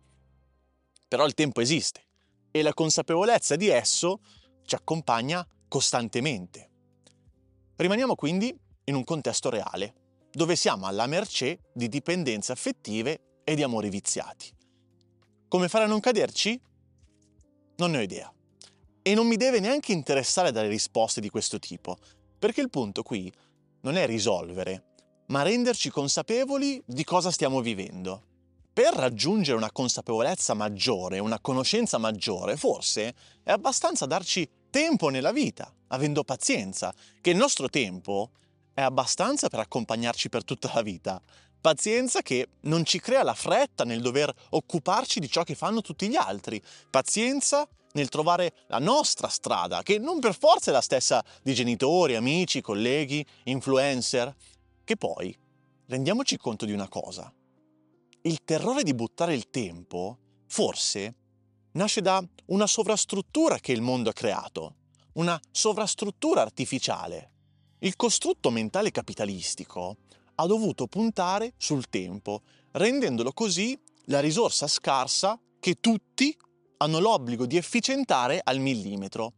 Però 1.09 1.27
il 1.27 1.35
tempo 1.35 1.61
esiste 1.61 2.03
e 2.51 2.63
la 2.63 2.75
consapevolezza 2.75 3.57
di 3.57 3.69
esso 3.69 4.21
ci 4.65 4.75
accompagna 4.75 5.47
costantemente. 5.69 6.71
Rimaniamo 7.77 8.15
quindi 8.15 8.57
in 8.85 8.95
un 8.95 9.05
contesto 9.05 9.51
reale, 9.51 9.95
dove 10.31 10.57
siamo 10.57 10.87
alla 10.87 11.07
mercé 11.07 11.61
di 11.73 11.89
dipendenze 11.89 12.53
affettive 12.53 13.41
e 13.45 13.55
di 13.55 13.63
amori 13.63 13.89
viziati. 13.89 14.53
Come 15.49 15.69
fare 15.69 15.85
a 15.85 15.89
non 15.89 16.01
caderci? 16.01 16.61
Non 17.77 17.93
ne 17.93 17.99
ho 17.99 18.01
idea. 18.01 18.33
E 19.03 19.15
non 19.15 19.27
mi 19.27 19.37
deve 19.37 19.61
neanche 19.61 19.93
interessare 19.93 20.51
dare 20.51 20.69
risposte 20.69 21.21
di 21.21 21.29
questo 21.29 21.59
tipo, 21.59 21.97
perché 22.39 22.61
il 22.61 22.71
punto 22.71 23.03
qui 23.03 23.33
non 23.83 23.97
è 23.97 24.07
risolvere, 24.07 24.95
ma 25.27 25.43
renderci 25.43 25.91
consapevoli 25.91 26.83
di 26.85 27.05
cosa 27.05 27.31
stiamo 27.31 27.61
vivendo. 27.61 28.33
Per 28.73 28.93
raggiungere 28.93 29.57
una 29.57 29.71
consapevolezza 29.71 30.55
maggiore, 30.55 31.21
una 31.21 31.39
conoscenza 31.39 31.99
maggiore, 31.99 32.57
forse 32.57 33.15
è 33.43 33.53
abbastanza 33.53 34.07
darci 34.07 34.49
tempo 34.71 35.11
nella 35.11 35.31
vita, 35.31 35.73
avendo 35.89 36.25
pazienza, 36.25 36.93
che 37.21 37.31
il 37.31 37.37
nostro 37.37 37.69
tempo 37.69 38.31
è 38.75 38.83
abbastanza 38.83 39.49
per 39.49 39.61
accompagnarci 39.61 40.29
per 40.29 40.45
tutta 40.45 40.71
la 40.75 40.83
vita. 40.83 41.23
Pazienza 41.61 42.21
che 42.21 42.49
non 42.63 42.85
ci 42.85 43.01
crea 43.01 43.23
la 43.23 43.33
fretta 43.33 43.85
nel 43.85 44.03
dover 44.03 44.31
occuparci 44.51 45.21
di 45.21 45.31
ciò 45.31 45.45
che 45.45 45.55
fanno 45.55 45.81
tutti 45.81 46.09
gli 46.09 46.17
altri. 46.17 46.61
Pazienza 46.91 47.67
nel 47.93 48.09
trovare 48.09 48.53
la 48.67 48.81
nostra 48.81 49.29
strada, 49.29 49.83
che 49.83 49.99
non 49.99 50.19
per 50.19 50.37
forza 50.37 50.71
è 50.71 50.75
la 50.75 50.83
stessa 50.83 51.25
di 51.43 51.55
genitori, 51.55 52.17
amici, 52.17 52.61
colleghi, 52.61 53.25
influencer. 53.45 54.35
Che 54.83 54.97
poi, 54.97 55.35
rendiamoci 55.87 56.37
conto 56.37 56.67
di 56.67 56.73
una 56.73 56.89
cosa. 56.89 57.33
Il 58.23 58.43
terrore 58.45 58.83
di 58.83 58.93
buttare 58.93 59.35
il 59.35 59.49
tempo, 59.49 60.19
forse, 60.49 61.15
nasce 61.73 62.03
da 62.03 62.23
una 62.47 62.67
sovrastruttura 62.67 63.59
che 63.59 63.73
il 63.73 63.81
mondo 63.81 64.11
ha 64.11 64.13
creato, 64.13 64.75
una 65.15 65.41
sovrastruttura 65.51 66.43
artificiale 66.43 67.31
il 67.85 67.97
costrutto 67.97 68.51
mentale 68.51 68.91
capitalistico 68.91 69.97
ha 70.37 70.47
dovuto 70.47 70.87
puntare 70.87 71.53
sul 71.59 71.89
tempo, 71.91 72.41
rendendolo 72.73 73.33
così 73.33 73.79
la 74.07 74.21
risorsa 74.21 74.67
scarsa 74.67 75.39
che 75.61 75.81
tutti 75.81 76.35
hanno 76.79 76.99
l'obbligo 76.99 77.45
di 77.45 77.59
efficientare 77.59 78.41
al 78.43 78.59
millimetro. 78.59 79.33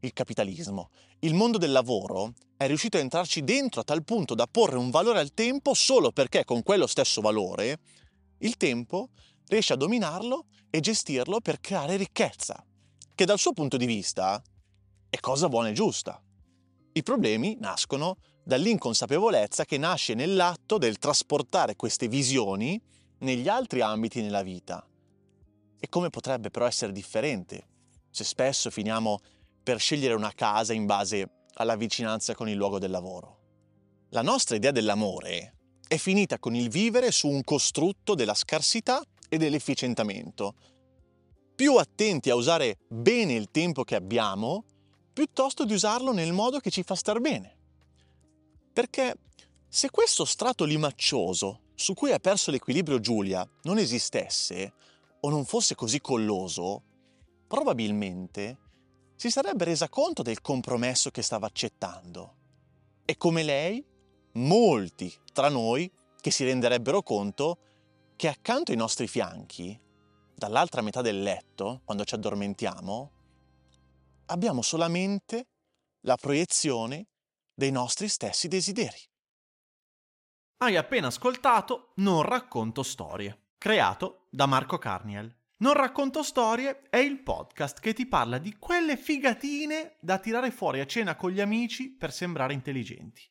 Il 0.00 0.12
capitalismo, 0.12 0.90
il 1.20 1.34
mondo 1.34 1.58
del 1.58 1.72
lavoro, 1.72 2.34
è 2.56 2.68
riuscito 2.68 2.96
a 2.96 3.00
entrarci 3.00 3.42
dentro 3.42 3.80
a 3.80 3.84
tal 3.84 4.04
punto 4.04 4.36
da 4.36 4.46
porre 4.46 4.76
un 4.76 4.90
valore 4.90 5.18
al 5.18 5.34
tempo 5.34 5.74
solo 5.74 6.12
perché 6.12 6.44
con 6.44 6.62
quello 6.62 6.86
stesso 6.86 7.20
valore 7.20 7.80
il 8.38 8.56
tempo 8.56 9.10
riesce 9.48 9.72
a 9.72 9.76
dominarlo 9.76 10.46
e 10.70 10.78
gestirlo 10.78 11.40
per 11.40 11.58
creare 11.58 11.96
ricchezza, 11.96 12.64
che 13.16 13.24
dal 13.24 13.38
suo 13.40 13.52
punto 13.52 13.76
di 13.76 13.86
vista 13.86 14.40
è 15.10 15.18
cosa 15.18 15.48
buona 15.48 15.70
e 15.70 15.72
giusta. 15.72 16.22
I 16.96 17.02
problemi 17.02 17.56
nascono 17.58 18.18
dall'inconsapevolezza 18.44 19.64
che 19.64 19.78
nasce 19.78 20.14
nell'atto 20.14 20.78
del 20.78 20.98
trasportare 20.98 21.74
queste 21.74 22.06
visioni 22.06 22.80
negli 23.18 23.48
altri 23.48 23.80
ambiti 23.80 24.22
nella 24.22 24.44
vita. 24.44 24.86
E 25.80 25.88
come 25.88 26.10
potrebbe 26.10 26.50
però 26.50 26.66
essere 26.66 26.92
differente 26.92 27.66
se 28.10 28.22
spesso 28.22 28.70
finiamo 28.70 29.18
per 29.60 29.80
scegliere 29.80 30.14
una 30.14 30.32
casa 30.32 30.72
in 30.72 30.86
base 30.86 31.46
alla 31.54 31.74
vicinanza 31.74 32.36
con 32.36 32.48
il 32.48 32.54
luogo 32.54 32.78
del 32.78 32.92
lavoro? 32.92 33.38
La 34.10 34.22
nostra 34.22 34.54
idea 34.54 34.70
dell'amore 34.70 35.56
è 35.88 35.96
finita 35.96 36.38
con 36.38 36.54
il 36.54 36.68
vivere 36.68 37.10
su 37.10 37.26
un 37.26 37.42
costrutto 37.42 38.14
della 38.14 38.34
scarsità 38.34 39.02
e 39.28 39.36
dell'efficientamento. 39.36 40.54
Più 41.56 41.74
attenti 41.74 42.30
a 42.30 42.36
usare 42.36 42.78
bene 42.86 43.32
il 43.32 43.50
tempo 43.50 43.82
che 43.82 43.96
abbiamo, 43.96 44.64
piuttosto 45.14 45.64
di 45.64 45.72
usarlo 45.72 46.12
nel 46.12 46.32
modo 46.32 46.58
che 46.58 46.70
ci 46.70 46.82
fa 46.82 46.96
star 46.96 47.20
bene. 47.20 47.56
Perché 48.72 49.16
se 49.68 49.88
questo 49.90 50.24
strato 50.24 50.64
limaccioso 50.64 51.60
su 51.74 51.94
cui 51.94 52.12
ha 52.12 52.18
perso 52.18 52.50
l'equilibrio 52.50 53.00
Giulia 53.00 53.48
non 53.62 53.78
esistesse 53.78 54.74
o 55.20 55.30
non 55.30 55.44
fosse 55.44 55.74
così 55.74 56.00
colloso, 56.00 56.82
probabilmente 57.46 58.58
si 59.14 59.30
sarebbe 59.30 59.64
resa 59.64 59.88
conto 59.88 60.22
del 60.22 60.40
compromesso 60.40 61.10
che 61.10 61.22
stava 61.22 61.46
accettando. 61.46 62.34
E 63.04 63.16
come 63.16 63.42
lei, 63.44 63.84
molti 64.32 65.12
tra 65.32 65.48
noi 65.48 65.90
che 66.20 66.30
si 66.30 66.44
renderebbero 66.44 67.02
conto 67.02 67.58
che 68.16 68.28
accanto 68.28 68.72
ai 68.72 68.76
nostri 68.76 69.06
fianchi, 69.06 69.78
dall'altra 70.34 70.82
metà 70.82 71.00
del 71.02 71.22
letto, 71.22 71.82
quando 71.84 72.04
ci 72.04 72.14
addormentiamo, 72.14 73.10
abbiamo 74.26 74.62
solamente 74.62 75.48
la 76.00 76.16
proiezione 76.16 77.08
dei 77.54 77.70
nostri 77.70 78.08
stessi 78.08 78.48
desideri. 78.48 78.98
Hai 80.58 80.76
appena 80.76 81.08
ascoltato 81.08 81.92
Non 81.96 82.22
racconto 82.22 82.82
storie, 82.82 83.50
creato 83.58 84.26
da 84.30 84.46
Marco 84.46 84.78
Carniel. 84.78 85.34
Non 85.56 85.74
racconto 85.74 86.22
storie 86.22 86.82
è 86.90 86.98
il 86.98 87.22
podcast 87.22 87.80
che 87.80 87.92
ti 87.92 88.06
parla 88.06 88.38
di 88.38 88.56
quelle 88.58 88.96
figatine 88.96 89.96
da 90.00 90.18
tirare 90.18 90.50
fuori 90.50 90.80
a 90.80 90.86
cena 90.86 91.16
con 91.16 91.30
gli 91.30 91.40
amici 91.40 91.90
per 91.90 92.12
sembrare 92.12 92.54
intelligenti. 92.54 93.22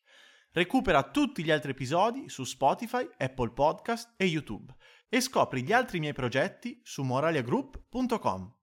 Recupera 0.52 1.10
tutti 1.10 1.44
gli 1.44 1.52
altri 1.52 1.72
episodi 1.72 2.30
su 2.30 2.44
Spotify, 2.44 3.08
Apple 3.18 3.52
Podcast 3.52 4.14
e 4.18 4.26
YouTube 4.26 4.74
e 5.10 5.20
scopri 5.20 5.64
gli 5.64 5.74
altri 5.74 6.00
miei 6.00 6.14
progetti 6.14 6.80
su 6.84 7.04
moraliagroup.com. 7.04 8.63